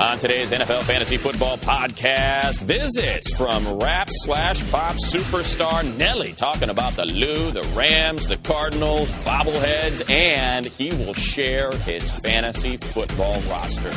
On 0.00 0.18
today's 0.18 0.50
NFL 0.50 0.84
Fantasy 0.84 1.18
Football 1.18 1.58
Podcast, 1.58 2.62
visits 2.62 3.34
from 3.34 3.78
rap 3.78 4.08
slash 4.10 4.68
pop 4.70 4.94
superstar 4.94 5.84
Nelly 5.98 6.32
talking 6.32 6.70
about 6.70 6.94
the 6.94 7.04
Lou, 7.04 7.50
the 7.50 7.60
Rams, 7.74 8.26
the 8.26 8.38
Cardinals, 8.38 9.10
bobbleheads, 9.26 10.08
and 10.08 10.64
he 10.64 10.88
will 11.04 11.12
share 11.12 11.70
his 11.84 12.10
fantasy 12.20 12.78
football 12.78 13.38
roster 13.42 13.90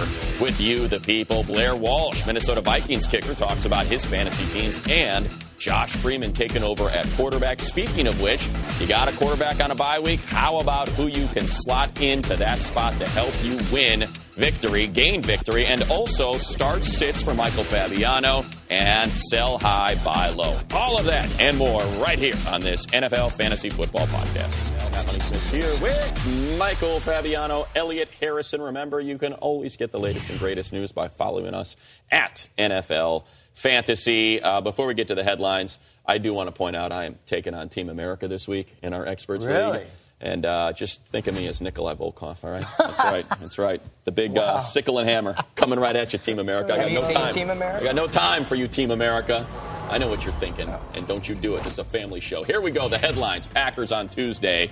with 0.43 0.59
you, 0.59 0.89
the 0.89 0.99
people. 0.99 1.45
Blair 1.45 1.73
Walsh, 1.73 2.27
Minnesota 2.27 2.59
Vikings 2.59 3.07
kicker, 3.07 3.33
talks 3.33 3.63
about 3.63 3.85
his 3.85 4.05
fantasy 4.05 4.59
teams 4.59 4.85
and 4.89 5.29
Josh 5.63 5.95
Freeman 5.95 6.33
taking 6.33 6.61
over 6.61 6.89
at 6.89 7.07
quarterback. 7.11 7.61
Speaking 7.61 8.05
of 8.07 8.21
which, 8.21 8.45
you 8.81 8.85
got 8.85 9.07
a 9.07 9.15
quarterback 9.15 9.63
on 9.63 9.71
a 9.71 9.75
bye 9.75 9.97
week. 9.97 10.19
How 10.19 10.57
about 10.57 10.89
who 10.89 11.07
you 11.07 11.25
can 11.27 11.47
slot 11.47 12.01
into 12.01 12.35
that 12.35 12.59
spot 12.59 12.99
to 12.99 13.07
help 13.07 13.33
you 13.41 13.57
win 13.71 14.09
victory, 14.33 14.87
gain 14.87 15.21
victory, 15.21 15.65
and 15.65 15.81
also 15.89 16.33
start 16.33 16.83
sits 16.83 17.21
for 17.21 17.33
Michael 17.33 17.63
Fabiano 17.63 18.43
and 18.69 19.09
sell 19.09 19.57
high, 19.57 19.95
buy 20.03 20.31
low. 20.31 20.59
All 20.73 20.99
of 20.99 21.05
that 21.05 21.29
and 21.39 21.57
more 21.57 21.81
right 21.97 22.19
here 22.19 22.35
on 22.49 22.59
this 22.59 22.85
NFL 22.87 23.31
Fantasy 23.31 23.69
Football 23.69 24.07
Podcast. 24.07 24.73
Smith 25.21 25.51
here 25.51 25.81
with 25.81 26.57
Michael 26.59 26.99
Fabiano, 26.99 27.67
Elliot 27.73 28.09
Harrison. 28.19 28.61
Remember, 28.61 28.99
you 28.99 29.17
can 29.17 29.31
always 29.31 29.77
get 29.77 29.93
the 29.93 29.99
latest 29.99 30.29
and 30.29 30.39
greatest 30.39 30.73
news 30.73 30.91
by 30.91 31.07
following 31.07 31.53
us 31.53 31.77
at 32.11 32.49
NFL 32.57 33.23
Fantasy. 33.53 34.41
Uh, 34.41 34.61
before 34.61 34.87
we 34.87 34.93
get 34.93 35.07
to 35.09 35.15
the 35.15 35.23
headlines, 35.23 35.79
I 36.05 36.17
do 36.17 36.33
want 36.33 36.47
to 36.47 36.51
point 36.51 36.75
out 36.75 36.91
I 36.91 37.05
am 37.05 37.15
taking 37.25 37.53
on 37.53 37.69
Team 37.69 37.89
America 37.89 38.27
this 38.27 38.47
week 38.47 38.73
in 38.81 38.93
our 38.93 39.05
Experts 39.05 39.45
Really? 39.45 39.79
League. 39.79 39.87
And 40.19 40.45
uh, 40.45 40.71
just 40.71 41.03
think 41.05 41.27
of 41.27 41.35
me 41.35 41.47
as 41.47 41.59
Nikolai 41.61 41.95
Volkov, 41.95 42.43
all 42.43 42.51
right? 42.51 42.65
That's 42.77 42.99
right. 43.03 43.25
That's 43.41 43.57
right. 43.57 43.81
The 44.05 44.11
big 44.11 44.37
uh, 44.37 44.59
sickle 44.59 44.99
and 44.99 45.09
hammer 45.09 45.35
coming 45.55 45.79
right 45.79 45.95
at 45.95 46.13
you, 46.13 46.19
Team 46.19 46.39
America. 46.39 46.73
I 46.73 46.77
got 46.77 46.83
Have 46.83 46.91
you 46.91 46.97
no 46.99 47.03
seen 47.03 47.15
time. 47.15 47.33
Team 47.33 47.49
America? 47.49 47.81
I 47.81 47.83
got 47.83 47.95
no 47.95 48.07
time 48.07 48.45
for 48.45 48.55
you, 48.55 48.67
Team 48.67 48.91
America. 48.91 49.45
I 49.89 49.97
know 49.97 50.07
what 50.07 50.23
you're 50.23 50.33
thinking, 50.35 50.73
and 50.93 51.05
don't 51.07 51.27
you 51.27 51.35
do 51.35 51.55
it. 51.55 51.65
It's 51.65 51.77
a 51.77 51.83
family 51.83 52.21
show. 52.21 52.41
Here 52.43 52.61
we 52.61 52.71
go. 52.71 52.87
The 52.87 52.97
headlines: 52.97 53.47
Packers 53.47 53.91
on 53.91 54.07
Tuesday 54.07 54.69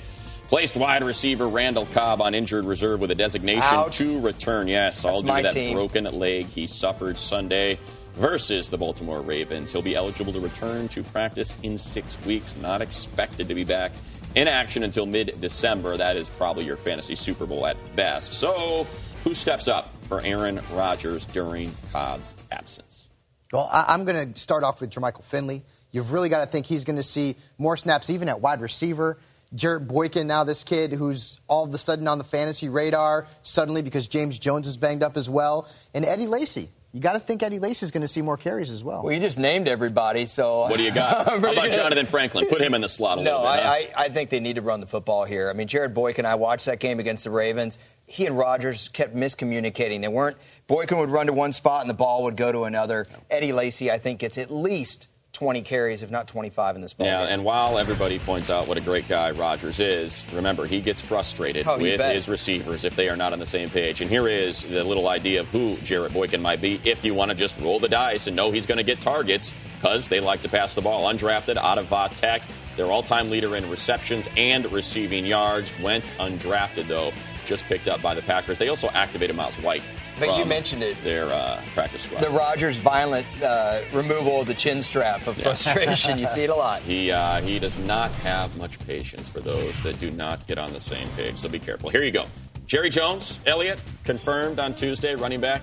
placed 0.48 0.78
wide 0.78 1.04
receiver 1.04 1.48
Randall 1.50 1.86
Cobb 1.88 2.22
on 2.22 2.34
injured 2.34 2.64
reserve 2.66 3.02
with 3.02 3.12
a 3.12 3.16
designation 3.16 3.62
Ouch. 3.64 3.98
to 3.98 4.20
return. 4.22 4.68
Yes, 4.70 5.04
all 5.04 5.22
That's 5.22 5.36
due 5.36 5.50
to 5.50 5.54
that 5.54 5.54
team. 5.54 5.74
broken 5.76 6.06
leg 6.18 6.46
he 6.46 6.66
suffered 6.66 7.18
Sunday 7.18 7.78
versus 8.14 8.70
the 8.70 8.78
Baltimore 8.78 9.22
Ravens. 9.22 9.72
He'll 9.72 9.82
be 9.82 9.96
eligible 9.96 10.34
to 10.34 10.40
return 10.40 10.88
to 10.90 11.04
practice 11.04 11.58
in 11.64 11.78
six 11.78 12.24
weeks. 12.26 12.58
Not 12.58 12.82
expected 12.82 13.48
to 13.48 13.56
be 13.56 13.64
back 13.64 13.92
in 14.36 14.48
action 14.48 14.84
until 14.84 15.06
mid-December. 15.06 15.98
That 15.98 16.18
is 16.18 16.30
probably 16.30 16.66
your 16.66 16.78
fantasy 16.78 17.16
Super 17.16 17.46
Bowl 17.46 17.66
at 17.66 17.78
best. 17.96 18.34
So, 18.34 18.86
who 19.24 19.36
steps 19.36 19.68
up 19.68 19.96
for 20.04 20.22
Aaron 20.22 20.60
Rodgers 20.74 21.26
during 21.26 21.72
Cobb's 21.92 22.36
absence? 22.52 23.10
Well, 23.52 23.70
I, 23.72 23.86
I'm 23.90 24.06
going 24.06 24.34
to 24.34 24.40
start 24.40 24.64
off 24.64 24.82
with 24.82 24.90
Jermichael 24.90 25.24
Finley. 25.24 25.64
You've 25.92 26.14
really 26.14 26.30
got 26.30 26.44
to 26.44 26.50
think 26.50 26.66
he's 26.66 26.86
going 26.86 26.96
to 26.96 27.04
see 27.04 27.36
more 27.58 27.76
snaps, 27.76 28.10
even 28.10 28.30
at 28.30 28.42
wide 28.42 28.62
receiver. 28.62 29.20
Jarrett 29.54 29.88
Boykin, 29.88 30.28
now 30.28 30.46
this 30.46 30.64
kid 30.64 30.94
who's 30.94 31.38
all 31.48 31.66
of 31.66 31.74
a 31.74 31.78
sudden 31.78 32.08
on 32.08 32.18
the 32.18 32.24
fantasy 32.24 32.70
radar, 32.70 33.28
suddenly 33.42 33.82
because 33.82 34.08
James 34.08 34.40
Jones 34.40 34.68
is 34.68 34.78
banged 34.78 35.04
up 35.04 35.18
as 35.18 35.30
well. 35.30 35.68
And 35.94 36.06
Eddie 36.06 36.28
Lacy. 36.28 36.70
You 36.94 37.00
got 37.00 37.14
to 37.14 37.20
think 37.20 37.42
Eddie 37.42 37.60
Lacy 37.60 37.86
is 37.86 37.92
going 37.92 38.02
to 38.02 38.08
see 38.08 38.22
more 38.22 38.36
carries 38.36 38.70
as 38.70 38.84
well. 38.84 39.02
Well, 39.04 39.14
you 39.14 39.20
just 39.22 39.40
named 39.40 39.70
everybody, 39.70 40.26
so. 40.26 40.62
What 40.68 40.76
do 40.76 40.84
you 40.84 40.92
got? 40.92 41.26
How 41.30 41.38
about 41.38 41.72
Jonathan 41.72 42.06
Franklin? 42.06 42.48
Put 42.48 42.60
him 42.62 42.74
in 42.74 42.82
the 42.82 42.90
slot 42.90 43.18
a 43.18 43.24
No, 43.24 43.42
little 43.42 43.56
bit. 43.56 43.64
huh? 43.64 43.70
I, 43.70 43.90
I, 43.96 44.04
I 44.06 44.10
think 44.10 44.30
they 44.30 44.42
need 44.42 44.56
to 44.58 44.62
run 44.62 44.82
the 44.82 44.88
football 44.88 45.24
here. 45.24 45.50
I 45.50 45.54
mean, 45.54 45.68
Jarrett 45.68 45.94
Boykin, 45.94 46.26
I 46.26 46.36
watched 46.36 46.66
that 46.66 46.80
game 46.82 47.00
against 47.00 47.24
the 47.24 47.30
Ravens. 47.32 47.80
He 48.08 48.26
and 48.26 48.38
Rodgers 48.38 48.90
kept 48.90 49.16
miscommunicating. 49.16 50.02
They 50.02 50.10
weren't. 50.10 50.36
Boykin 50.68 50.98
would 50.98 51.10
run 51.10 51.28
to 51.28 51.34
one 51.34 51.54
spot 51.54 51.80
and 51.82 51.90
the 51.90 51.94
ball 51.94 52.24
would 52.24 52.36
go 52.36 52.52
to 52.52 52.66
another. 52.66 53.06
Eddie 53.30 53.54
Lacy, 53.54 53.90
I 53.90 53.98
think, 53.98 54.20
gets 54.20 54.38
at 54.38 54.52
least 54.52 55.08
20 55.42 55.64
carries, 55.64 56.04
if 56.04 56.12
not 56.12 56.28
25, 56.28 56.76
in 56.76 56.84
this 56.84 56.94
ball 56.94 57.08
Yeah, 57.08 57.24
game. 57.26 57.34
and 57.34 57.44
while 57.44 57.80
everybody 57.80 58.20
points 58.20 58.52
out 58.52 58.68
what 58.68 58.78
a 58.78 58.82
great 58.82 59.08
guy 59.08 59.32
Rodgers 59.32 59.80
is, 59.80 60.24
remember, 60.34 60.68
he 60.68 60.82
gets 60.82 61.02
frustrated 61.02 61.68
Oh, 61.68 61.80
with 61.80 62.00
his 62.00 62.30
receivers 62.30 62.86
if 62.86 62.96
they 62.96 63.10
are 63.10 63.16
not 63.16 63.34
on 63.34 63.40
the 63.40 63.48
same 63.48 63.68
page. 63.68 64.02
And 64.02 64.10
here 64.12 64.28
is 64.28 64.62
the 64.62 64.84
little 64.84 65.10
idea 65.10 65.40
of 65.40 65.48
who 65.48 65.78
Jarrett 65.78 66.14
Boykin 66.14 66.44
might 66.44 66.62
be 66.62 66.80
if 66.86 67.04
you 67.04 67.16
want 67.16 67.30
to 67.32 67.36
just 67.36 67.60
roll 67.60 67.80
the 67.80 67.88
dice 67.90 68.28
and 68.28 68.36
know 68.36 68.52
he's 68.52 68.68
going 68.68 68.78
to 68.78 68.84
get 68.84 69.02
targets 69.02 69.52
because 69.80 70.10
they 70.10 70.20
like 70.20 70.44
to 70.44 70.48
pass 70.50 70.76
the 70.76 70.82
ball. 70.84 71.12
Undrafted 71.12 71.58
out 71.58 71.80
of 71.80 71.88
Va 71.88 72.12
Tech, 72.16 72.44
their 72.78 72.86
all 72.92 73.02
time 73.02 73.32
leader 73.32 73.56
in 73.56 73.68
receptions 73.68 74.30
and 74.38 74.72
receiving 74.72 75.26
yards. 75.26 75.74
Went 75.82 76.12
undrafted, 76.20 76.88
though, 76.88 77.12
just 77.46 77.66
picked 77.66 77.88
up 77.88 78.02
by 78.02 78.16
the 78.16 78.22
Packers. 78.22 78.58
They 78.58 78.68
also 78.68 78.90
activated 78.90 79.36
Myles 79.36 79.58
White. 79.58 79.88
But 80.20 80.38
you 80.38 80.46
mentioned 80.46 80.84
it. 80.84 81.02
Their 81.04 81.26
uh, 81.26 81.62
practice 81.74 82.04
squad. 82.04 82.22
the 82.22 82.30
Rodgers 82.30 82.78
violent 82.78 83.26
uh, 83.44 83.82
removal 83.94 84.42
of 84.42 84.48
the 84.48 84.54
chin 84.54 84.82
strap 84.82 85.26
of 85.28 85.38
frustration. 85.38 86.20
you 86.20 86.28
see 86.28 86.44
it 86.44 86.50
a 86.50 86.56
lot. 86.56 86.82
He 86.92 87.12
uh, 87.12 87.42
he 87.42 87.58
does 87.60 87.78
not 87.80 88.12
have 88.16 88.56
much 88.58 88.78
patience 88.86 89.30
for 89.30 89.40
those 89.40 89.82
that 89.84 90.00
do 90.00 90.12
not 90.12 90.46
get 90.48 90.58
on 90.58 90.74
the 90.74 90.80
same 90.80 91.08
page. 91.10 91.36
So 91.38 91.48
be 91.48 91.60
careful. 91.60 91.90
Here 91.90 92.04
you 92.04 92.12
go. 92.12 92.26
Jerry 92.66 92.90
Jones, 92.90 93.40
Elliott, 93.46 93.80
confirmed 94.04 94.60
on 94.60 94.74
Tuesday, 94.74 95.16
running 95.16 95.40
back. 95.40 95.62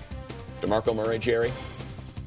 Demarco 0.60 0.94
Murray, 0.94 1.18
Jerry. 1.18 1.50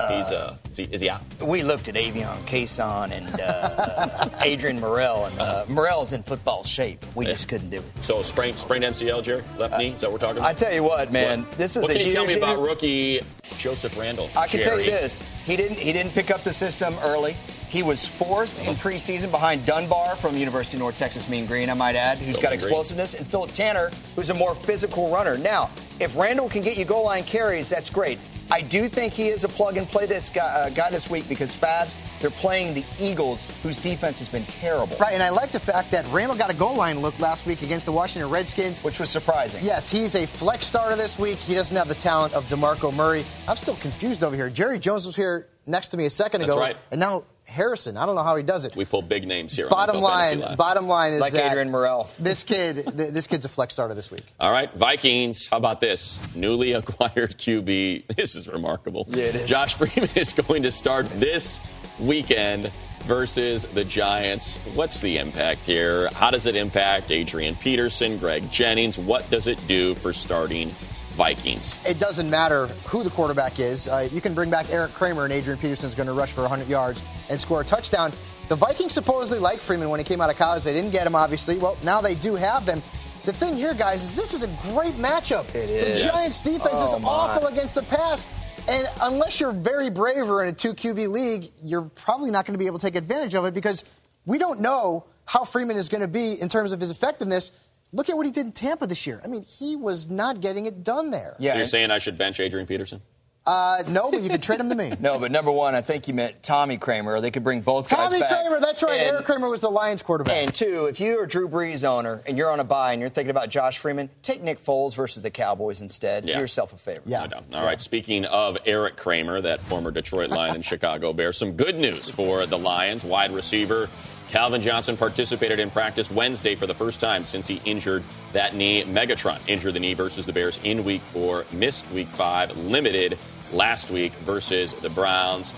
He's 0.09 0.31
uh, 0.31 0.57
is 0.71 0.77
he, 0.77 0.83
is 0.85 1.01
he 1.01 1.09
out? 1.09 1.21
We 1.41 1.63
looked 1.63 1.87
at 1.87 1.95
Avion 1.95 2.37
Cason 2.47 3.11
and 3.11 3.39
uh, 3.39 4.29
Adrian 4.41 4.79
Morel, 4.79 5.25
and 5.25 5.39
uh, 5.39 5.65
Morel's 5.69 6.13
in 6.13 6.23
football 6.23 6.63
shape. 6.63 7.05
We 7.15 7.25
just 7.25 7.47
couldn't 7.47 7.69
do 7.69 7.77
it. 7.77 7.83
So 8.01 8.21
sprained 8.23 8.57
sprained 8.57 8.83
MCL, 8.83 9.23
Jerry, 9.23 9.43
left 9.57 9.77
knee. 9.77 9.89
Is 9.91 10.01
that 10.01 10.07
what 10.11 10.13
we're 10.13 10.27
talking 10.27 10.37
about? 10.37 10.49
I 10.49 10.53
tell 10.53 10.73
you 10.73 10.83
what, 10.83 11.11
man, 11.11 11.45
this 11.57 11.75
is 11.75 11.83
what 11.83 11.91
a 11.91 11.95
can 11.95 12.05
you 12.07 12.13
tell 12.13 12.25
me 12.25 12.33
about 12.33 12.59
rookie 12.61 13.21
Joseph 13.57 13.97
Randle? 13.97 14.29
I 14.35 14.47
can 14.47 14.61
tell 14.61 14.79
you 14.79 14.89
this: 14.89 15.21
he 15.45 15.55
didn't 15.55 15.77
he 15.77 15.93
didn't 15.93 16.13
pick 16.13 16.31
up 16.31 16.43
the 16.43 16.53
system 16.53 16.95
early. 17.03 17.35
He 17.69 17.83
was 17.83 18.05
fourth 18.05 18.67
in 18.67 18.75
preseason 18.75 19.31
behind 19.31 19.65
Dunbar 19.65 20.17
from 20.17 20.35
University 20.35 20.75
of 20.75 20.81
North 20.81 20.97
Texas 20.97 21.29
Mean 21.29 21.45
Green, 21.45 21.69
I 21.69 21.73
might 21.73 21.95
add, 21.95 22.17
who's 22.17 22.35
Go 22.35 22.41
got 22.41 22.51
Mean 22.51 22.59
Green. 22.59 22.69
explosiveness, 22.69 23.13
and 23.13 23.25
Phillip 23.25 23.51
Tanner, 23.53 23.91
who's 24.13 24.29
a 24.29 24.33
more 24.33 24.55
physical 24.55 25.09
runner. 25.09 25.37
Now, 25.37 25.69
if 26.01 26.17
Randle 26.17 26.49
can 26.49 26.61
get 26.61 26.75
you 26.77 26.83
goal 26.83 27.05
line 27.05 27.23
carries, 27.23 27.69
that's 27.69 27.89
great. 27.89 28.19
I 28.51 28.61
do 28.61 28.89
think 28.89 29.13
he 29.13 29.29
is 29.29 29.45
a 29.45 29.47
plug 29.47 29.77
and 29.77 29.87
play 29.87 30.05
this 30.05 30.29
guy, 30.29 30.43
uh, 30.45 30.69
guy 30.69 30.89
this 30.89 31.09
week 31.09 31.27
because 31.29 31.55
Fabs, 31.55 31.95
they're 32.19 32.29
playing 32.29 32.73
the 32.73 32.83
Eagles, 32.99 33.47
whose 33.63 33.79
defense 33.79 34.19
has 34.19 34.27
been 34.27 34.43
terrible. 34.45 34.97
Right, 34.97 35.13
and 35.13 35.23
I 35.23 35.29
like 35.29 35.51
the 35.51 35.59
fact 35.59 35.89
that 35.91 36.05
Randle 36.09 36.37
got 36.37 36.49
a 36.49 36.53
goal 36.53 36.75
line 36.75 36.99
look 36.99 37.17
last 37.19 37.45
week 37.45 37.61
against 37.61 37.85
the 37.85 37.93
Washington 37.93 38.29
Redskins. 38.29 38.83
Which 38.83 38.99
was 38.99 39.09
surprising. 39.09 39.63
Yes, 39.63 39.89
he's 39.89 40.15
a 40.15 40.25
flex 40.27 40.65
starter 40.65 40.97
this 40.97 41.17
week. 41.17 41.37
He 41.37 41.53
doesn't 41.53 41.75
have 41.75 41.87
the 41.87 41.95
talent 41.95 42.33
of 42.33 42.45
DeMarco 42.49 42.93
Murray. 42.93 43.23
I'm 43.47 43.57
still 43.57 43.75
confused 43.75 44.23
over 44.23 44.35
here. 44.35 44.49
Jerry 44.49 44.79
Jones 44.79 45.05
was 45.05 45.15
here 45.15 45.47
next 45.65 45.89
to 45.89 45.97
me 45.97 46.05
a 46.05 46.09
second 46.09 46.41
That's 46.41 46.51
ago. 46.51 46.59
right. 46.59 46.77
And 46.91 46.99
now 46.99 47.23
Harrison. 47.51 47.97
I 47.97 48.05
don't 48.05 48.15
know 48.15 48.23
how 48.23 48.35
he 48.35 48.43
does 48.43 48.65
it. 48.65 48.75
We 48.75 48.85
pull 48.85 49.01
big 49.01 49.27
names 49.27 49.55
here. 49.55 49.67
bottom 49.69 49.97
NFL 49.97 50.01
line, 50.01 50.55
bottom 50.57 50.87
line 50.87 51.13
is 51.13 51.21
Like 51.21 51.33
that 51.33 51.51
Adrian 51.51 51.69
Morrell. 51.69 52.09
This 52.19 52.43
kid, 52.43 52.75
th- 52.97 53.11
this 53.13 53.27
kid's 53.27 53.45
a 53.45 53.49
flex 53.49 53.73
starter 53.73 53.93
this 53.93 54.09
week. 54.09 54.23
All 54.39 54.51
right, 54.51 54.73
Vikings. 54.73 55.47
How 55.47 55.57
about 55.57 55.81
this? 55.81 56.35
Newly 56.35 56.73
acquired 56.73 57.37
QB. 57.37 58.15
This 58.15 58.35
is 58.35 58.47
remarkable. 58.47 59.05
Yeah, 59.09 59.25
it 59.25 59.35
is. 59.35 59.49
Josh 59.49 59.75
Freeman 59.75 60.09
is 60.15 60.33
going 60.33 60.63
to 60.63 60.71
start 60.71 61.07
this 61.07 61.61
weekend 61.99 62.71
versus 63.03 63.65
the 63.73 63.83
Giants. 63.83 64.57
What's 64.75 65.01
the 65.01 65.17
impact 65.17 65.65
here? 65.65 66.07
How 66.13 66.29
does 66.31 66.45
it 66.45 66.55
impact 66.55 67.11
Adrian 67.11 67.55
Peterson, 67.55 68.17
Greg 68.17 68.49
Jennings? 68.51 68.97
What 68.97 69.29
does 69.29 69.47
it 69.47 69.59
do 69.67 69.95
for 69.95 70.13
starting 70.13 70.71
Vikings? 71.11 71.83
It 71.85 71.99
doesn't 71.99 72.29
matter 72.29 72.67
who 72.85 73.03
the 73.03 73.09
quarterback 73.09 73.59
is. 73.59 73.87
Uh, 73.87 74.07
you 74.11 74.21
can 74.21 74.33
bring 74.33 74.49
back 74.49 74.69
Eric 74.71 74.93
Kramer, 74.93 75.23
and 75.25 75.33
Adrian 75.33 75.59
Peterson 75.59 75.87
is 75.87 75.95
going 75.95 76.07
to 76.07 76.13
rush 76.13 76.31
for 76.31 76.41
100 76.41 76.67
yards 76.67 77.03
and 77.29 77.39
score 77.39 77.61
a 77.61 77.65
touchdown. 77.65 78.11
The 78.47 78.55
Vikings 78.55 78.93
supposedly 78.93 79.39
liked 79.39 79.61
Freeman 79.61 79.89
when 79.89 79.99
he 79.99 80.03
came 80.03 80.21
out 80.21 80.29
of 80.29 80.35
college. 80.37 80.63
They 80.63 80.73
didn't 80.73 80.91
get 80.91 81.05
him, 81.07 81.15
obviously. 81.15 81.57
Well, 81.57 81.77
now 81.83 82.01
they 82.01 82.15
do 82.15 82.35
have 82.35 82.65
them. 82.65 82.81
The 83.23 83.33
thing 83.33 83.55
here, 83.55 83.73
guys, 83.73 84.03
is 84.03 84.15
this 84.15 84.33
is 84.33 84.43
a 84.43 84.47
great 84.73 84.95
matchup. 84.95 85.47
It 85.49 85.67
the 85.67 85.93
is. 85.93 86.03
Giants' 86.03 86.39
defense 86.39 86.75
Oh, 86.77 86.95
is 86.97 87.01
my. 87.03 87.07
awful 87.09 87.47
against 87.47 87.75
the 87.75 87.83
pass. 87.83 88.27
And 88.67 88.87
unless 89.01 89.39
you're 89.39 89.51
very 89.51 89.89
brave 89.89 90.29
or 90.29 90.43
in 90.43 90.49
a 90.49 90.53
two 90.53 90.73
QB 90.73 91.07
league, 91.09 91.51
you're 91.63 91.83
probably 91.83 92.31
not 92.31 92.45
going 92.45 92.53
to 92.53 92.59
be 92.59 92.67
able 92.67 92.79
to 92.79 92.85
take 92.85 92.95
advantage 92.95 93.35
of 93.35 93.45
it 93.45 93.53
because 93.53 93.83
we 94.25 94.37
don't 94.37 94.59
know 94.59 95.05
how 95.25 95.43
Freeman 95.43 95.77
is 95.77 95.87
going 95.87 96.01
to 96.01 96.07
be 96.07 96.33
in 96.41 96.49
terms 96.49 96.71
of 96.71 96.79
his 96.79 96.89
effectiveness. 96.91 97.51
Look 97.93 98.09
at 98.09 98.15
what 98.15 98.25
he 98.25 98.31
did 98.31 98.45
in 98.45 98.51
Tampa 98.51 98.87
this 98.87 99.05
year. 99.05 99.21
I 99.23 99.27
mean, 99.27 99.43
he 99.43 99.75
was 99.75 100.09
not 100.09 100.39
getting 100.41 100.65
it 100.65 100.83
done 100.83 101.11
there. 101.11 101.35
Yeah. 101.39 101.51
So 101.51 101.57
you're 101.57 101.65
saying 101.67 101.91
I 101.91 101.97
should 101.97 102.17
bench 102.17 102.39
Adrian 102.39 102.65
Peterson? 102.65 103.01
Uh, 103.43 103.81
no, 103.87 104.11
but 104.11 104.21
you 104.21 104.29
could 104.29 104.43
trade 104.43 104.59
him 104.59 104.69
to 104.69 104.75
me. 104.75 104.93
No, 104.99 105.17
but 105.17 105.31
number 105.31 105.51
one, 105.51 105.73
I 105.73 105.81
think 105.81 106.07
you 106.07 106.13
meant 106.13 106.43
Tommy 106.43 106.77
Kramer. 106.77 107.13
Or 107.15 107.21
they 107.21 107.31
could 107.31 107.43
bring 107.43 107.61
both 107.61 107.89
guys 107.89 108.11
back. 108.13 108.29
Tommy. 108.29 108.41
Kramer, 108.49 108.59
that's 108.63 108.83
right. 108.83 108.99
And- 108.99 109.09
Eric 109.09 109.25
Kramer 109.25 109.49
was 109.49 109.61
the 109.61 109.69
Lions 109.69 110.03
quarterback. 110.03 110.35
And 110.37 110.53
two, 110.53 110.85
if 110.85 110.99
you're 110.99 111.23
a 111.23 111.27
Drew 111.27 111.49
Brees 111.49 111.83
owner 111.83 112.21
and 112.27 112.37
you're 112.37 112.51
on 112.51 112.59
a 112.59 112.63
bye 112.63 112.91
and 112.93 112.99
you're 113.01 113.09
thinking 113.09 113.31
about 113.31 113.49
Josh 113.49 113.79
Freeman, 113.79 114.11
take 114.21 114.43
Nick 114.43 114.63
Foles 114.63 114.93
versus 114.95 115.23
the 115.23 115.31
Cowboys 115.31 115.81
instead. 115.81 116.25
Yeah. 116.25 116.35
Do 116.35 116.41
yourself 116.41 116.71
a 116.71 116.77
favor. 116.77 117.01
Yeah. 117.07 117.21
No 117.21 117.27
doubt. 117.27 117.43
All 117.55 117.65
right. 117.65 117.81
Speaking 117.81 118.25
of 118.25 118.59
Eric 118.67 118.95
Kramer, 118.95 119.41
that 119.41 119.59
former 119.59 119.89
Detroit 119.89 120.29
Lion 120.29 120.53
and 120.53 120.63
Chicago 120.71 121.11
Bear, 121.11 121.33
some 121.33 121.53
good 121.53 121.77
news 121.79 122.11
for 122.11 122.45
the 122.45 122.59
Lions. 122.59 123.03
Wide 123.03 123.31
receiver 123.31 123.89
Calvin 124.31 124.61
Johnson 124.61 124.95
participated 124.95 125.59
in 125.59 125.69
practice 125.69 126.09
Wednesday 126.09 126.55
for 126.55 126.65
the 126.65 126.73
first 126.73 127.01
time 127.01 127.25
since 127.25 127.47
he 127.47 127.61
injured 127.65 128.01
that 128.31 128.55
knee. 128.55 128.81
Megatron 128.85 129.37
injured 129.45 129.73
the 129.73 129.79
knee 129.81 129.93
versus 129.93 130.25
the 130.25 130.31
Bears 130.31 130.57
in 130.63 130.85
week 130.85 131.01
four, 131.01 131.43
missed 131.51 131.85
week 131.91 132.07
five, 132.07 132.57
limited 132.57 133.17
last 133.51 133.91
week 133.91 134.13
versus 134.23 134.71
the 134.71 134.89
Browns. 134.89 135.53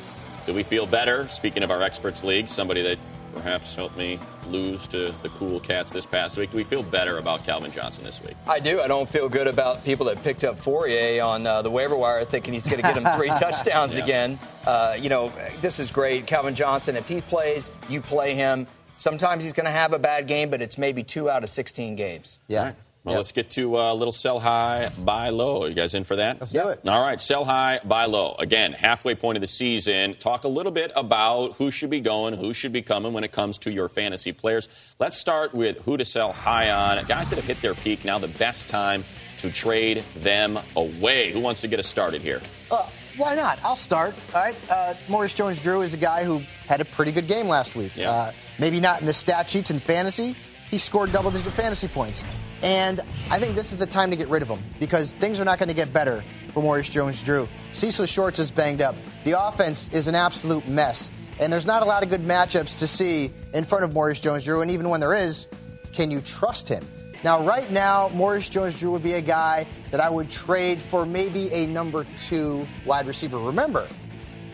Do 0.48 0.56
we 0.56 0.64
feel 0.64 0.88
better? 0.88 1.28
Speaking 1.28 1.62
of 1.62 1.70
our 1.70 1.84
experts 1.84 2.24
league, 2.24 2.48
somebody 2.48 2.81
that 2.81 2.98
perhaps 3.33 3.75
helped 3.75 3.97
me 3.97 4.19
lose 4.50 4.88
to 4.88 5.13
the 5.24 5.30
cool 5.30 5.59
cats 5.59 5.91
this 5.91 6.06
past 6.06 6.38
week. 6.38 6.51
Do 6.51 6.57
we 6.57 6.63
feel 6.63 6.83
better 6.83 7.18
about 7.18 7.44
Calvin 7.44 7.71
Johnson 7.71 8.03
this 8.03 8.21
week? 8.24 8.35
I 8.47 8.59
do. 8.59 8.80
I 8.81 8.88
don't 8.88 9.09
feel 9.09 9.27
good 9.30 9.47
about 9.47 9.83
people 9.83 10.06
that 10.07 10.24
picked 10.24 10.44
up 10.44 10.57
Fauria 10.59 11.25
on 11.25 11.45
uh, 11.47 11.62
the 11.62 11.71
waiver 11.71 11.95
wire 11.95 12.24
thinking 12.25 12.53
he's 12.53 12.65
going 12.65 12.77
to 12.77 12.83
get 12.83 12.95
him 12.97 13.06
three 13.18 13.27
touchdowns 13.39 13.95
Yeah. 13.95 14.03
again. 14.03 14.39
Uh, 14.65 14.97
you 15.00 15.09
know, 15.09 15.31
this 15.62 15.80
is 15.80 15.91
great. 15.91 16.25
Calvin 16.27 16.56
Johnson, 16.56 16.95
if 16.95 17.07
he 17.07 17.21
plays, 17.21 17.71
you 17.89 18.01
play 18.01 18.33
him. 18.33 18.68
Sometimes 18.94 19.44
he's 19.44 19.53
going 19.53 19.65
to 19.65 19.71
have 19.71 19.91
a 19.94 20.00
bad 20.00 20.27
game, 20.27 20.50
but 20.50 20.62
it's 20.62 20.77
maybe 20.77 21.03
two 21.03 21.29
out 21.29 21.44
of 21.44 21.50
16 21.50 21.95
games. 21.95 22.39
yeah. 22.47 22.59
All 22.59 22.65
right. 22.68 22.75
Well, 23.03 23.15
Yep. 23.15 23.17
let's 23.19 23.31
get 23.33 23.50
to 23.51 23.79
a 23.81 23.94
little 23.94 24.13
sell 24.13 24.39
high, 24.39 24.89
buy 25.03 25.27
low. 25.29 25.63
Are 25.63 25.67
you 25.67 25.73
guys 25.73 25.94
in 25.94 26.05
for 26.05 26.15
that? 26.15 26.38
Let's 26.39 26.53
do 26.53 26.69
it. 26.69 26.88
All 26.88 27.03
right, 27.03 27.19
sell 27.19 27.44
high, 27.44 27.81
buy 27.83 28.05
low. 28.05 28.35
Again, 28.39 28.71
halfway 28.71 29.13
point 29.13 29.35
of 29.35 29.41
the 29.41 29.47
season. 29.47 30.15
Talk 30.15 30.45
a 30.45 30.47
little 30.47 30.71
bit 30.71 30.91
about 30.95 31.53
who 31.57 31.69
should 31.69 31.89
be 31.89 32.00
going, 32.00 32.33
who 32.38 32.53
should 32.53 32.71
be 32.71 32.81
coming 32.81 33.11
when 33.11 33.25
it 33.25 33.33
comes 33.33 33.57
to 33.59 33.71
your 33.73 33.89
fantasy 33.89 34.31
players. 34.31 34.69
Let's 35.00 35.17
start 35.17 35.53
with 35.53 35.79
who 35.81 35.97
to 35.97 36.05
sell 36.05 36.31
high 36.31 36.71
on. 36.71 37.03
Guys 37.05 37.29
that 37.29 37.35
have 37.35 37.45
hit 37.45 37.61
their 37.61 37.73
peak, 37.73 38.05
now 38.05 38.19
the 38.19 38.29
best 38.29 38.69
time 38.69 39.03
to 39.39 39.51
trade 39.51 40.05
them 40.15 40.57
away. 40.77 41.33
Who 41.33 41.41
wants 41.41 41.59
to 41.61 41.67
get 41.67 41.79
us 41.79 41.88
started 41.88 42.21
here? 42.21 42.39
Uh, 42.71 42.88
why 43.17 43.35
not? 43.35 43.59
I'll 43.65 43.75
start. 43.75 44.15
All 44.33 44.41
right. 44.41 44.55
Uh, 44.71 44.94
Maurice 45.09 45.33
Jones-Drew 45.33 45.81
is 45.81 45.94
a 45.94 45.97
guy 45.97 46.23
who 46.23 46.41
had 46.67 46.79
a 46.79 46.85
pretty 46.85 47.11
good 47.11 47.27
game 47.27 47.50
last 47.50 47.75
week. 47.75 47.97
Yeah. 47.97 48.09
Uh, 48.09 48.31
maybe 48.59 48.79
not 48.79 49.01
in 49.01 49.07
the 49.07 49.13
stat 49.13 49.50
sheets 49.50 49.69
in 49.71 49.81
fantasy. 49.81 50.38
He 50.74 50.80
scored 50.80 51.12
double-digit 51.12 51.54
fantasy 51.54 51.88
points, 51.88 52.24
and 52.64 53.00
I 53.30 53.38
think 53.38 53.54
this 53.56 53.74
is 53.74 53.78
the 53.78 53.86
time 53.86 54.10
to 54.10 54.16
get 54.16 54.28
rid 54.28 54.42
of 54.42 54.50
him 54.50 54.60
because 54.80 55.14
things 55.14 55.40
are 55.40 55.46
not 55.46 55.60
going 55.60 55.70
to 55.70 55.75
get 55.75 55.94
better 55.94 56.24
for 56.52 56.64
Maurice 56.64 56.90
Jones-Drew. 56.90 57.48
Cecil 57.74 58.08
Shorts 58.08 58.40
is 58.40 58.50
banged 58.50 58.81
up. 58.81 58.96
The 59.24 59.40
offense 59.40 59.94
is 59.94 60.08
an 60.08 60.16
absolute 60.16 60.68
mess, 60.68 61.12
and 61.40 61.54
there's 61.54 61.68
not 61.68 61.84
a 61.84 61.86
lot 61.86 62.02
of 62.02 62.10
good 62.10 62.24
matchups 62.24 62.80
to 62.80 62.88
see 62.88 63.31
in 63.54 63.66
front 63.66 63.84
of 63.84 63.94
Maurice 63.94 64.20
Jones-Drew. 64.20 64.64
And 64.64 64.72
even 64.72 64.90
when 64.90 65.00
there 65.00 65.14
is, 65.14 65.46
can 65.92 66.10
you 66.10 66.22
trust 66.22 66.68
him? 66.68 66.84
Now, 67.24 67.46
right 67.46 67.70
now, 67.70 68.10
Maurice 68.16 68.50
Jones-Drew 68.50 68.90
would 68.94 69.04
be 69.04 69.14
a 69.14 69.22
guy 69.22 69.68
that 69.92 70.00
I 70.00 70.10
would 70.10 70.31
trade 70.31 70.81
for 70.81 71.06
maybe 71.06 71.54
a 71.54 71.68
number 71.68 72.04
two 72.18 72.68
wide 72.84 73.06
receiver. 73.06 73.38
Remember, 73.38 73.88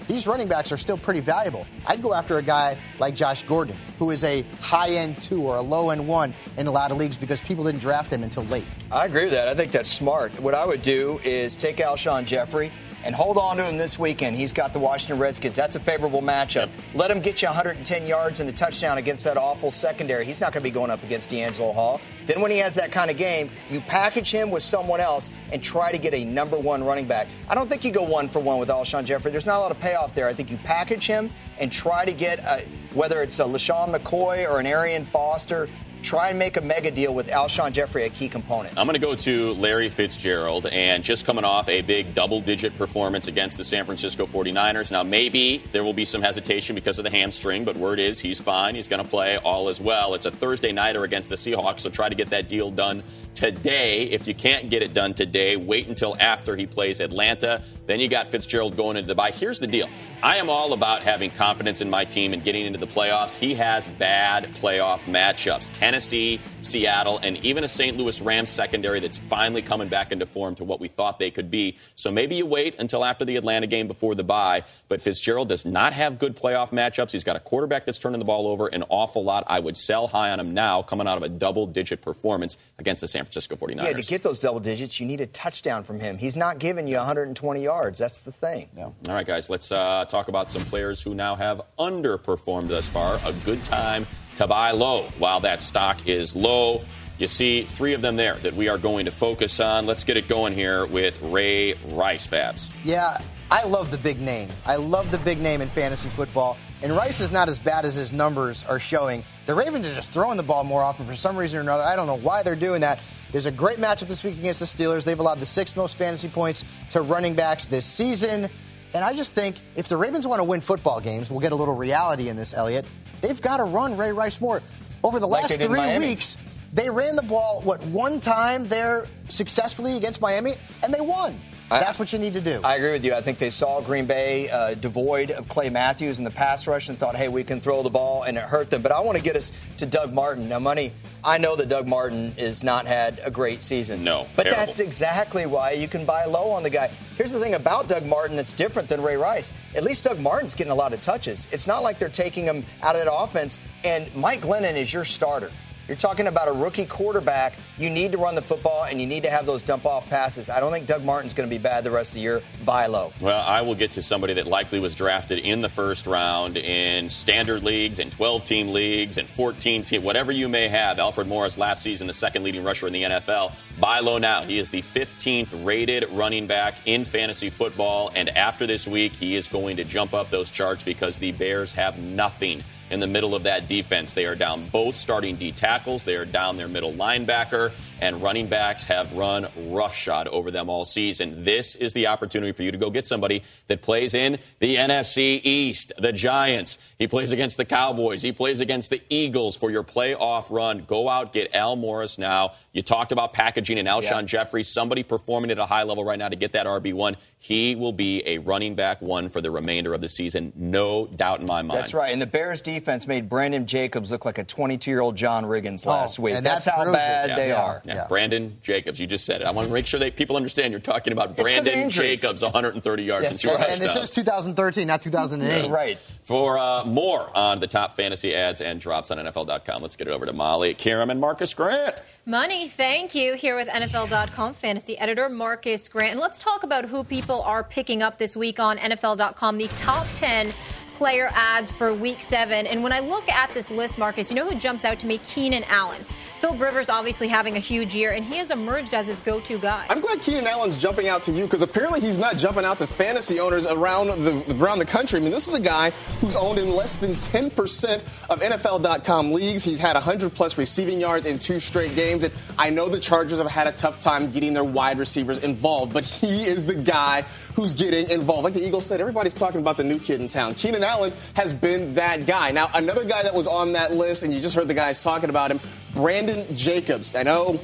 these 0.09 0.25
running 0.25 0.47
backs 0.47 0.71
are 0.71 0.77
still 0.77 0.97
pretty 0.97 1.19
valuable. 1.19 1.67
I'd 1.85 2.01
go 2.01 2.15
after 2.15 2.39
a 2.39 2.41
guy 2.41 2.77
like 2.97 3.15
Josh 3.15 3.43
Gordon, 3.43 3.75
who 3.99 4.09
is 4.09 4.23
a 4.23 4.41
high 4.59 4.89
end 4.89 5.21
two 5.21 5.43
or 5.43 5.57
a 5.57 5.61
low 5.61 5.91
end 5.91 6.05
one 6.05 6.33
in 6.57 6.65
a 6.65 6.71
lot 6.71 6.89
of 6.91 6.97
leagues 6.97 7.15
because 7.15 7.39
people 7.39 7.63
didn't 7.63 7.79
draft 7.79 8.11
him 8.11 8.23
until 8.23 8.43
late. 8.45 8.65
I 8.91 9.05
agree 9.05 9.25
with 9.25 9.33
that. 9.33 9.47
I 9.47 9.53
think 9.53 9.71
that's 9.71 9.89
smart. 9.89 10.37
What 10.41 10.55
I 10.55 10.65
would 10.65 10.81
do 10.81 11.19
is 11.23 11.55
take 11.55 11.77
Alshon 11.77 12.25
Jeffery 12.25 12.71
and 13.03 13.15
hold 13.15 13.37
on 13.37 13.57
to 13.57 13.65
him 13.65 13.77
this 13.77 13.97
weekend. 13.97 14.35
He's 14.35 14.51
got 14.51 14.73
the 14.73 14.79
Washington 14.79 15.17
Redskins. 15.17 15.55
That's 15.55 15.75
a 15.75 15.79
favorable 15.79 16.21
matchup. 16.21 16.69
Let 16.93 17.11
him 17.11 17.19
get 17.19 17.41
you 17.41 17.47
110 17.47 18.07
yards 18.07 18.39
and 18.39 18.49
a 18.49 18.53
touchdown 18.53 18.97
against 18.97 19.23
that 19.25 19.37
awful 19.37 19.71
secondary. 19.71 20.25
He's 20.25 20.41
not 20.41 20.51
going 20.51 20.61
to 20.61 20.69
be 20.69 20.73
going 20.73 20.91
up 20.91 21.03
against 21.03 21.29
DeAngelo 21.29 21.73
Hall. 21.73 22.01
Then 22.25 22.41
when 22.41 22.51
he 22.51 22.57
has 22.57 22.75
that 22.75 22.91
kind 22.91 23.09
of 23.09 23.17
game, 23.17 23.49
you 23.69 23.81
package 23.81 24.31
him 24.31 24.51
with 24.51 24.63
someone 24.63 24.99
else 24.99 25.31
and 25.51 25.63
try 25.63 25.91
to 25.91 25.97
get 25.97 26.13
a 26.13 26.23
number 26.23 26.57
one 26.57 26.83
running 26.83 27.07
back. 27.07 27.27
I 27.49 27.55
don't 27.55 27.69
think 27.69 27.83
you 27.83 27.91
go 27.91 28.03
one 28.03 28.29
for 28.29 28.39
one 28.39 28.59
with 28.59 28.69
Alshon 28.69 29.05
Jeffery. 29.05 29.31
There's 29.31 29.47
not 29.47 29.57
a 29.57 29.61
lot 29.61 29.71
of 29.71 29.79
payoff 29.79 30.13
there. 30.13 30.27
I 30.27 30.33
think 30.33 30.51
you 30.51 30.57
package 30.57 31.07
him 31.07 31.29
and 31.59 31.71
try 31.71 32.05
to 32.05 32.13
get 32.13 32.39
a, 32.39 32.63
whether 32.93 33.21
it's 33.21 33.39
a 33.39 33.43
LeSean 33.43 33.95
McCoy 33.95 34.47
or 34.47 34.59
an 34.59 34.65
Arian 34.65 35.05
Foster. 35.05 35.69
Try 36.01 36.29
and 36.29 36.39
make 36.39 36.55
a 36.55 36.61
mega 36.61 36.91
deal 36.91 37.13
with 37.13 37.27
Alshon 37.27 37.73
Jeffery, 37.73 38.05
a 38.05 38.09
key 38.09 38.29
component. 38.29 38.77
I'm 38.77 38.87
going 38.87 38.99
to 38.99 39.05
go 39.05 39.15
to 39.15 39.53
Larry 39.55 39.89
Fitzgerald, 39.89 40.65
and 40.67 41.03
just 41.03 41.25
coming 41.25 41.43
off 41.43 41.67
a 41.67 41.81
big 41.81 42.13
double 42.13 42.39
digit 42.39 42.75
performance 42.77 43.27
against 43.27 43.57
the 43.57 43.65
San 43.65 43.85
Francisco 43.85 44.25
49ers. 44.25 44.91
Now, 44.91 45.03
maybe 45.03 45.61
there 45.73 45.83
will 45.83 45.93
be 45.93 46.05
some 46.05 46.21
hesitation 46.21 46.73
because 46.73 46.99
of 46.99 47.03
the 47.03 47.09
hamstring, 47.09 47.65
but 47.65 47.75
word 47.75 47.99
is 47.99 48.19
he's 48.19 48.39
fine. 48.39 48.75
He's 48.75 48.87
going 48.87 49.03
to 49.03 49.09
play 49.09 49.37
all 49.37 49.67
as 49.67 49.81
well. 49.81 50.13
It's 50.13 50.25
a 50.25 50.31
Thursday 50.31 50.71
nighter 50.71 51.03
against 51.03 51.29
the 51.29 51.35
Seahawks, 51.35 51.81
so 51.81 51.89
try 51.89 52.07
to 52.07 52.15
get 52.15 52.29
that 52.29 52.47
deal 52.47 52.71
done 52.71 53.03
today. 53.35 54.03
If 54.03 54.27
you 54.27 54.33
can't 54.33 54.69
get 54.69 54.81
it 54.81 54.93
done 54.93 55.13
today, 55.13 55.57
wait 55.57 55.87
until 55.87 56.15
after 56.19 56.55
he 56.55 56.65
plays 56.65 56.99
Atlanta. 56.99 57.61
Then 57.85 57.99
you 57.99 58.07
got 58.07 58.27
Fitzgerald 58.27 58.75
going 58.75 58.97
into 58.97 59.07
the 59.07 59.15
bye. 59.15 59.31
Here's 59.31 59.59
the 59.59 59.67
deal 59.67 59.89
I 60.21 60.37
am 60.37 60.49
all 60.49 60.73
about 60.73 61.03
having 61.03 61.31
confidence 61.31 61.81
in 61.81 61.89
my 61.89 62.05
team 62.05 62.33
and 62.33 62.43
getting 62.43 62.65
into 62.65 62.79
the 62.79 62.87
playoffs. 62.87 63.37
He 63.37 63.55
has 63.55 63.87
bad 63.87 64.53
playoff 64.55 65.05
matchups 65.05 65.71
Tennessee, 65.89 66.39
Seattle, 66.61 67.17
and 67.23 67.43
even 67.43 67.63
a 67.63 67.67
St. 67.67 67.97
Louis 67.97 68.21
Rams 68.21 68.51
secondary 68.51 68.99
that's 68.99 69.17
finally 69.17 69.63
coming 69.63 69.87
back 69.87 70.11
into 70.11 70.27
form 70.27 70.53
to 70.53 70.63
what 70.63 70.79
we 70.79 70.87
thought 70.87 71.17
they 71.17 71.31
could 71.31 71.49
be. 71.49 71.77
So 71.95 72.11
maybe 72.11 72.35
you 72.35 72.45
wait 72.45 72.75
until 72.77 73.03
after 73.03 73.25
the 73.25 73.37
Atlanta 73.37 73.65
game 73.65 73.87
before 73.87 74.13
the 74.13 74.23
bye. 74.23 74.65
But 74.87 75.01
Fitzgerald 75.01 75.47
does 75.47 75.65
not 75.65 75.93
have 75.93 76.19
good 76.19 76.35
playoff 76.35 76.69
matchups. 76.69 77.11
He's 77.11 77.23
got 77.23 77.37
a 77.37 77.39
quarterback 77.39 77.85
that's 77.85 77.97
turning 77.97 78.19
the 78.19 78.25
ball 78.25 78.45
over 78.45 78.67
an 78.67 78.83
awful 78.89 79.23
lot. 79.23 79.45
I 79.47 79.59
would 79.59 79.75
sell 79.75 80.07
high 80.07 80.29
on 80.29 80.39
him 80.39 80.53
now, 80.53 80.83
coming 80.83 81.07
out 81.07 81.17
of 81.17 81.23
a 81.23 81.29
double 81.29 81.65
digit 81.65 82.03
performance 82.03 82.59
against 82.77 83.01
the 83.01 83.07
San 83.07 83.23
Francisco 83.23 83.55
49ers. 83.55 83.83
Yeah, 83.83 83.93
to 83.93 84.03
get 84.03 84.21
those 84.21 84.37
double 84.37 84.59
digits, 84.59 84.99
you 84.99 85.07
need 85.07 85.21
a 85.21 85.27
touchdown 85.27 85.83
from 85.83 85.99
him. 85.99 86.19
He's 86.19 86.35
not 86.35 86.59
giving 86.59 86.87
you 86.87 86.97
120 86.97 87.63
yards. 87.63 87.97
That's 87.97 88.19
the 88.19 88.31
thing. 88.31 88.69
All 88.77 88.93
right, 89.07 89.25
guys, 89.25 89.49
let's 89.49 89.71
uh, 89.71 90.05
talk 90.05 90.27
about 90.27 90.49
some 90.49 90.61
players 90.61 91.01
who 91.01 91.15
now 91.15 91.35
have 91.35 91.63
underperformed 91.79 92.67
thus 92.67 92.87
far. 92.87 93.19
A 93.25 93.33
good 93.43 93.65
time 93.65 94.05
to 94.39 94.47
buy 94.47 94.71
low 94.71 95.03
while 95.17 95.41
that 95.41 95.61
stock 95.61 96.07
is 96.07 96.33
low. 96.33 96.81
You 97.17 97.27
see 97.27 97.65
three 97.65 97.93
of 97.93 98.01
them 98.01 98.15
there 98.15 98.35
that 98.37 98.53
we 98.53 98.69
are 98.69 98.77
going 98.77 99.03
to 99.03 99.11
focus 99.11 99.59
on. 99.59 99.85
Let's 99.85 100.05
get 100.05 100.15
it 100.15 100.29
going 100.29 100.53
here 100.53 100.85
with 100.85 101.21
Ray 101.21 101.73
Rice 101.89 102.25
Fabs. 102.25 102.73
Yeah, 102.85 103.19
I 103.51 103.65
love 103.65 103.91
the 103.91 103.97
big 103.97 104.21
name. 104.21 104.47
I 104.65 104.77
love 104.77 105.11
the 105.11 105.17
big 105.17 105.41
name 105.41 105.59
in 105.59 105.67
fantasy 105.67 106.07
football. 106.07 106.55
And 106.81 106.95
Rice 106.95 107.19
is 107.19 107.33
not 107.33 107.49
as 107.49 107.59
bad 107.59 107.83
as 107.83 107.95
his 107.95 108.13
numbers 108.13 108.63
are 108.63 108.79
showing. 108.79 109.25
The 109.45 109.53
Ravens 109.53 109.85
are 109.85 109.93
just 109.93 110.13
throwing 110.13 110.37
the 110.37 110.43
ball 110.43 110.63
more 110.63 110.81
often 110.81 111.05
for 111.05 111.15
some 111.15 111.35
reason 111.35 111.59
or 111.59 111.63
another. 111.63 111.83
I 111.83 111.97
don't 111.97 112.07
know 112.07 112.15
why 112.15 112.41
they're 112.41 112.55
doing 112.55 112.79
that. 112.79 113.01
There's 113.33 113.45
a 113.45 113.51
great 113.51 113.77
matchup 113.77 114.07
this 114.07 114.23
week 114.23 114.37
against 114.37 114.61
the 114.61 114.65
Steelers. 114.65 115.03
They've 115.03 115.19
allowed 115.19 115.39
the 115.39 115.45
sixth 115.45 115.75
most 115.75 115.97
fantasy 115.97 116.29
points 116.29 116.63
to 116.91 117.01
running 117.01 117.33
backs 117.33 117.65
this 117.65 117.85
season. 117.85 118.49
And 118.93 119.03
I 119.03 119.13
just 119.13 119.35
think 119.35 119.57
if 119.75 119.87
the 119.87 119.97
Ravens 119.97 120.25
want 120.25 120.39
to 120.39 120.43
win 120.43 120.61
football 120.61 120.99
games, 120.99 121.29
we'll 121.29 121.41
get 121.41 121.51
a 121.51 121.55
little 121.55 121.75
reality 121.75 122.29
in 122.29 122.35
this, 122.35 122.53
Elliott. 122.53 122.85
They've 123.21 123.41
got 123.41 123.57
to 123.57 123.63
run 123.63 123.97
Ray 123.97 124.11
Rice 124.11 124.41
more. 124.41 124.61
Over 125.03 125.19
the 125.19 125.27
last 125.27 125.51
in 125.51 125.59
three 125.59 125.99
weeks, 125.99 126.37
they 126.73 126.89
ran 126.89 127.15
the 127.15 127.23
ball, 127.23 127.61
what, 127.61 127.81
one 127.85 128.19
time 128.19 128.67
there 128.67 129.07
successfully 129.29 129.97
against 129.97 130.21
Miami, 130.21 130.55
and 130.83 130.93
they 130.93 131.01
won. 131.01 131.39
I- 131.71 131.79
That's 131.79 131.99
what 131.99 132.11
you 132.11 132.19
need 132.19 132.33
to 132.33 132.41
do. 132.41 132.61
I 132.63 132.75
agree 132.77 132.91
with 132.91 133.05
you. 133.05 133.13
I 133.13 133.21
think 133.21 133.37
they 133.37 133.49
saw 133.51 133.79
Green 133.81 134.05
Bay 134.05 134.49
uh, 134.49 134.73
devoid 134.73 135.31
of 135.31 135.47
Clay 135.47 135.69
Matthews 135.69 136.17
in 136.17 136.25
the 136.25 136.31
pass 136.31 136.65
rush 136.67 136.89
and 136.89 136.97
thought, 136.97 137.15
hey, 137.15 137.27
we 137.27 137.43
can 137.43 137.61
throw 137.61 137.83
the 137.83 137.89
ball, 137.91 138.23
and 138.23 138.37
it 138.37 138.43
hurt 138.43 138.69
them. 138.69 138.81
But 138.81 138.91
I 138.91 138.99
want 139.01 139.17
to 139.17 139.23
get 139.23 139.35
us 139.35 139.51
to 139.77 139.85
Doug 139.85 140.11
Martin. 140.13 140.49
Now, 140.49 140.57
Money, 140.59 140.93
I 141.23 141.37
know 141.37 141.55
that 141.55 141.69
Doug 141.69 141.87
Martin 141.87 142.31
has 142.39 142.63
not 142.63 142.87
had 142.87 143.21
a 143.23 143.29
great 143.29 143.61
season. 143.61 144.03
No, 144.03 144.25
But 144.35 144.43
terrible. 144.43 144.65
that's 144.65 144.79
exactly 144.79 145.45
why 145.45 145.71
you 145.71 145.87
can 145.87 146.05
buy 146.05 146.25
low 146.25 146.49
on 146.49 146.63
the 146.63 146.69
guy. 146.71 146.89
Here's 147.17 147.31
the 147.31 147.39
thing 147.39 147.53
about 147.53 147.87
Doug 147.87 148.05
Martin 148.05 148.35
that's 148.35 148.51
different 148.53 148.89
than 148.89 149.01
Ray 149.03 149.17
Rice. 149.17 149.51
At 149.75 149.83
least 149.83 150.03
Doug 150.05 150.19
Martin's 150.19 150.55
getting 150.55 150.71
a 150.71 150.75
lot 150.75 150.93
of 150.93 151.01
touches. 151.01 151.47
It's 151.51 151.67
not 151.67 151.83
like 151.83 151.99
they're 151.99 152.09
taking 152.09 152.45
him 152.45 152.65
out 152.81 152.95
of 152.95 153.03
that 153.03 153.13
offense, 153.13 153.59
and 153.83 154.13
Mike 154.15 154.41
Glennon 154.41 154.75
is 154.75 154.91
your 154.93 155.05
starter. 155.05 155.51
You're 155.89 155.97
talking 155.97 156.27
about 156.27 156.47
a 156.47 156.51
rookie 156.51 156.85
quarterback. 156.85 157.55
You 157.79 157.89
need 157.89 158.11
to 158.11 158.19
run 158.19 158.35
the 158.35 158.43
football 158.43 158.83
and 158.83 159.01
you 159.01 159.07
need 159.07 159.23
to 159.23 159.31
have 159.31 159.47
those 159.47 159.63
dump 159.63 159.87
off 159.87 160.07
passes. 160.07 160.47
I 160.47 160.59
don't 160.59 160.71
think 160.71 160.85
Doug 160.85 161.03
Martin's 161.03 161.33
going 161.33 161.49
to 161.49 161.53
be 161.53 161.57
bad 161.57 161.83
the 161.83 161.89
rest 161.89 162.11
of 162.11 162.15
the 162.15 162.21
year. 162.21 162.43
Buy 162.63 162.85
low. 162.85 163.11
Well, 163.21 163.43
I 163.43 163.63
will 163.63 163.73
get 163.73 163.89
to 163.91 164.03
somebody 164.03 164.35
that 164.35 164.45
likely 164.45 164.79
was 164.79 164.93
drafted 164.93 165.39
in 165.39 165.61
the 165.61 165.67
first 165.67 166.05
round 166.05 166.57
in 166.57 167.09
standard 167.09 167.63
leagues 167.63 167.97
and 167.97 168.11
12 168.11 168.45
team 168.45 168.67
leagues 168.67 169.17
and 169.17 169.27
14 169.27 169.83
team, 169.83 170.03
whatever 170.03 170.31
you 170.31 170.47
may 170.47 170.67
have. 170.67 170.99
Alfred 170.99 171.25
Morris 171.25 171.57
last 171.57 171.81
season, 171.81 172.05
the 172.05 172.13
second 172.13 172.43
leading 172.43 172.63
rusher 172.63 172.85
in 172.85 172.93
the 172.93 173.01
NFL. 173.01 173.51
Buy 173.79 173.99
low 173.99 174.19
now. 174.19 174.43
He 174.43 174.59
is 174.59 174.69
the 174.69 174.83
15th 174.83 175.65
rated 175.65 176.07
running 176.11 176.45
back 176.45 176.81
in 176.85 177.03
fantasy 177.03 177.49
football. 177.49 178.11
And 178.13 178.29
after 178.37 178.67
this 178.67 178.87
week, 178.87 179.13
he 179.13 179.35
is 179.35 179.47
going 179.47 179.77
to 179.77 179.83
jump 179.85 180.13
up 180.13 180.29
those 180.29 180.51
charts 180.51 180.83
because 180.83 181.17
the 181.17 181.31
Bears 181.31 181.73
have 181.73 181.97
nothing 181.97 182.63
in 182.89 182.99
the 182.99 183.07
middle 183.07 183.35
of 183.35 183.43
that 183.43 183.67
defense. 183.67 184.13
They 184.13 184.25
are 184.25 184.35
down 184.35 184.69
both 184.69 184.95
starting 184.95 185.35
D 185.35 185.51
tackles. 185.51 186.03
They 186.03 186.15
are 186.15 186.25
down 186.25 186.57
their 186.57 186.67
middle 186.67 186.93
linebacker, 186.93 187.71
and 188.01 188.21
running 188.21 188.47
backs 188.47 188.85
have 188.85 189.13
run 189.13 189.47
roughshod 189.55 190.27
over 190.27 190.51
them 190.51 190.69
all 190.69 190.85
season. 190.85 191.43
This 191.43 191.75
is 191.75 191.93
the 191.93 192.07
opportunity 192.07 192.51
for 192.51 192.63
you 192.63 192.71
to 192.71 192.77
go 192.77 192.89
get 192.89 193.05
somebody 193.05 193.43
that 193.67 193.81
plays 193.81 194.13
in 194.13 194.37
the 194.59 194.75
NFC 194.75 195.39
East, 195.43 195.93
the 195.97 196.11
Giants. 196.11 196.79
He 196.97 197.07
plays 197.07 197.31
against 197.31 197.57
the 197.57 197.65
Cowboys. 197.65 198.21
He 198.21 198.31
plays 198.31 198.59
against 198.59 198.89
the 198.89 199.01
Eagles 199.09 199.55
for 199.55 199.69
your 199.71 199.83
playoff 199.83 200.49
run. 200.49 200.85
Go 200.85 201.09
out, 201.09 201.33
get 201.33 201.53
Al 201.53 201.75
Morris 201.75 202.17
now. 202.17 202.53
You 202.71 202.83
talked 202.83 203.11
about 203.11 203.33
packaging 203.33 203.79
and 203.79 203.87
Alshon 203.87 204.03
Yeah. 204.03 204.21
Jeffery, 204.21 204.61
somebody 204.63 205.01
performing 205.01 205.49
at 205.49 205.57
a 205.57 205.65
high 205.65 205.81
level 205.83 206.03
right 206.03 206.19
now 206.19 206.29
to 206.29 206.35
get 206.35 206.51
that 206.51 206.67
RB1. 206.67 207.15
He 207.39 207.75
will 207.75 207.93
be 207.93 208.21
a 208.27 208.37
running 208.37 208.75
back 208.75 209.01
one 209.01 209.29
for 209.29 209.41
the 209.41 209.49
remainder 209.49 209.93
of 209.95 210.01
the 210.01 210.09
season. 210.09 210.53
No 210.55 211.07
doubt 211.07 211.39
in 211.39 211.47
my 211.47 211.61
mind. 211.63 211.79
That's 211.79 211.93
right. 211.95 212.11
And 212.13 212.21
the 212.21 212.27
Bears 212.27 212.61
defense 212.61 213.07
made 213.07 213.27
Brandon 213.27 213.65
Jacobs 213.65 214.11
look 214.11 214.23
like 214.23 214.37
a 214.37 214.43
22 214.43 214.91
year 214.91 214.99
old 214.99 215.15
John 215.15 215.45
Riggins 215.45 215.87
Oh, 215.87 215.91
last 215.91 216.19
week. 216.19 216.35
and 216.35 216.45
That's 216.45 216.65
that 216.65 216.75
how 216.75 216.83
proves 216.83 216.97
it. 216.97 216.99
bad 216.99 217.37
they 217.37 217.47
Yeah. 217.49 217.61
are. 217.63 217.81
Yeah, 217.85 217.93
Yeah. 217.95 218.07
Brandon 218.07 218.57
Jacobs, 218.61 218.99
you 218.99 219.07
just 219.07 219.25
said 219.25 219.41
it. 219.41 219.47
I 219.47 219.51
want 219.51 219.67
to 219.67 219.73
make 219.73 219.87
sure 219.87 219.99
that 220.01 220.15
people 220.15 220.35
understand 220.35 220.71
you're 220.71 220.79
talking 220.79 221.11
about 221.11 221.31
It's 221.31 221.41
'cause 221.41 221.49
Brandon. 221.49 221.89
Jacobs, 221.89 222.43
130 222.43 223.03
yards 223.03 223.23
Yes, 223.23 223.31
and 223.31 223.39
two 223.39 223.49
and, 223.49 223.57
touchdowns. 223.57 223.81
and 223.81 223.89
this 223.89 223.95
is 223.95 224.11
2013, 224.11 224.85
not 224.87 225.01
2008. 225.01 225.71
Right. 225.71 225.97
For 226.21 226.59
uh, 226.59 226.83
more 226.85 227.35
on 227.35 227.59
the 227.61 227.67
top 227.67 227.95
fantasy 227.95 228.35
adds 228.35 228.61
and 228.61 228.79
drops 228.79 229.09
on 229.09 229.17
NFL.com, 229.17 229.81
let's 229.81 229.95
get 229.95 230.07
it 230.07 230.11
over 230.11 230.27
to 230.27 230.33
Molly, 230.33 230.75
Qerim, 230.75 231.09
and 231.09 231.19
Marcus 231.19 231.53
Grant. 231.55 232.01
Money, 232.27 232.58
thank 232.67 233.15
you. 233.15 233.35
Here 233.35 233.55
with 233.55 233.67
NFL.com 233.67 234.53
fantasy 234.53 234.97
editor 234.97 235.29
Marcus 235.29 235.87
Grant. 235.87 236.11
And 236.11 236.19
let's 236.19 236.41
talk 236.41 236.63
about 236.63 236.85
who 236.85 237.03
people 237.03 237.41
are 237.43 237.63
picking 237.63 238.03
up 238.03 238.17
this 238.17 238.35
week 238.35 238.59
on 238.59 238.77
NFL.com, 238.77 239.57
the 239.57 239.67
top 239.69 240.05
10 240.15 240.51
player 240.99 241.31
adds 241.33 241.71
for 241.71 241.93
week 241.93 242.21
seven. 242.21 242.67
And 242.67 242.83
when 242.83 242.91
I 242.91 242.99
look 242.99 243.29
at 243.29 243.51
this 243.51 243.71
list, 243.71 243.97
Marcus, 243.97 244.29
you 244.29 244.35
know 244.35 244.47
who 244.47 244.59
jumps 244.59 244.83
out 244.83 244.99
to 244.99 245.07
me? 245.07 245.17
Keenan 245.19 245.63
Allen. 245.63 246.05
Phil 246.41 246.55
Rivers 246.55 246.89
obviously 246.89 247.29
having 247.29 247.55
a 247.55 247.59
huge 247.59 247.95
year, 247.95 248.11
and 248.11 248.25
he 248.25 248.35
has 248.35 248.51
emerged 248.51 248.93
as 248.93 249.07
his 249.07 249.21
go 249.21 249.39
to 249.39 249.57
guy. 249.57 249.85
I'm 249.89 250.01
glad 250.01 250.21
Keenan 250.21 250.45
Allen's 250.45 250.77
jumping 250.77 251.07
out 251.07 251.23
to 251.23 251.31
you 251.31 251.45
because 251.45 251.61
apparently 251.61 252.01
he's 252.01 252.17
not 252.17 252.35
jumping 252.35 252.65
out 252.65 252.79
to 252.79 252.87
fantasy 252.87 253.39
owners 253.39 253.65
around 253.65 254.07
the 254.07 254.57
around 254.61 254.79
the 254.79 254.85
country. 254.85 255.21
I 255.21 255.23
mean, 255.23 255.31
this 255.31 255.47
is 255.47 255.53
a 255.53 255.61
guy 255.61 255.91
who's 256.19 256.35
owned 256.35 256.59
in 256.59 256.69
less 256.69 256.97
than 256.97 257.11
10% 257.11 258.01
of 258.29 258.41
NFL.com 258.41 259.31
leagues. 259.31 259.63
He's 259.63 259.79
had 259.79 259.93
100 259.93 260.33
plus 260.33 260.57
receiving 260.57 260.99
yards 260.99 261.25
in 261.25 261.39
two 261.39 261.61
straight 261.61 261.95
games, 261.95 262.25
and 262.25 262.33
I 262.57 262.71
know 262.71 262.89
the 262.89 262.99
Chargers 262.99 263.37
have 263.37 263.47
had 263.47 263.67
a 263.67 263.71
tough 263.71 264.01
time 264.01 264.31
getting 264.31 264.53
their 264.53 264.65
wide 264.65 264.99
receivers 264.99 265.45
involved, 265.45 265.93
but 265.93 266.03
he 266.03 266.43
is 266.43 266.65
the 266.65 266.75
guy 266.75 267.23
who's 267.55 267.73
getting 267.73 268.09
involved. 268.09 268.43
Like 268.43 268.53
the 268.53 268.65
Eagles 268.65 268.85
said, 268.85 269.01
everybody's 269.01 269.33
talking 269.33 269.59
about 269.59 269.77
the 269.77 269.83
new 269.83 269.99
kid 269.99 270.21
in 270.21 270.27
town. 270.27 270.55
Keenan 270.55 270.83
Allen 270.83 271.11
has 271.33 271.53
been 271.53 271.95
that 271.95 272.25
guy. 272.25 272.51
Now, 272.51 272.69
another 272.73 273.05
guy 273.05 273.23
that 273.23 273.33
was 273.33 273.47
on 273.47 273.73
that 273.73 273.93
list, 273.93 274.23
and 274.23 274.33
you 274.33 274.39
just 274.41 274.55
heard 274.55 274.67
the 274.67 274.73
guys 274.73 275.03
talking 275.03 275.29
about 275.29 275.51
him, 275.51 275.59
Brandon 275.93 276.45
Jacobs. 276.55 277.15
I 277.15 277.23
know 277.23 277.59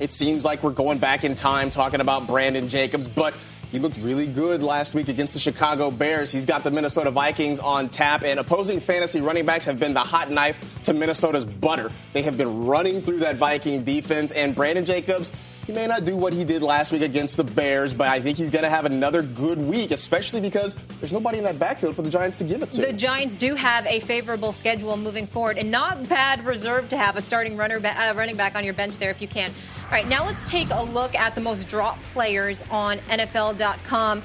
it 0.00 0.12
seems 0.12 0.44
like 0.44 0.62
we're 0.62 0.70
going 0.70 0.98
back 0.98 1.24
in 1.24 1.34
time 1.34 1.70
talking 1.70 2.00
about 2.00 2.26
Brandon 2.26 2.68
Jacobs, 2.68 3.08
but 3.08 3.34
he 3.70 3.80
looked 3.80 3.96
really 3.98 4.28
good 4.28 4.62
last 4.62 4.94
week 4.94 5.08
against 5.08 5.34
the 5.34 5.40
Chicago 5.40 5.90
Bears. 5.90 6.30
He's 6.30 6.46
got 6.46 6.62
the 6.62 6.70
Minnesota 6.70 7.10
Vikings 7.10 7.58
on 7.58 7.88
tap, 7.88 8.22
and 8.22 8.38
opposing 8.38 8.78
fantasy 8.78 9.20
running 9.20 9.44
backs 9.44 9.64
have 9.64 9.80
been 9.80 9.94
the 9.94 10.00
hot 10.00 10.30
knife 10.30 10.82
to 10.84 10.94
Minnesota's 10.94 11.44
butter. 11.44 11.90
They 12.12 12.22
have 12.22 12.38
been 12.38 12.66
running 12.66 13.00
through 13.00 13.18
that 13.18 13.34
Viking 13.36 13.82
defense, 13.82 14.30
and 14.30 14.54
Brandon 14.54 14.84
Jacobs. 14.84 15.32
He 15.66 15.72
may 15.72 15.86
not 15.86 16.04
do 16.04 16.14
what 16.14 16.34
he 16.34 16.44
did 16.44 16.62
last 16.62 16.92
week 16.92 17.00
against 17.00 17.38
the 17.38 17.44
Bears, 17.44 17.94
but 17.94 18.06
I 18.06 18.20
think 18.20 18.36
he's 18.36 18.50
going 18.50 18.64
to 18.64 18.68
have 18.68 18.84
another 18.84 19.22
good 19.22 19.58
week, 19.58 19.92
especially 19.92 20.42
because 20.42 20.74
there's 21.00 21.12
nobody 21.12 21.38
in 21.38 21.44
that 21.44 21.58
backfield 21.58 21.96
for 21.96 22.02
the 22.02 22.10
Giants 22.10 22.36
to 22.38 22.44
give 22.44 22.62
it 22.62 22.70
to. 22.72 22.82
The 22.82 22.92
Giants 22.92 23.34
do 23.34 23.54
have 23.54 23.86
a 23.86 24.00
favorable 24.00 24.52
schedule 24.52 24.94
moving 24.98 25.26
forward, 25.26 25.56
and 25.56 25.70
not 25.70 26.06
bad 26.06 26.44
reserve 26.44 26.90
to 26.90 26.98
have 26.98 27.16
a 27.16 27.22
starting 27.22 27.56
runner 27.56 27.80
uh, 27.82 28.12
running 28.14 28.36
back 28.36 28.56
on 28.56 28.64
your 28.64 28.74
bench 28.74 28.98
there 28.98 29.10
if 29.10 29.22
you 29.22 29.28
can. 29.28 29.50
All 29.84 29.90
right, 29.90 30.06
now 30.06 30.26
let's 30.26 30.48
take 30.48 30.68
a 30.70 30.82
look 30.82 31.14
at 31.14 31.34
the 31.34 31.40
most 31.40 31.66
dropped 31.66 32.02
players 32.04 32.62
on 32.70 32.98
NFL.com. 33.08 34.22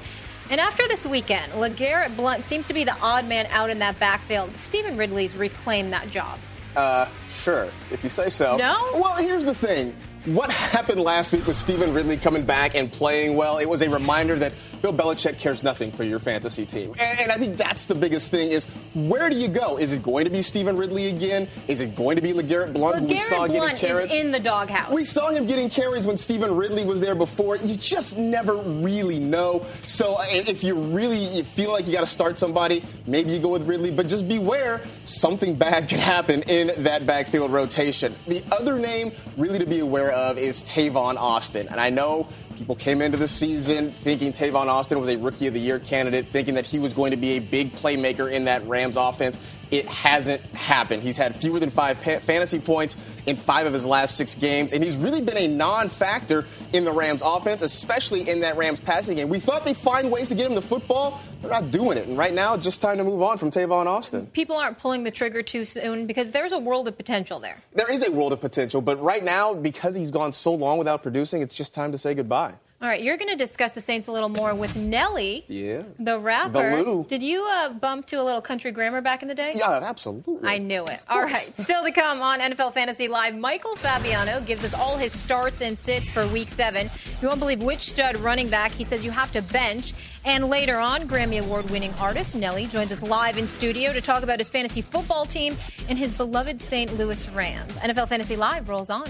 And 0.50 0.60
after 0.60 0.86
this 0.88 1.06
weekend, 1.06 1.52
LeGarrette 1.52 2.16
Blunt 2.16 2.44
seems 2.44 2.68
to 2.68 2.74
be 2.74 2.84
the 2.84 2.96
odd 3.00 3.26
man 3.26 3.46
out 3.46 3.70
in 3.70 3.78
that 3.78 3.98
backfield. 3.98 4.54
Stevan 4.56 4.96
Ridley's 4.98 5.36
reclaimed 5.36 5.92
that 5.94 6.10
job. 6.10 6.38
Uh, 6.76 7.08
sure, 7.28 7.68
if 7.90 8.04
you 8.04 8.10
say 8.10 8.28
so. 8.28 8.56
No? 8.56 8.90
Well, 8.94 9.16
here's 9.16 9.44
the 9.44 9.54
thing. 9.54 9.94
What 10.26 10.50
happened 10.50 11.00
last 11.00 11.32
week 11.32 11.46
with 11.46 11.56
Stevan 11.56 11.94
Ridley 11.94 12.18
coming 12.18 12.44
back 12.44 12.74
and 12.74 12.92
playing 12.92 13.36
well? 13.36 13.56
It 13.56 13.66
was 13.66 13.80
a 13.80 13.88
reminder 13.88 14.36
that 14.36 14.52
Bill 14.82 14.92
Belichick 14.92 15.38
cares 15.38 15.62
nothing 15.62 15.92
for 15.92 16.04
your 16.04 16.18
fantasy 16.18 16.64
team. 16.64 16.94
And, 16.98 17.20
and 17.20 17.32
I 17.32 17.36
think 17.36 17.56
that's 17.56 17.86
the 17.86 17.94
biggest 17.94 18.30
thing 18.30 18.50
is 18.50 18.66
where 18.94 19.28
do 19.28 19.36
you 19.36 19.48
go? 19.48 19.78
Is 19.78 19.92
it 19.92 20.02
going 20.02 20.24
to 20.24 20.30
be 20.30 20.42
Stevan 20.42 20.76
Ridley 20.76 21.08
again? 21.08 21.48
Is 21.68 21.80
it 21.80 21.94
going 21.94 22.16
to 22.16 22.22
be 22.22 22.32
LeGarrette 22.32 22.72
Blunt 22.72 23.00
who 23.00 23.06
we 23.06 23.16
saw 23.16 23.46
LeGarrette 23.46 23.48
getting 23.48 23.60
Blunt 23.60 23.78
carrots? 23.78 24.14
is 24.14 24.20
in 24.20 24.30
the 24.30 24.40
doghouse. 24.40 24.92
We 24.92 25.04
saw 25.04 25.30
him 25.30 25.46
getting 25.46 25.68
carries 25.68 26.06
when 26.06 26.16
Stevan 26.16 26.54
Ridley 26.56 26.84
was 26.84 27.00
there 27.00 27.14
before. 27.14 27.56
You 27.56 27.76
just 27.76 28.16
never 28.16 28.56
really 28.56 29.18
know. 29.18 29.66
So 29.86 30.14
uh, 30.14 30.24
if 30.30 30.64
you 30.64 30.74
really 30.74 31.18
you 31.18 31.44
feel 31.44 31.70
like 31.70 31.86
you 31.86 31.92
got 31.92 32.00
to 32.00 32.06
start 32.06 32.38
somebody, 32.38 32.82
maybe 33.06 33.32
you 33.32 33.38
go 33.38 33.50
with 33.50 33.66
Ridley. 33.66 33.90
But 33.90 34.08
just 34.08 34.28
beware, 34.28 34.80
something 35.04 35.54
bad 35.54 35.88
could 35.88 36.00
happen 36.00 36.42
in 36.42 36.82
that 36.84 37.06
backfield 37.06 37.52
rotation. 37.52 38.14
The 38.26 38.42
other 38.50 38.78
name 38.78 39.12
really 39.36 39.58
to 39.58 39.66
be 39.66 39.80
aware 39.80 40.12
of 40.12 40.38
is 40.38 40.62
Tavon 40.64 41.16
Austin. 41.16 41.68
And 41.68 41.80
I 41.80 41.90
know 41.90 42.28
people 42.60 42.76
came 42.76 43.00
into 43.00 43.16
the 43.16 43.26
season 43.26 43.90
thinking 43.90 44.32
Tavon 44.32 44.66
Austin 44.66 45.00
was 45.00 45.08
a 45.08 45.16
Rookie 45.16 45.46
of 45.46 45.54
the 45.54 45.60
Year 45.60 45.78
candidate, 45.78 46.26
thinking 46.26 46.56
that 46.56 46.66
he 46.66 46.78
was 46.78 46.92
going 46.92 47.10
to 47.12 47.16
be 47.16 47.30
a 47.30 47.38
big 47.38 47.72
playmaker 47.72 48.30
in 48.30 48.44
that 48.44 48.62
Rams 48.66 48.96
offense. 48.98 49.38
It 49.70 49.86
hasn't 49.86 50.42
happened. 50.54 51.02
He's 51.02 51.16
had 51.16 51.36
fewer 51.36 51.60
than 51.60 51.70
five 51.70 52.02
pa- 52.02 52.18
fantasy 52.18 52.58
points 52.58 52.96
in 53.26 53.36
five 53.36 53.66
of 53.66 53.72
his 53.72 53.86
last 53.86 54.16
six 54.16 54.34
games, 54.34 54.72
and 54.72 54.82
he's 54.82 54.96
really 54.96 55.20
been 55.20 55.36
a 55.36 55.46
non 55.46 55.88
factor 55.88 56.46
in 56.72 56.84
the 56.84 56.92
Rams 56.92 57.22
offense, 57.24 57.62
especially 57.62 58.28
in 58.28 58.40
that 58.40 58.56
Rams 58.56 58.80
passing 58.80 59.16
game. 59.16 59.28
We 59.28 59.38
thought 59.38 59.64
they'd 59.64 59.76
find 59.76 60.10
ways 60.10 60.28
to 60.28 60.34
get 60.34 60.46
him 60.46 60.54
the 60.54 60.62
football. 60.62 61.20
They're 61.40 61.50
not 61.50 61.70
doing 61.70 61.96
it. 61.96 62.06
And 62.06 62.18
right 62.18 62.34
now, 62.34 62.54
it's 62.54 62.64
just 62.64 62.80
time 62.82 62.98
to 62.98 63.04
move 63.04 63.22
on 63.22 63.38
from 63.38 63.50
Tavon 63.50 63.86
Austin. 63.86 64.26
People 64.26 64.56
aren't 64.56 64.78
pulling 64.78 65.04
the 65.04 65.10
trigger 65.10 65.42
too 65.42 65.64
soon 65.64 66.06
because 66.06 66.32
there's 66.32 66.52
a 66.52 66.58
world 66.58 66.88
of 66.88 66.96
potential 66.96 67.38
there. 67.38 67.62
There 67.72 67.90
is 67.90 68.06
a 68.06 68.10
world 68.10 68.32
of 68.32 68.40
potential, 68.40 68.80
but 68.80 69.00
right 69.02 69.24
now, 69.24 69.54
because 69.54 69.94
he's 69.94 70.10
gone 70.10 70.32
so 70.32 70.52
long 70.54 70.78
without 70.78 71.02
producing, 71.02 71.42
it's 71.42 71.54
just 71.54 71.72
time 71.72 71.92
to 71.92 71.98
say 71.98 72.14
goodbye. 72.14 72.54
All 72.82 72.88
right, 72.88 73.02
you're 73.02 73.18
going 73.18 73.28
to 73.28 73.36
discuss 73.36 73.74
the 73.74 73.82
Saints 73.82 74.08
a 74.08 74.12
little 74.12 74.30
more 74.30 74.54
with 74.54 74.74
Nelly, 74.74 75.44
Yeah. 75.48 75.82
the 75.98 76.18
rapper. 76.18 76.76
The 76.78 76.82
Lou. 76.82 77.04
Did 77.06 77.22
you 77.22 77.44
uh, 77.46 77.68
bump 77.74 78.06
to 78.06 78.16
a 78.16 78.22
little 78.24 78.40
country 78.40 78.72
grammar 78.72 79.02
back 79.02 79.20
in 79.20 79.28
the 79.28 79.34
day? 79.34 79.52
Yeah, 79.54 79.80
absolutely. 79.82 80.48
I 80.48 80.56
knew 80.56 80.86
it. 80.86 80.98
All 81.10 81.20
right, 81.20 81.36
still 81.58 81.84
to 81.84 81.92
come 81.92 82.22
on 82.22 82.40
NFL 82.40 82.72
Fantasy 82.72 83.06
Live, 83.06 83.36
Michael 83.36 83.76
Fabiano 83.76 84.40
gives 84.40 84.64
us 84.64 84.72
all 84.72 84.96
his 84.96 85.12
starts 85.12 85.60
and 85.60 85.78
sits 85.78 86.08
for 86.08 86.26
week 86.28 86.48
seven. 86.48 86.88
You 87.20 87.28
won't 87.28 87.40
believe 87.40 87.62
which 87.62 87.82
stud 87.90 88.16
running 88.16 88.48
back 88.48 88.72
he 88.72 88.84
says 88.84 89.04
you 89.04 89.10
have 89.10 89.30
to 89.32 89.42
bench. 89.42 89.92
And 90.24 90.48
later 90.48 90.78
on, 90.78 91.02
Grammy 91.02 91.42
Award 91.44 91.68
winning 91.68 91.92
artist 92.00 92.34
Nelly 92.34 92.66
joins 92.66 92.92
us 92.92 93.02
live 93.02 93.36
in 93.36 93.46
studio 93.46 93.92
to 93.92 94.00
talk 94.00 94.22
about 94.22 94.38
his 94.38 94.48
fantasy 94.48 94.80
football 94.80 95.26
team 95.26 95.54
and 95.90 95.98
his 95.98 96.14
beloved 96.16 96.58
St. 96.58 96.96
Louis 96.96 97.28
Rams. 97.30 97.72
NFL 97.76 98.08
Fantasy 98.08 98.36
Live 98.36 98.70
rolls 98.70 98.88
on. 98.88 99.04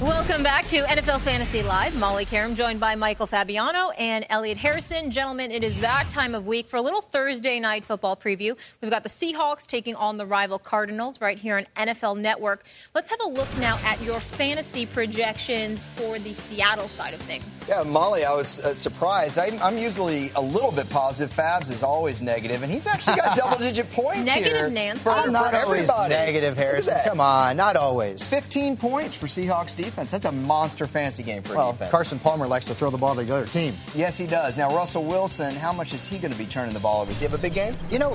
Welcome 0.00 0.42
back 0.42 0.66
to 0.68 0.78
NFL 0.84 1.20
Fantasy 1.20 1.62
Live. 1.62 1.94
Molly 1.98 2.24
Qerim 2.24 2.54
joined 2.56 2.80
by 2.80 2.94
Michael 2.94 3.26
Fabiano 3.26 3.90
and 3.90 4.24
Elliot 4.30 4.56
Harrison. 4.56 5.10
Gentlemen, 5.10 5.50
it 5.50 5.62
is 5.62 5.78
that 5.82 6.08
time 6.08 6.34
of 6.34 6.46
week 6.46 6.68
for 6.68 6.78
a 6.78 6.80
little 6.80 7.02
Thursday 7.02 7.60
night 7.60 7.84
football 7.84 8.16
preview. 8.16 8.56
We've 8.80 8.90
got 8.90 9.02
the 9.02 9.10
Seahawks 9.10 9.66
taking 9.66 9.94
on 9.94 10.16
the 10.16 10.24
rival 10.24 10.58
Cardinals 10.58 11.20
right 11.20 11.38
here 11.38 11.58
on 11.58 11.66
NFL 11.86 12.18
Network. 12.18 12.64
Let's 12.94 13.10
have 13.10 13.20
a 13.20 13.28
look 13.28 13.46
now 13.58 13.78
at 13.84 14.00
your 14.00 14.20
fantasy 14.20 14.86
projections 14.86 15.84
for 15.96 16.18
the 16.18 16.32
Seattle 16.32 16.88
side 16.88 17.12
of 17.12 17.20
things. 17.20 17.60
Yeah, 17.68 17.82
Molly, 17.82 18.24
I 18.24 18.32
was 18.32 18.58
uh, 18.60 18.72
surprised. 18.72 19.38
I, 19.38 19.58
I'm 19.62 19.76
usually 19.76 20.30
a 20.34 20.40
little 20.40 20.72
bit 20.72 20.88
positive. 20.88 21.30
Fabs 21.36 21.70
is 21.70 21.82
always 21.82 22.22
negative, 22.22 22.62
and 22.62 22.72
he's 22.72 22.86
actually 22.86 23.16
got 23.16 23.36
double-digit 23.36 23.90
points 23.90 24.24
Negative 24.24 24.56
here. 24.56 24.70
Nancy. 24.70 25.02
For, 25.02 25.10
I'm 25.10 25.24
for 25.26 25.30
not 25.30 25.52
always 25.52 25.80
everybody. 25.82 26.14
negative, 26.14 26.56
Harrison. 26.56 26.96
Come 27.04 27.20
on, 27.20 27.54
not 27.58 27.76
always. 27.76 28.26
15 28.26 28.78
points 28.78 29.14
for 29.14 29.26
Seahawks 29.26 29.76
defense. 29.76 29.89
That's 29.96 30.24
a 30.24 30.32
monster 30.32 30.86
fantasy 30.86 31.22
game 31.22 31.42
for 31.42 31.54
a 31.54 31.56
Well, 31.56 31.72
defense. 31.72 31.90
Carson 31.90 32.18
Palmer 32.18 32.46
likes 32.46 32.66
to 32.66 32.74
throw 32.74 32.90
the 32.90 32.98
ball 32.98 33.14
to 33.14 33.22
the 33.22 33.34
other 33.34 33.46
team. 33.46 33.74
Yes, 33.94 34.16
he 34.18 34.26
does. 34.26 34.56
Now, 34.56 34.74
Russell 34.74 35.04
Wilson, 35.04 35.54
how 35.54 35.72
much 35.72 35.92
is 35.94 36.06
he 36.06 36.18
going 36.18 36.32
to 36.32 36.38
be 36.38 36.46
turning 36.46 36.72
the 36.74 36.80
ball 36.80 37.02
over? 37.02 37.10
Does 37.10 37.18
he 37.18 37.24
have 37.26 37.34
a 37.34 37.38
big 37.38 37.54
game? 37.54 37.76
You 37.90 37.98
know, 37.98 38.14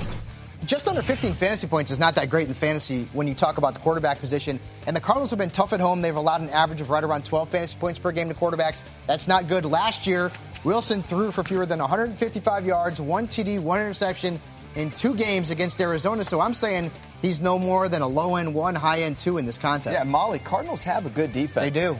just 0.64 0.88
under 0.88 1.02
15 1.02 1.34
fantasy 1.34 1.66
points 1.66 1.90
is 1.90 1.98
not 1.98 2.14
that 2.16 2.28
great 2.30 2.48
in 2.48 2.54
fantasy 2.54 3.08
when 3.12 3.28
you 3.28 3.34
talk 3.34 3.58
about 3.58 3.74
the 3.74 3.80
quarterback 3.80 4.18
position. 4.18 4.58
And 4.86 4.96
the 4.96 5.00
Cardinals 5.00 5.30
have 5.30 5.38
been 5.38 5.50
tough 5.50 5.72
at 5.72 5.80
home. 5.80 6.02
They've 6.02 6.16
allowed 6.16 6.40
an 6.40 6.48
average 6.50 6.80
of 6.80 6.90
right 6.90 7.04
around 7.04 7.24
12 7.24 7.48
fantasy 7.50 7.78
points 7.78 7.98
per 7.98 8.10
game 8.12 8.28
to 8.28 8.34
quarterbacks. 8.34 8.82
That's 9.06 9.28
not 9.28 9.46
good. 9.48 9.64
Last 9.64 10.06
year, 10.06 10.32
Wilson 10.64 11.02
threw 11.02 11.30
for 11.30 11.44
fewer 11.44 11.66
than 11.66 11.78
155 11.78 12.66
yards, 12.66 13.00
one 13.00 13.28
TD, 13.28 13.60
one 13.60 13.80
interception 13.80 14.40
in 14.76 14.90
two 14.92 15.14
games 15.14 15.50
against 15.50 15.80
Arizona. 15.80 16.24
So 16.24 16.40
I'm 16.40 16.54
saying 16.54 16.92
he's 17.22 17.40
no 17.40 17.58
more 17.58 17.88
than 17.88 18.02
a 18.02 18.06
low 18.06 18.36
end 18.36 18.54
one, 18.54 18.74
high 18.74 19.00
end 19.02 19.18
two 19.18 19.38
in 19.38 19.44
this 19.46 19.58
contest. 19.58 19.96
Yeah, 19.98 20.08
Molly, 20.08 20.38
Cardinals 20.38 20.82
have 20.84 21.06
a 21.06 21.10
good 21.10 21.32
defense. 21.32 21.64
they 21.74 21.80
do. 21.80 21.96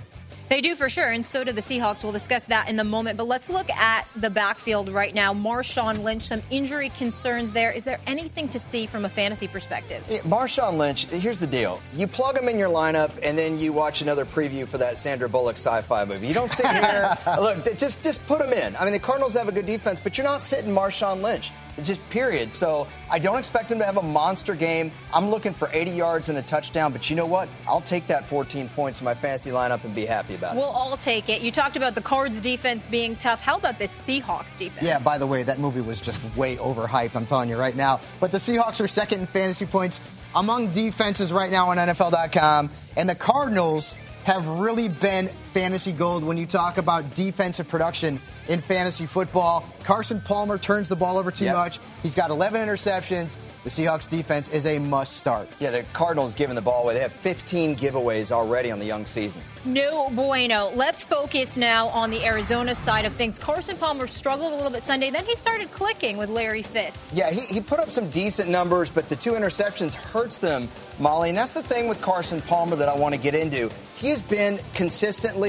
They 0.48 0.60
do 0.60 0.76
for 0.76 0.88
sure, 0.88 1.08
and 1.08 1.26
so 1.26 1.42
do 1.42 1.50
the 1.50 1.60
Seahawks. 1.60 2.04
We'll 2.04 2.12
discuss 2.12 2.44
that 2.46 2.68
in 2.68 2.76
the 2.76 2.84
moment. 2.84 3.16
But 3.18 3.26
let's 3.26 3.50
look 3.50 3.68
at 3.68 4.06
the 4.14 4.30
backfield 4.30 4.88
right 4.90 5.12
now. 5.12 5.34
Marshawn 5.34 6.04
Lynch, 6.04 6.22
some 6.22 6.40
injury 6.50 6.90
concerns 6.90 7.50
there. 7.50 7.72
Is 7.72 7.82
there 7.82 7.98
anything 8.06 8.48
to 8.50 8.60
see 8.60 8.86
from 8.86 9.04
a 9.04 9.08
fantasy 9.08 9.48
perspective? 9.48 10.04
Yeah, 10.08 10.18
Marshawn 10.20 10.76
Lynch, 10.76 11.06
here's 11.06 11.40
the 11.40 11.48
deal. 11.48 11.82
You 11.96 12.06
plug 12.06 12.38
him 12.38 12.48
in 12.48 12.60
your 12.60 12.68
lineup, 12.68 13.10
and 13.24 13.36
then 13.36 13.58
you 13.58 13.72
watch 13.72 14.02
another 14.02 14.24
preview 14.24 14.68
for 14.68 14.78
that 14.78 14.96
Sandra 14.98 15.28
Bullock 15.28 15.56
sci-fi 15.56 16.04
movie. 16.04 16.28
You 16.28 16.34
don't 16.34 16.48
sit 16.50 16.64
here. 16.70 17.12
look, 17.40 17.76
just 17.76 18.04
just 18.04 18.24
put 18.28 18.40
him 18.40 18.52
in. 18.52 18.76
I 18.76 18.84
mean, 18.84 18.92
the 18.92 19.00
Cardinals 19.00 19.34
have 19.34 19.48
a 19.48 19.52
good 19.52 19.66
defense, 19.66 19.98
but 19.98 20.16
you're 20.16 20.24
not 20.28 20.42
sitting 20.42 20.70
Marshawn 20.72 21.22
Lynch. 21.22 21.50
Just 21.82 22.06
period. 22.08 22.54
So 22.54 22.86
I 23.10 23.18
don't 23.18 23.38
expect 23.38 23.70
him 23.70 23.78
to 23.78 23.84
have 23.84 23.98
a 23.98 24.02
monster 24.02 24.54
game. 24.54 24.90
I'm 25.12 25.28
looking 25.28 25.52
for 25.52 25.68
80 25.72 25.90
yards 25.90 26.28
and 26.28 26.38
a 26.38 26.42
touchdown, 26.42 26.92
but 26.92 27.10
you 27.10 27.16
know 27.16 27.26
what? 27.26 27.48
I'll 27.68 27.80
take 27.80 28.06
that 28.06 28.26
14 28.26 28.68
points 28.70 29.00
in 29.00 29.04
my 29.04 29.14
fantasy 29.14 29.50
lineup 29.50 29.84
and 29.84 29.94
be 29.94 30.06
happy 30.06 30.34
about 30.34 30.56
it. 30.56 30.58
We'll 30.58 30.66
all 30.66 30.96
take 30.96 31.28
it. 31.28 31.42
You 31.42 31.52
talked 31.52 31.76
about 31.76 31.94
the 31.94 32.00
Cards 32.00 32.40
defense 32.40 32.86
being 32.86 33.14
tough. 33.16 33.40
How 33.40 33.56
about 33.56 33.78
this 33.78 33.96
Seahawks 33.96 34.56
defense? 34.56 34.86
Yeah, 34.86 34.98
by 34.98 35.18
the 35.18 35.26
way, 35.26 35.42
that 35.42 35.58
movie 35.58 35.80
was 35.82 36.00
just 36.00 36.36
way 36.36 36.56
overhyped, 36.56 37.14
I'm 37.14 37.26
telling 37.26 37.50
you 37.50 37.56
right 37.56 37.76
now. 37.76 38.00
But 38.20 38.32
the 38.32 38.38
Seahawks 38.38 38.82
are 38.82 38.88
second 38.88 39.20
in 39.20 39.26
fantasy 39.26 39.66
points 39.66 40.00
among 40.34 40.72
defenses 40.72 41.32
right 41.32 41.50
now 41.50 41.68
on 41.68 41.76
NFL.com. 41.76 42.70
And 42.96 43.08
the 43.08 43.14
Cardinals 43.14 43.96
have 44.24 44.46
really 44.46 44.88
been 44.88 45.30
fantasy 45.56 45.90
gold 45.92 46.22
when 46.22 46.36
you 46.36 46.44
talk 46.44 46.76
about 46.76 47.14
defensive 47.14 47.66
production 47.66 48.20
in 48.48 48.60
fantasy 48.60 49.06
football. 49.06 49.64
Carson 49.84 50.20
Palmer 50.20 50.58
turns 50.58 50.86
the 50.86 50.94
ball 50.96 51.16
over 51.16 51.30
too 51.30 51.46
Yep. 51.46 51.54
much. 51.56 51.78
He's 52.02 52.14
got 52.14 52.28
11 52.28 52.60
interceptions. 52.60 53.36
The 53.64 53.70
Seahawks 53.70 54.06
defense 54.08 54.50
is 54.50 54.66
a 54.66 54.78
must 54.78 55.16
start. 55.16 55.48
yeah, 55.58 55.70
the 55.70 55.82
Cardinals 55.94 56.34
giving 56.34 56.54
the 56.56 56.60
ball 56.60 56.82
away. 56.84 56.92
They 56.94 57.00
have 57.00 57.12
15 57.12 57.74
giveaways 57.74 58.30
already 58.30 58.70
on 58.70 58.78
the 58.78 58.84
young 58.84 59.06
season. 59.06 59.40
No 59.64 60.10
bueno. 60.10 60.70
Let's 60.74 61.02
focus 61.02 61.56
now 61.56 61.88
on 61.88 62.10
the 62.10 62.24
Arizona 62.26 62.74
side 62.74 63.06
of 63.06 63.14
things. 63.14 63.38
Carson 63.38 63.76
Palmer 63.78 64.06
struggled 64.06 64.52
a 64.52 64.56
little 64.56 64.70
bit 64.70 64.82
Sunday, 64.82 65.10
then 65.10 65.24
he 65.24 65.34
started 65.36 65.72
clicking 65.72 66.18
with 66.18 66.28
Larry 66.28 66.62
Fitz. 66.62 67.10
Yeah, 67.14 67.30
he, 67.30 67.40
he 67.52 67.60
put 67.62 67.80
up 67.80 67.88
some 67.90 68.10
decent 68.10 68.50
numbers, 68.50 68.90
but 68.90 69.08
the 69.08 69.16
two 69.16 69.32
interceptions 69.32 69.94
hurts 69.94 70.36
them, 70.38 70.68
Molly. 71.00 71.30
And 71.30 71.38
that's 71.38 71.54
the 71.54 71.62
thing 71.62 71.88
with 71.88 72.00
Carson 72.02 72.42
Palmer 72.42 72.76
that 72.76 72.88
I 72.90 72.94
want 72.94 73.14
to 73.14 73.20
get 73.20 73.34
into. 73.34 73.70
He 73.96 74.10
has 74.10 74.20
been 74.20 74.60
consistently 74.74 75.45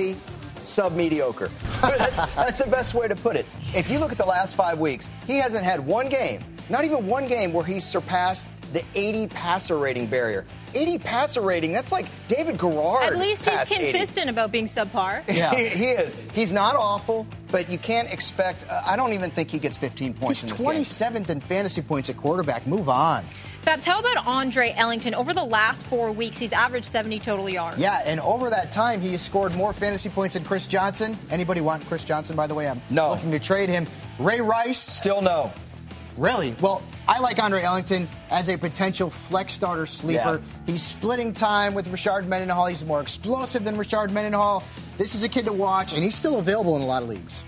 sub 0.62 0.94
mediocre. 0.94 1.50
that's, 1.82 2.22
that's 2.36 2.62
the 2.62 2.70
best 2.70 2.94
way 2.94 3.08
to 3.08 3.16
put 3.16 3.36
it. 3.36 3.46
If 3.75 3.89
you 3.89 4.00
look 4.00 4.12
at 4.12 4.18
the 4.18 4.25
last 4.25 4.56
five 4.56 4.80
weeks, 4.80 5.10
he 5.25 5.38
hasn't 5.38 5.63
had 5.63 5.80
one 5.80 6.10
game, 6.10 6.44
not 6.70 6.86
even 6.86 7.08
one 7.08 7.27
game, 7.27 7.54
where 7.54 7.66
he's 7.66 7.86
surpassed 7.86 8.53
the 8.74 8.83
80 8.96 9.27
passer 9.27 9.77
rating 9.77 10.07
barrier. 10.07 10.46
80 10.74 10.98
passer 11.00 11.42
rating, 11.42 11.72
that's 11.72 11.92
like 11.92 12.05
David 12.27 12.57
Garrard. 12.57 13.03
At 13.03 13.18
least 13.18 13.46
he's 13.46 13.53
passed 13.55 13.72
80. 13.72 13.92
consistent 13.92 14.29
about 14.29 14.51
being 14.51 14.66
subpar. 14.66 15.24
Yeah. 15.27 15.48
He, 15.55 15.68
he 15.70 15.86
is. 15.86 16.18
He's 16.33 16.51
not 16.53 16.75
awful, 16.75 17.25
but 17.51 17.70
you 17.70 17.77
can't 17.77 18.12
expect. 18.12 18.66
Uh, 18.70 18.81
I 18.86 18.96
don't 18.96 19.14
even 19.14 19.31
think 19.31 19.50
he 19.50 19.60
gets 19.60 19.77
15 19.77 20.14
points 20.14 20.42
He's 20.42 20.51
in 20.51 20.57
this 20.57 20.94
game. 20.94 21.16
27th 21.16 21.29
in 21.29 21.40
fantasy 21.40 21.81
points 21.81 22.10
at 22.10 22.18
quarterback. 22.18 22.68
Move 22.68 22.90
on. 22.90 23.24
Fabs, 23.68 23.84
how 23.84 24.00
about 24.00 24.25
Andre 24.25 24.74
Ellington? 24.77 25.14
Over 25.14 25.34
the 25.34 25.44
last 25.44 25.86
four 25.88 26.10
weeks, 26.14 26.38
he's 26.38 26.53
averaged 26.53 26.86
70 26.86 27.20
total 27.20 27.50
yards. 27.50 27.77
Yeah, 27.77 28.01
and 28.06 28.18
over 28.22 28.50
that 28.50 28.72
time, 28.72 29.01
he 29.01 29.12
has 29.12 29.22
scored 29.22 29.53
more 29.56 29.74
fantasy 29.74 30.08
points 30.08 30.36
than 30.36 30.46
Chris 30.46 30.68
Johnson. 30.68 31.18
Anybody 31.30 31.60
want 31.60 31.86
Chris 31.86 32.06
Johnson, 32.06 32.38
by 32.38 32.48
the 32.48 32.56
way? 32.56 32.70
I'm 32.70 32.80
No. 32.90 33.10
looking 33.10 33.30
to 33.32 33.40
trade 33.40 33.68
him. 33.68 33.86
Ray 34.20 34.40
Rice, 34.40 34.80
Still 34.80 35.20
no. 35.22 35.51
really? 36.16 36.56
Well, 36.62 36.82
I 37.10 37.20
like 37.20 37.44
Andre 37.44 37.62
Ellington 37.62 38.08
as 38.30 38.48
a 38.48 38.58
potential 38.58 39.10
flex 39.10 39.51
starter 39.51 39.86
sleeper. 39.86 40.42
Yeah. 40.42 40.72
He's 40.74 40.82
splitting 40.82 41.34
time 41.34 41.74
with 41.74 41.92
Rashard 41.92 42.25
Mendenhall. 42.25 42.68
He's 42.68 42.86
more 42.86 43.01
explosive 43.01 43.66
than 43.66 43.75
Rashard 43.75 44.12
Mendenhall. 44.12 44.64
This 44.98 45.14
is 45.14 45.24
a 45.24 45.30
kid 45.30 45.44
to 45.44 45.51
watch, 45.51 45.92
and 45.92 46.01
he's 46.01 46.16
still 46.16 46.40
available 46.40 46.77
in 46.77 46.84
a 46.84 46.86
lot 46.86 47.03
of 47.03 47.10
leagues. 47.10 47.44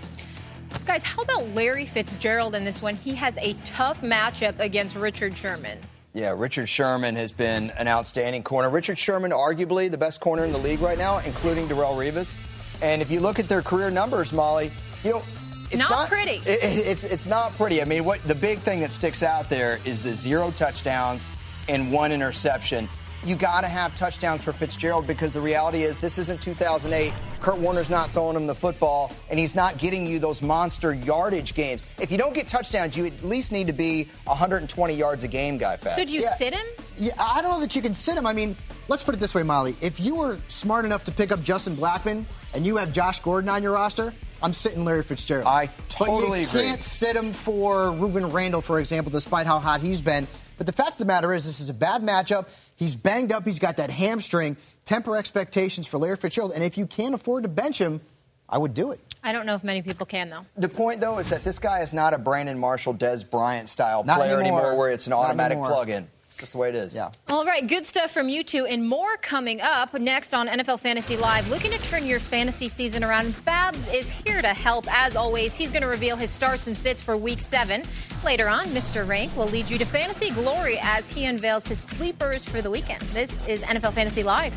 Guys, 0.84 1.02
how 1.02 1.22
about 1.22 1.48
Larry 1.54 1.86
Fitzgerald 1.86 2.54
in 2.54 2.66
this 2.66 2.82
one? 2.82 2.94
He 2.96 3.14
has 3.14 3.38
a 3.38 3.54
tough 3.64 4.02
matchup 4.02 4.58
against 4.58 4.96
Richard 4.96 5.34
Sherman. 5.34 5.78
Yeah, 6.12 6.34
Richard 6.36 6.68
Sherman 6.68 7.14
has 7.16 7.30
been 7.30 7.70
an 7.70 7.86
outstanding 7.86 8.42
corner. 8.42 8.68
Richard 8.68 8.98
Sherman, 8.98 9.30
arguably 9.30 9.88
the 9.90 9.98
best 9.98 10.20
corner 10.20 10.44
in 10.44 10.50
the 10.50 10.58
league 10.58 10.80
right 10.80 10.98
now, 10.98 11.18
including 11.18 11.68
Darrelle 11.68 11.94
Revis. 11.96 12.34
And 12.82 13.00
if 13.00 13.10
you 13.10 13.20
look 13.20 13.38
at 13.38 13.48
their 13.48 13.62
career 13.62 13.90
numbers, 13.90 14.32
Molly, 14.32 14.72
you 15.04 15.10
know, 15.10 15.22
it's 15.70 15.76
Not 15.78 15.90
not, 15.90 16.08
pretty. 16.08 16.42
it- 16.46 16.62
it- 16.64 16.86
it's 16.86 17.04
it's 17.04 17.26
not 17.28 17.56
pretty. 17.56 17.80
I 17.80 17.84
mean, 17.84 18.04
what 18.04 18.26
the 18.26 18.34
big 18.34 18.58
thing 18.58 18.80
that 18.80 18.90
sticks 18.92 19.22
out 19.22 19.48
there 19.48 19.78
is 19.84 20.02
the 20.02 20.12
zero 20.12 20.50
touchdowns 20.50 21.28
and 21.68 21.92
one 21.92 22.10
interception. 22.10 22.88
You 23.22 23.36
got 23.36 23.60
to 23.60 23.68
have 23.68 23.94
touchdowns 23.96 24.40
for 24.42 24.52
Fitzgerald 24.54 25.06
because 25.06 25.34
the 25.34 25.42
reality 25.42 25.82
is 25.82 26.00
this 26.00 26.16
isn't 26.16 26.40
2008. 26.40 27.12
Kurt 27.40 27.56
Warner's 27.56 27.90
not 27.90 28.08
throwing 28.10 28.34
him 28.34 28.46
the 28.46 28.54
football, 28.54 29.12
and 29.28 29.38
he's 29.38 29.54
not 29.54 29.76
getting 29.76 30.06
you 30.06 30.18
those 30.18 30.40
monster 30.40 30.94
yardage 30.94 31.54
games. 31.54 31.82
If 32.00 32.10
you 32.10 32.16
don't 32.16 32.32
get 32.32 32.48
touchdowns, 32.48 32.96
you 32.96 33.04
at 33.04 33.22
least 33.22 33.52
need 33.52 33.66
to 33.66 33.74
be 33.74 34.08
120 34.24 34.94
yards 34.94 35.22
a 35.22 35.28
game 35.28 35.58
guy 35.58 35.76
fast. 35.76 35.96
So 35.96 36.04
do 36.06 36.14
you 36.14 36.22
Yeah. 36.22 36.34
sit 36.36 36.54
him? 36.54 36.66
Yeah, 36.96 37.12
I 37.18 37.42
don't 37.42 37.50
know 37.50 37.60
that 37.60 37.76
you 37.76 37.82
can 37.82 37.94
sit 37.94 38.16
him. 38.16 38.26
I 38.26 38.32
mean, 38.32 38.56
let's 38.88 39.02
put 39.02 39.14
it 39.14 39.20
this 39.20 39.34
way, 39.34 39.42
Molly. 39.42 39.76
If 39.82 40.00
you 40.00 40.14
were 40.14 40.38
smart 40.48 40.86
enough 40.86 41.04
to 41.04 41.12
pick 41.12 41.30
up 41.30 41.42
Justin 41.42 41.76
Blackmon 41.76 42.24
and 42.54 42.64
you 42.64 42.78
have 42.78 42.90
Josh 42.90 43.20
Gordon 43.20 43.50
on 43.50 43.62
your 43.62 43.72
roster, 43.72 44.14
I'm 44.42 44.54
sitting 44.54 44.82
Larry 44.82 45.02
Fitzgerald. 45.02 45.46
I 45.46 45.66
but 45.66 45.88
totally 45.90 46.40
you 46.42 46.46
can't 46.46 46.82
sit 46.82 47.16
him 47.16 47.34
for 47.34 47.88
Rueben 47.88 48.32
Randle, 48.32 48.62
for 48.62 48.80
example, 48.80 49.12
despite 49.12 49.46
how 49.46 49.58
hot 49.58 49.82
he's 49.82 50.00
been. 50.00 50.26
But 50.56 50.66
the 50.66 50.72
fact 50.72 50.92
of 50.92 50.98
the 50.98 51.04
matter 51.06 51.32
is, 51.32 51.46
this 51.46 51.58
is 51.60 51.70
a 51.70 51.74
bad 51.74 52.02
matchup. 52.02 52.46
He's 52.80 52.96
banged 52.96 53.30
up. 53.30 53.44
He's 53.44 53.58
got 53.58 53.76
that 53.76 53.90
hamstring. 53.90 54.56
Temper 54.86 55.18
expectations 55.18 55.86
for 55.86 55.98
Larry 55.98 56.16
Fitzgerald. 56.16 56.52
And 56.54 56.64
if 56.64 56.78
you 56.78 56.86
can't 56.86 57.14
afford 57.14 57.42
to 57.42 57.48
bench 57.50 57.78
him, 57.78 58.00
I 58.48 58.56
would 58.56 58.72
do 58.72 58.92
it. 58.92 59.00
I 59.22 59.32
don't 59.32 59.44
know 59.44 59.54
if 59.54 59.62
many 59.62 59.82
people 59.82 60.06
can, 60.06 60.30
though. 60.30 60.46
The 60.56 60.70
point, 60.70 61.02
though, 61.02 61.18
is 61.18 61.28
that 61.28 61.44
this 61.44 61.58
guy 61.58 61.80
is 61.80 61.92
not 61.92 62.14
a 62.14 62.18
Brandon 62.18 62.58
Marshall, 62.58 62.94
Dez 62.94 63.28
Bryant 63.28 63.68
style 63.68 64.02
Not 64.02 64.16
player 64.16 64.40
anymore. 64.40 64.60
anymore, 64.60 64.78
where 64.78 64.90
it's 64.90 65.06
an 65.06 65.12
automatic 65.12 65.58
plug-in. 65.58 66.08
It's 66.30 66.38
just 66.38 66.52
the 66.52 66.58
way 66.58 66.68
it 66.68 66.76
is. 66.76 66.94
Yeah. 66.94 67.10
All 67.28 67.44
right, 67.44 67.66
good 67.66 67.84
stuff 67.84 68.12
from 68.12 68.28
you 68.28 68.44
two, 68.44 68.64
and 68.64 68.88
more 68.88 69.16
coming 69.16 69.60
up 69.60 69.92
next 69.94 70.32
on 70.32 70.46
NFL 70.46 70.78
Fantasy 70.78 71.16
Live. 71.16 71.48
Looking 71.50 71.72
to 71.72 71.78
turn 71.78 72.06
your 72.06 72.20
fantasy 72.20 72.68
season 72.68 73.02
around, 73.02 73.26
and 73.26 73.34
Fabs 73.34 73.92
is 73.92 74.08
here 74.08 74.40
to 74.40 74.54
help. 74.54 74.86
As 74.94 75.16
always, 75.16 75.56
he's 75.56 75.72
going 75.72 75.82
to 75.82 75.88
reveal 75.88 76.14
his 76.14 76.30
starts 76.30 76.68
and 76.68 76.76
sits 76.76 77.02
for 77.02 77.16
Week 77.16 77.40
Seven. 77.40 77.82
Later 78.24 78.48
on, 78.48 78.66
Mr. 78.66 79.04
Rank 79.08 79.36
will 79.36 79.48
lead 79.48 79.68
you 79.68 79.76
to 79.78 79.84
fantasy 79.84 80.30
glory 80.30 80.78
as 80.80 81.10
he 81.10 81.24
unveils 81.24 81.66
his 81.66 81.80
sleepers 81.80 82.44
for 82.44 82.62
the 82.62 82.70
weekend. 82.70 83.00
This 83.12 83.32
is 83.48 83.60
NFL 83.62 83.94
Fantasy 83.94 84.22
Live. 84.22 84.54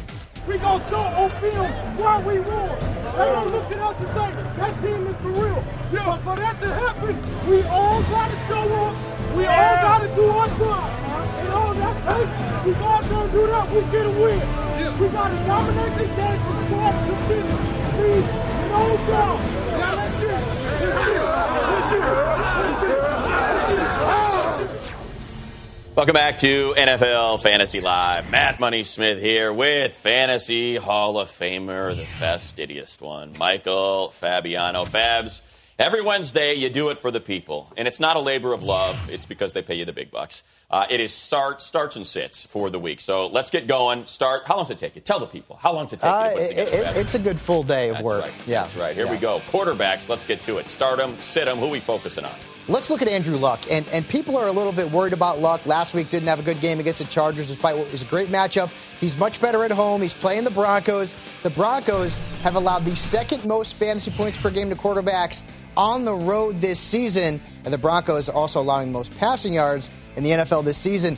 We 0.47 0.59
gonna 0.59 0.88
show 0.91 0.99
on 0.99 1.31
film 1.41 1.71
why 1.97 2.21
we 2.21 2.39
won. 2.39 2.77
They 2.79 3.17
gonna 3.17 3.49
look 3.49 3.71
at 3.71 3.79
us 3.79 3.97
and 3.97 4.07
say, 4.09 4.43
that 4.57 4.81
team 4.83 5.07
is 5.07 5.15
for 5.23 5.31
real. 5.31 5.63
Yeah. 5.91 6.05
But 6.05 6.17
for 6.23 6.36
that 6.39 6.62
to 6.62 6.67
happen, 6.67 7.49
we 7.49 7.63
all 7.63 8.03
gotta 8.03 8.36
show 8.47 8.73
up. 8.86 9.12
We 9.36 9.43
yeah. 9.43 9.58
all 9.58 9.82
gotta 9.82 10.15
do 10.15 10.30
our 10.30 10.48
job. 10.48 10.89
And 11.39 11.50
all 11.50 11.74
that 11.74 11.96
takes, 12.06 12.65
we 12.65 12.74
all 12.84 13.02
gonna 13.02 13.32
do 13.32 13.48
that, 13.48 13.65
we 13.72 13.82
get 13.91 14.06
a 14.06 14.10
win. 14.10 14.39
Yeah. 14.39 15.00
We 15.00 15.08
gotta 15.10 15.36
dominate 15.46 15.98
this 15.98 16.10
game 16.15 16.39
from 16.39 16.67
start 16.67 16.96
to 17.08 17.15
finish. 17.28 17.62
Please, 17.93 18.28
no 18.69 18.98
doubt. 19.08 19.39
Now 19.74 19.96
let's 19.96 20.15
get 20.22 20.30
it. 20.30 20.46
Let's 20.54 21.06
get 21.06 21.17
it. 21.17 21.24
Let's 21.74 21.89
get 21.89 22.00
it. 22.00 22.15
Let's 22.38 22.82
get 22.82 22.89
it. 22.89 23.13
Welcome 25.96 26.13
back 26.13 26.39
to 26.39 26.74
NFL 26.76 27.43
Fantasy 27.43 27.80
Live. 27.80 28.32
Matt 28.32 28.60
Money 28.60 28.84
Smith 28.84 29.22
here 29.22 29.54
with 29.54 29.93
Fantasy 29.93 30.76
Hall 30.76 31.19
of 31.19 31.30
Famer, 31.30 31.96
the 31.96 32.02
fastidious 32.04 33.00
one, 33.00 33.38
Michael 33.38 34.10
Fabiano. 34.10 34.86
Fabs, 34.86 35.43
every 35.79 36.01
Wednesday 36.01 36.53
you 36.53 36.69
do 36.69 36.89
it 36.89 36.97
for 36.97 37.12
the 37.12 37.19
people, 37.19 37.71
and 37.77 37.88
it's 37.88 37.99
not 37.99 38.15
a 38.15 38.19
labor 38.19 38.53
of 38.53 38.63
love. 38.63 39.09
It's 39.09 39.25
because 39.25 39.53
they 39.53 39.62
pay 39.62 39.75
you 39.75 39.86
the 39.86 39.93
big 39.93 40.12
bucks. 40.12 40.43
Uh, 40.73 40.88
it 40.89 40.99
is 40.99 41.13
start, 41.13 41.62
starts 41.62 41.97
and 41.97 42.07
sits 42.07 42.47
for 42.47 42.71
the 42.71 42.79
week. 42.79 42.99
So 42.99 43.27
let's 43.27 43.51
get 43.51 43.67
going. 43.67 44.05
Start. 44.05 44.41
How 44.45 44.55
long 44.55 44.63
does 44.63 44.71
it 44.71 44.79
take 44.79 44.95
you? 44.95 45.01
Tell 45.01 45.19
the 45.19 45.27
people. 45.27 45.55
How 45.55 45.71
long 45.71 45.86
does 45.86 45.93
it 45.93 46.01
take 46.01 46.12
uh, 46.12 46.23
you 46.23 46.29
to 46.29 46.36
put 46.36 46.43
it, 46.45 46.65
together? 46.65 46.89
It, 46.89 46.97
it's 46.97 47.13
a 47.13 47.19
good 47.19 47.39
full 47.39 47.62
day 47.62 47.89
of 47.89 47.97
That's 47.97 48.03
work. 48.03 48.23
Right. 48.23 48.47
Yeah. 48.47 48.63
That's 48.63 48.75
right. 48.75 48.95
Here 48.95 49.05
yeah. 49.05 49.12
we 49.12 49.19
go. 49.19 49.39
Quarterbacks. 49.51 50.09
Let's 50.09 50.25
get 50.25 50.41
to 50.41 50.57
it. 50.57 50.67
Start 50.67 50.97
them, 50.97 51.15
sit 51.15 51.45
them. 51.45 51.59
Who 51.59 51.65
are 51.65 51.69
we 51.69 51.79
focusing 51.79 52.25
on? 52.25 52.31
Let's 52.67 52.89
look 52.89 53.03
at 53.03 53.07
Andrew 53.07 53.36
Luck. 53.36 53.59
And, 53.69 53.88
and 53.89 54.07
people 54.07 54.36
are 54.36 54.47
a 54.47 54.51
little 54.51 54.71
bit 54.71 54.89
worried 54.89 55.13
about 55.13 55.38
Luck. 55.38 55.63
Last 55.67 55.93
week 55.93 56.09
didn't 56.09 56.27
have 56.27 56.39
a 56.39 56.43
good 56.43 56.59
game 56.59 56.79
against 56.79 56.97
the 56.97 57.05
Chargers 57.05 57.49
despite 57.49 57.77
what 57.77 57.91
was 57.91 58.01
a 58.01 58.05
great 58.05 58.29
matchup. 58.29 58.71
He's 58.99 59.15
much 59.15 59.39
better 59.39 59.63
at 59.63 59.69
home. 59.69 60.01
He's 60.01 60.15
playing 60.15 60.43
the 60.43 60.49
Broncos. 60.49 61.13
The 61.43 61.51
Broncos 61.51 62.17
have 62.41 62.55
allowed 62.55 62.83
the 62.83 62.95
second 62.95 63.45
most 63.45 63.75
fantasy 63.75 64.09
points 64.09 64.41
per 64.41 64.49
game 64.49 64.71
to 64.71 64.75
quarterbacks 64.75 65.43
on 65.77 66.03
the 66.03 66.15
road 66.15 66.55
this 66.55 66.79
season. 66.79 67.39
And 67.63 67.71
the 67.71 67.77
Broncos 67.77 68.27
are 68.27 68.36
also 68.36 68.59
allowing 68.59 68.88
the 68.88 68.93
most 68.93 69.15
passing 69.19 69.53
yards 69.53 69.91
in 70.15 70.23
the 70.23 70.32
NFL 70.32 70.63
this 70.65 70.78
season. 70.78 71.17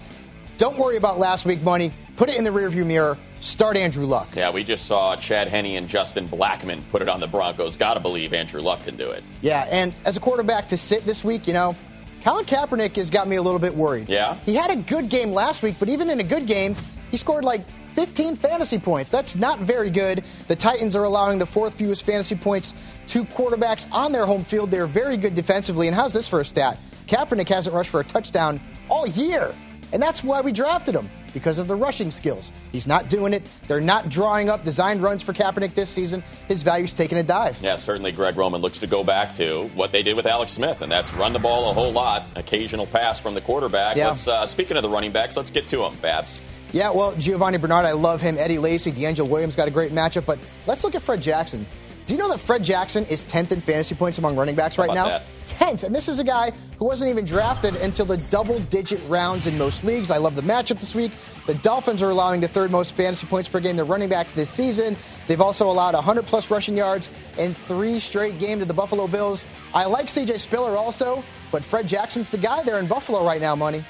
Don't 0.58 0.78
worry 0.78 0.98
about 0.98 1.20
last 1.20 1.46
week 1.46 1.62
money. 1.62 1.92
Put 2.16 2.30
it 2.30 2.38
in 2.38 2.44
the 2.44 2.50
rearview 2.50 2.86
mirror. 2.86 3.18
Start 3.42 3.76
Andrew 3.76 4.06
Luck. 4.06 4.30
Yeah, 4.36 4.52
we 4.52 4.64
just 4.64 4.86
saw 4.86 5.16
Chad 5.16 5.50
Henne 5.50 5.76
and 5.76 5.88
Justin 5.88 6.28
Blackmon 6.28 6.82
put 6.90 7.02
it 7.02 7.10
on 7.10 7.20
the 7.20 7.28
Broncos. 7.28 7.76
Got 7.76 7.96
to 7.96 8.00
believe 8.00 8.34
Andrew 8.34 8.62
Luck 8.62 8.84
can 8.84 8.96
do 8.96 9.12
it. 9.12 9.24
Yeah, 9.42 9.68
and 9.70 9.94
as 10.06 10.16
a 10.18 10.20
quarterback 10.20 10.70
to 10.70 10.78
sit 10.78 11.06
this 11.06 11.24
week, 11.24 11.46
you 11.46 11.54
know, 11.54 11.76
Colin 12.24 12.46
Kaepernick 12.46 12.96
has 12.96 13.10
got 13.10 13.28
me 13.28 13.36
a 13.36 13.42
little 13.42 13.60
bit 13.60 13.76
worried. 13.76 14.10
Yeah? 14.10 14.36
He 14.46 14.56
had 14.56 14.72
a 14.72 14.78
good 14.78 15.10
game 15.10 15.32
last 15.32 15.62
week, 15.62 15.76
but 15.78 15.90
even 15.90 16.10
in 16.10 16.20
a 16.20 16.24
good 16.24 16.48
game, 16.48 16.76
he 17.12 17.18
scored 17.18 17.46
like 17.46 17.62
15 17.96 18.36
fantasy 18.36 18.80
points. 18.80 19.12
That's 19.12 19.36
not 19.36 19.60
very 19.60 19.90
good. 19.90 20.24
The 20.48 20.56
Titans 20.56 20.96
are 20.96 21.04
allowing 21.04 21.38
the 21.38 21.46
fourth 21.46 21.76
fewest 21.76 22.04
fantasy 22.04 22.36
points 22.36 22.74
to 23.08 23.26
quarterbacks 23.26 23.92
on 23.92 24.12
their 24.12 24.26
home 24.26 24.44
field. 24.44 24.72
They're 24.72 24.88
very 24.88 25.18
good 25.18 25.36
defensively. 25.36 25.88
And 25.88 25.96
how's 25.96 26.14
this 26.14 26.28
for 26.28 26.40
a 26.40 26.46
stat? 26.46 26.80
Kaepernick 27.08 27.48
hasn't 27.48 27.76
rushed 27.76 27.92
for 27.92 28.00
a 28.00 28.04
touchdown 28.04 28.60
all 28.90 29.08
year. 29.08 29.54
And 29.94 30.02
that's 30.02 30.24
why 30.24 30.42
we 30.42 30.52
drafted 30.52 30.96
him, 30.96 31.10
because 31.34 31.60
of 31.60 31.68
the 31.68 31.76
rushing 31.76 32.10
skills. 32.12 32.52
He's 32.72 32.88
not 32.88 33.08
doing 33.08 33.34
it. 33.34 33.44
They're 33.68 33.80
not 33.80 34.10
drawing 34.10 34.50
up 34.50 34.64
designed 34.64 35.02
runs 35.02 35.22
for 35.22 35.32
Kaepernick 35.32 35.76
this 35.76 35.90
season. 35.90 36.24
His 36.48 36.64
value's 36.64 36.92
taking 36.92 37.18
a 37.20 37.24
dive. 37.24 37.62
Yeah, 37.62 37.76
certainly 37.76 38.12
Greg 38.12 38.36
Roman 38.36 38.62
looks 38.62 38.80
to 38.80 38.88
go 38.88 39.04
back 39.04 39.36
to 39.36 39.70
what 39.76 39.92
they 39.92 40.02
did 40.04 40.16
with 40.16 40.26
Alex 40.26 40.54
Smith, 40.54 40.82
and 40.82 40.92
that's 40.92 41.14
run 41.14 41.34
the 41.34 41.40
ball 41.40 41.70
a 41.70 41.74
whole 41.74 41.92
lot, 41.92 42.26
occasional 42.36 42.88
pass 42.88 43.20
from 43.20 43.36
the 43.36 43.42
quarterback. 43.42 43.96
Yeah. 43.96 44.10
Let's, 44.10 44.28
uh, 44.28 44.46
speaking 44.48 44.76
of 44.76 44.84
the 44.84 44.90
running 44.90 45.12
backs, 45.12 45.38
let's 45.38 45.52
get 45.52 45.68
to 45.70 45.78
them, 45.78 45.94
Fabs. 45.94 46.40
Yeah, 46.74 46.92
well, 46.92 47.14
Giovani 47.14 47.58
Bernard, 47.58 47.86
I 47.86 47.94
love 47.94 48.22
him. 48.22 48.38
Eddie 48.38 48.58
Lacy, 48.58 48.92
DeAngelo 48.92 49.30
Williams 49.30 49.56
got 49.56 49.68
a 49.68 49.72
great 49.72 49.94
matchup, 49.94 50.26
but 50.26 50.40
let's 50.66 50.84
look 50.84 50.96
at 50.96 51.04
Fred 51.04 51.22
Jackson. 51.22 51.66
Do 52.06 52.14
you 52.14 52.20
know 52.20 52.30
that 52.30 52.40
Fred 52.40 52.64
Jackson 52.64 53.04
is 53.06 53.26
10th 53.26 53.52
in 53.52 53.62
fantasy 53.62 53.96
points 53.96 54.20
among 54.20 54.36
running 54.36 54.54
backs 54.56 54.78
right 54.78 54.94
now? 54.94 55.06
That? 55.06 55.24
10th. 55.48 55.84
And 55.84 55.94
this 55.94 56.08
is 56.08 56.20
a 56.20 56.24
guy 56.24 56.52
who 56.78 56.86
wasn't 56.86 57.10
even 57.10 57.26
drafted 57.26 57.76
until 57.78 58.06
the 58.06 58.18
double 58.30 58.60
digit 58.60 59.02
rounds 59.08 59.48
in 59.48 59.58
most 59.58 59.84
leagues. 59.84 60.12
I 60.12 60.18
love 60.18 60.36
the 60.36 60.44
matchup 60.44 60.80
this 60.80 60.94
week. 60.94 61.12
The 61.48 61.56
Dolphins 61.56 62.04
are 62.04 62.12
allowing 62.12 62.42
the 62.42 62.48
third 62.48 62.70
most 62.70 62.94
fantasy 62.94 63.26
points 63.26 63.50
per 63.50 63.60
game 63.60 63.78
to 63.78 63.84
running 63.84 64.10
backs 64.10 64.34
this 64.34 64.52
season. 64.52 64.96
They've 65.26 65.42
also 65.42 65.68
allowed 65.68 65.96
100 65.96 66.28
plus 66.28 66.52
rushing 66.52 66.78
yards 66.78 67.10
in 67.40 67.56
three 67.56 68.00
straight 68.00 68.38
games 68.38 68.62
to 68.62 68.66
the 68.66 68.74
Buffalo 68.74 69.08
Bills. 69.08 69.46
I 69.74 69.86
like 69.86 70.06
CJ 70.06 70.40
Spiller 70.40 70.78
also, 70.78 71.24
but 71.52 71.64
Fred 71.64 71.88
Jackson's 71.88 72.30
the 72.30 72.38
guy 72.38 72.62
there 72.64 72.78
in 72.78 72.86
Buffalo 72.86 73.26
right 73.26 73.42
now, 73.42 73.56
money. 73.56 73.84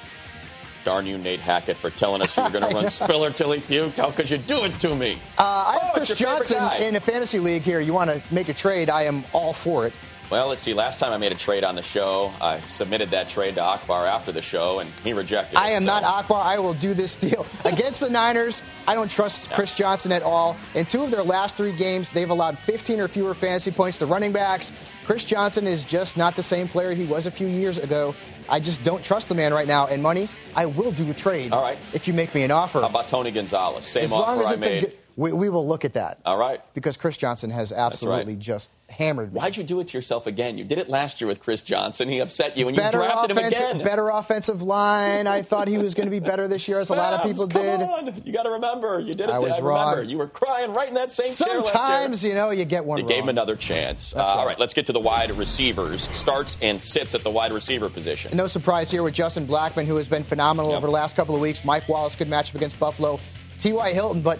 Darn 0.86 1.06
you, 1.08 1.18
Nate 1.18 1.40
Hackett, 1.40 1.76
for 1.78 1.90
telling 1.90 2.22
us 2.22 2.38
you 2.38 2.44
were 2.44 2.50
going 2.52 2.64
to 2.70 2.74
run 2.74 2.88
Spiller 2.90 3.32
till 3.32 3.52
he 3.52 3.60
puked. 3.60 3.98
How 3.98 4.12
could 4.12 4.30
you 4.30 4.38
do 4.38 4.64
it 4.66 4.80
to 4.80 4.96
me? 4.96 5.18
Uh, 5.38 5.42
I 5.44 5.80
have 5.82 5.82
Oh, 5.90 5.94
Chris 5.96 6.12
it's 6.12 6.20
your 6.22 6.30
favorite 6.30 6.48
Johnson 6.50 6.84
in 6.84 6.96
a 6.96 7.00
fantasy 7.00 7.40
league 7.40 7.64
here. 7.64 7.80
You 7.80 7.92
want 7.92 8.12
to 8.12 8.22
make 8.34 8.50
a 8.50 8.54
trade? 8.54 8.88
I 8.90 9.04
am 9.04 9.24
all 9.34 9.52
for 9.52 9.88
it. 9.88 9.94
Well, 10.32 10.48
let's 10.48 10.62
see. 10.64 10.74
Last 10.74 11.00
time 11.00 11.14
I 11.14 11.18
made 11.18 11.32
a 11.32 11.36
trade 11.36 11.64
on 11.64 11.76
the 11.76 11.84
show, 11.84 12.34
I 12.42 12.60
submitted 12.62 13.12
that 13.12 13.30
trade 13.30 13.56
to 13.56 13.62
Akbar 13.62 14.06
after 14.06 14.32
the 14.32 14.42
show, 14.42 14.80
and 14.80 14.90
he 15.04 15.14
rejected 15.14 15.54
it. 15.56 15.60
I 15.60 15.70
am 15.70 15.84
so- 15.84 15.88
not 15.88 16.04
Akbar. 16.04 16.42
I 16.44 16.58
will 16.58 16.74
do 16.74 16.94
this 16.96 17.16
deal. 17.16 17.46
Against 17.66 18.00
the 18.00 18.10
Niners, 18.10 18.64
I 18.88 18.96
don't 18.96 19.10
trust 19.10 19.52
Chris 19.52 19.76
Johnson 19.76 20.12
at 20.12 20.24
all. 20.24 20.58
In 20.74 20.86
two 20.88 21.04
of 21.04 21.12
their 21.12 21.22
last 21.24 21.58
three 21.58 21.74
games, 21.74 22.10
they've 22.10 22.30
allowed 22.30 22.58
15 22.58 23.00
or 23.00 23.08
fewer 23.08 23.36
fantasy 23.36 23.70
points 23.72 24.00
to 24.00 24.08
running 24.08 24.32
backs. 24.32 24.72
Chris 25.06 25.26
Johnson 25.26 25.68
is 25.68 25.86
just 25.86 26.18
not 26.18 26.36
the 26.36 26.44
same 26.44 26.68
player 26.68 26.92
he 26.94 27.06
was 27.06 27.28
a 27.28 27.32
few 27.32 27.48
years 27.48 27.78
ago. 27.78 28.16
I 28.50 28.60
just 28.60 28.84
don't 28.84 29.04
trust 29.04 29.30
the 29.30 29.36
man 29.36 29.54
right 29.54 29.68
now. 29.68 29.86
And 29.88 30.02
money, 30.02 30.28
I 30.56 30.66
will 30.66 30.92
do 30.92 31.10
a 31.12 31.14
trade. 31.14 31.52
All 31.54 31.62
right. 31.62 31.78
If 31.94 32.08
you 32.08 32.16
make 32.16 32.34
me 32.34 32.42
an 32.44 32.50
offer. 32.52 32.82
How 32.82 32.88
about 32.88 33.08
Tony 33.08 33.30
Gonzalez? 33.30 33.86
Same 33.86 34.06
as 34.06 34.12
offer 34.12 34.32
long 34.32 34.42
as 34.42 34.52
I 34.52 34.54
it's 34.56 34.66
a 34.66 34.70
made. 34.70 34.80
good. 34.82 34.98
We, 35.18 35.32
we 35.32 35.48
will 35.48 35.66
look 35.66 35.86
at 35.86 35.94
that. 35.94 36.20
All 36.26 36.38
right. 36.38 36.60
Because 36.74 36.98
Chris 36.98 37.16
Johnson 37.16 37.50
has 37.50 37.72
absolutely 37.72 38.36
just 38.36 38.70
hammered 38.90 39.34
me. 39.34 39.40
Why'd 39.40 39.56
you 39.56 39.64
do 39.64 39.80
it 39.80 39.88
to 39.88 39.98
yourself 39.98 40.28
again? 40.28 40.58
You 40.58 40.66
did 40.66 40.78
it 40.78 40.90
last 40.90 41.22
year 41.22 41.28
with 41.30 41.40
Chris 41.40 41.62
Johnson. 41.62 42.10
He 42.10 42.20
upset 42.20 42.58
you, 42.58 42.68
and 42.68 42.76
better 42.76 42.98
you 43.00 43.06
drafted 43.06 43.32
him 43.32 43.38
again. 43.46 43.78
better 43.80 44.10
offensive 44.10 44.62
line. 44.62 45.26
I 45.26 45.42
thought 45.42 45.70
he 45.70 45.78
was 45.78 45.94
going 45.94 46.08
to 46.08 46.12
be 46.12 46.20
better 46.20 46.50
this 46.50 46.68
year, 46.68 46.82
as 46.82 46.90
a 46.90 46.96
lot 46.96 47.14
of 47.14 47.24
people 47.26 47.48
come 47.48 47.62
did. 47.62 47.82
on. 47.82 48.22
You 48.26 48.34
got 48.34 48.44
to 48.44 48.50
remember, 48.52 49.00
you 49.00 49.16
did 49.16 49.30
it. 49.30 49.30
I 49.30 49.40
was 49.40 49.46
remember. 49.54 49.70
wrong. 49.70 50.10
You 50.10 50.18
were 50.18 50.28
crying 50.28 50.74
right 50.74 50.90
in 50.90 50.96
that 50.96 51.14
same 51.14 51.30
chair 51.30 51.48
last 51.60 51.66
year. 51.68 51.74
Sometimes, 51.74 52.24
you 52.24 52.34
know, 52.34 52.50
you 52.52 52.66
get 52.66 52.84
one 52.84 52.98
You 52.98 53.04
wrong. 53.06 53.10
gave 53.10 53.24
him 53.24 53.30
another 53.30 53.56
chance. 53.56 54.14
Uh, 54.14 54.22
All 54.22 54.46
right, 54.46 54.60
let's 54.60 54.74
get 54.74 54.86
to 54.88 54.94
the 54.94 55.00
wide 55.00 55.32
receivers. 55.32 56.10
Starts 56.10 56.58
and 56.62 56.80
sits 56.82 57.16
at 57.16 57.24
the 57.24 57.32
wide 57.32 57.54
receiver 57.54 57.88
position. 57.88 58.36
No 58.36 58.48
surprise 58.48 58.92
here 58.92 59.02
with 59.02 59.14
Justin 59.14 59.48
Blackmon, 59.48 59.86
who 59.86 59.96
has 59.96 60.10
been 60.10 60.24
phenomenal 60.26 60.72
Yep. 60.72 60.78
over 60.80 60.88
the 60.88 60.94
last 60.94 61.16
couple 61.16 61.36
of 61.36 61.42
weeks. 61.42 61.64
Mike 61.64 61.88
Wallace, 61.88 62.16
good 62.18 62.28
matchup 62.28 62.56
against 62.56 62.78
Buffalo. 62.82 63.18
T.Y. 63.58 63.94
Hilton, 63.94 64.22
but 64.22 64.40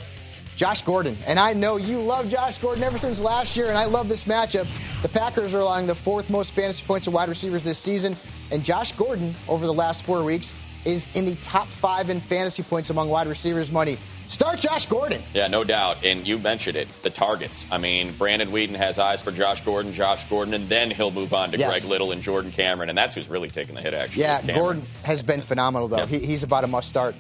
Josh 0.56 0.82
Gordon. 0.84 1.18
And 1.28 1.38
I 1.40 1.54
know 1.54 1.78
you 1.78 2.02
love 2.02 2.30
Josh 2.30 2.58
Gordon 2.60 2.84
ever 2.84 2.98
since 2.98 3.20
last 3.20 3.58
year, 3.58 3.68
and 3.70 3.78
I 3.78 3.86
love 3.86 4.08
this 4.10 4.24
matchup. 4.24 4.68
The 5.02 5.10
Packers 5.10 5.54
are 5.54 5.60
allowing 5.60 5.86
the 5.88 5.96
fourth 5.96 6.30
most 6.30 6.52
fantasy 6.52 6.84
points 6.86 7.06
to 7.06 7.12
wide 7.12 7.30
receivers 7.30 7.64
this 7.64 7.78
season, 7.78 8.16
and 8.52 8.64
Josh 8.64 8.92
Gordon, 8.94 9.34
over 9.48 9.66
the 9.66 9.74
last 9.74 10.04
four 10.04 10.24
weeks, 10.24 10.56
is 10.86 11.14
in 11.16 11.26
the 11.26 11.36
top 11.38 11.68
five 11.68 12.10
in 12.10 12.20
fantasy 12.20 12.64
points 12.64 12.90
among 12.90 13.10
wide 13.10 13.28
receivers 13.28 13.72
money. 13.72 13.98
Start 14.28 14.60
Josh 14.60 14.88
Gordon. 14.88 15.22
Yeah, 15.36 15.48
no 15.48 15.64
doubt. 15.64 16.04
And 16.04 16.26
you 16.28 16.40
mentioned 16.40 16.78
it, 16.78 16.88
the 17.04 17.12
targets. 17.12 17.66
I 17.72 17.78
mean, 17.78 18.12
Brandon 18.14 18.50
Weeden 18.50 18.76
has 18.76 18.98
eyes 18.98 19.22
for 19.22 19.32
Josh 19.32 19.62
Gordon, 19.64 19.94
Josh 19.94 20.26
Gordon, 20.26 20.54
and 20.56 20.68
then 20.68 20.90
he'll 20.90 21.12
move 21.12 21.34
on 21.34 21.52
to 21.52 21.58
Yes. 21.60 21.70
Greg 21.72 21.92
Little 21.92 22.12
and 22.12 22.24
Jordan 22.24 22.52
Cameron, 22.52 22.90
and 22.90 22.98
that's 22.98 23.14
who's 23.14 23.30
really 23.30 23.50
taking 23.50 23.76
the 23.76 23.82
hit, 23.82 23.94
actually. 23.94 24.24
Yeah, 24.24 24.42
Gordon 24.42 24.84
has 25.04 25.22
been 25.22 25.42
phenomenal, 25.42 25.88
though. 25.88 25.98
Yep. 25.98 26.08
He, 26.08 26.20
he's 26.20 26.42
about 26.44 26.64
a 26.64 26.68
must 26.68 26.90
start. 26.90 27.14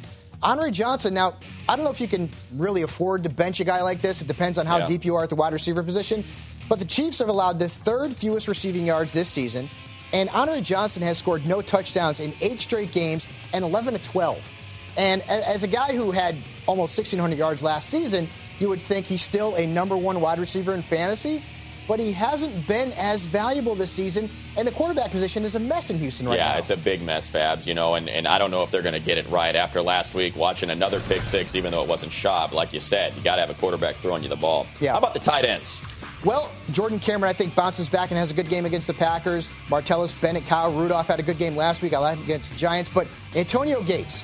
Andre 0.43 0.71
Johnson, 0.71 1.13
now, 1.13 1.35
I 1.67 1.75
don't 1.75 1.85
know 1.85 1.91
if 1.91 2.01
you 2.01 2.07
can 2.07 2.29
really 2.55 2.81
afford 2.83 3.23
to 3.23 3.29
bench 3.29 3.59
a 3.59 3.63
guy 3.63 3.81
like 3.81 4.01
this. 4.01 4.21
It 4.21 4.27
depends 4.27 4.57
on 4.57 4.65
how 4.65 4.77
Yeah. 4.79 4.85
deep 4.85 5.05
you 5.05 5.15
are 5.15 5.23
at 5.23 5.29
the 5.29 5.35
wide 5.35 5.53
receiver 5.53 5.81
position. 5.83 6.23
But 6.69 6.79
the 6.79 6.85
Chiefs 6.85 7.19
have 7.19 7.29
allowed 7.29 7.59
the 7.59 7.69
third 7.69 8.15
fewest 8.15 8.47
receiving 8.47 8.85
yards 8.85 9.11
this 9.11 9.29
season, 9.29 9.69
and 10.13 10.29
Andre 10.29 10.61
Johnson 10.61 11.01
has 11.03 11.17
scored 11.17 11.45
no 11.45 11.61
touchdowns 11.61 12.19
in 12.19 12.33
eight 12.41 12.59
straight 12.61 12.91
games 12.91 13.27
and 13.53 13.63
11 13.63 13.93
to 13.93 13.99
12. 13.99 14.51
And 14.97 15.21
as 15.29 15.63
a 15.63 15.67
guy 15.67 15.93
who 15.95 16.11
had 16.11 16.37
almost 16.67 16.95
1,600 16.95 17.37
yards 17.37 17.61
last 17.61 17.89
season, 17.89 18.29
you 18.59 18.69
would 18.69 18.81
think 18.81 19.05
he's 19.05 19.21
still 19.21 19.53
a 19.55 19.67
number 19.67 19.97
one 19.97 20.21
wide 20.21 20.39
receiver 20.39 20.73
in 20.73 20.81
fantasy. 20.83 21.43
But 21.87 21.99
he 21.99 22.11
hasn't 22.11 22.67
been 22.67 22.91
as 22.93 23.25
valuable 23.25 23.75
this 23.75 23.91
season, 23.91 24.29
and 24.57 24.67
the 24.67 24.71
quarterback 24.71 25.11
position 25.11 25.43
is 25.43 25.55
a 25.55 25.59
mess 25.59 25.89
in 25.89 25.99
Houston 25.99 26.27
right 26.27 26.37
yeah, 26.37 26.45
now. 26.47 26.53
Yeah, 26.53 26.59
it's 26.59 26.69
a 26.71 26.77
big 26.77 27.01
mess, 27.03 27.29
Fabs, 27.29 27.67
you 27.67 27.75
know, 27.75 27.95
and, 27.95 28.09
and 28.09 28.27
I 28.27 28.37
don't 28.39 28.49
know 28.49 28.63
if 28.63 28.71
they're 28.71 28.81
going 28.81 28.93
to 28.93 28.99
get 28.99 29.17
it 29.17 29.29
right 29.29 29.55
after 29.55 29.81
last 29.81 30.15
week, 30.15 30.35
watching 30.35 30.71
another 30.71 30.99
pick 31.01 31.21
six, 31.21 31.53
even 31.53 31.71
though 31.71 31.83
it 31.83 31.89
wasn't 31.89 32.11
Schaub. 32.11 32.51
Like 32.53 32.73
you 32.73 32.79
said, 32.79 33.15
you 33.15 33.21
got 33.21 33.35
to 33.35 33.41
have 33.41 33.51
a 33.51 33.55
quarterback 33.55 33.95
throwing 33.95 34.23
you 34.23 34.29
the 34.29 34.35
ball. 34.35 34.65
Yeah. 34.79 34.93
How 34.93 34.97
about 34.97 35.13
the 35.13 35.19
tight 35.19 35.45
ends? 35.45 35.81
Well, 36.23 36.51
Jordan 36.71 36.97
Cameron, 36.97 37.29
I 37.29 37.33
think, 37.33 37.53
bounces 37.53 37.87
back 37.87 38.09
and 38.09 38.17
has 38.17 38.31
a 38.31 38.33
good 38.33 38.49
game 38.49 38.65
against 38.65 38.87
the 38.87 38.95
Packers. 38.95 39.47
Martellus 39.67 40.19
Bennett, 40.19 40.47
Kyle 40.47 40.71
Rudolph 40.73 41.05
had 41.05 41.19
a 41.19 41.23
good 41.23 41.37
game 41.37 41.55
last 41.55 41.83
week. 41.83 41.93
I 41.93 41.99
like 41.99 42.17
him 42.17 42.23
against 42.23 42.53
the 42.53 42.57
Giants. 42.57 42.89
But 42.89 43.07
Antonio 43.35 43.83
Gates, 43.83 44.23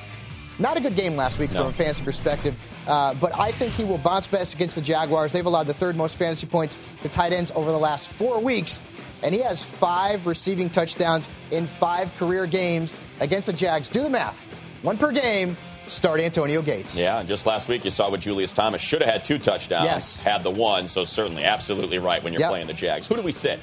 not 0.57 0.77
a 0.77 0.79
good 0.79 0.95
game 0.95 1.15
last 1.15 1.37
week 1.37 1.51
No. 1.51 1.59
from 1.59 1.67
a 1.67 1.73
fantasy 1.73 2.03
perspective. 2.03 2.55
Uh, 2.87 3.13
but 3.15 3.37
I 3.37 3.51
think 3.51 3.73
he 3.73 3.83
will 3.83 3.97
bounce 3.99 4.27
best 4.27 4.53
against 4.55 4.75
the 4.75 4.81
Jaguars. 4.81 5.31
They've 5.31 5.45
allowed 5.45 5.67
the 5.67 5.73
third 5.73 5.95
most 5.95 6.15
fantasy 6.15 6.47
points 6.47 6.77
to 7.03 7.09
tight 7.09 7.31
ends 7.33 7.51
over 7.55 7.71
the 7.71 7.77
last 7.79 8.07
four 8.09 8.39
weeks. 8.39 8.81
And 9.23 9.35
he 9.35 9.41
has 9.41 9.61
five 9.61 10.25
receiving 10.25 10.69
touchdowns 10.69 11.29
in 11.51 11.67
five 11.67 12.15
career 12.17 12.47
games 12.47 12.99
against 13.19 13.45
the 13.47 13.53
Jags. 13.53 13.87
Do 13.87 14.01
the 14.01 14.09
math. 14.09 14.39
One 14.81 14.97
per 14.97 15.11
game. 15.11 15.55
start 15.87 16.21
Antonio 16.21 16.61
Gates. 16.61 16.97
Yeah, 16.97 17.19
and 17.19 17.27
just 17.27 17.45
last 17.45 17.67
week 17.67 17.83
you 17.83 17.91
saw 17.91 18.09
what 18.09 18.21
Julius 18.21 18.53
Thomas 18.53 18.81
should 18.81 19.01
have 19.01 19.11
had 19.13 19.25
two 19.25 19.37
touchdowns. 19.37 19.85
Yes. 19.85 20.21
Had 20.21 20.41
the 20.41 20.49
one, 20.49 20.87
so 20.87 21.03
certainly 21.03 21.43
absolutely 21.43 21.99
right 21.99 22.23
when 22.23 22.31
you're 22.33 22.39
Yep. 22.39 22.49
playing 22.49 22.67
the 22.67 22.73
Jags. 22.73 23.07
Who 23.07 23.15
do 23.17 23.21
we 23.21 23.33
sit? 23.33 23.59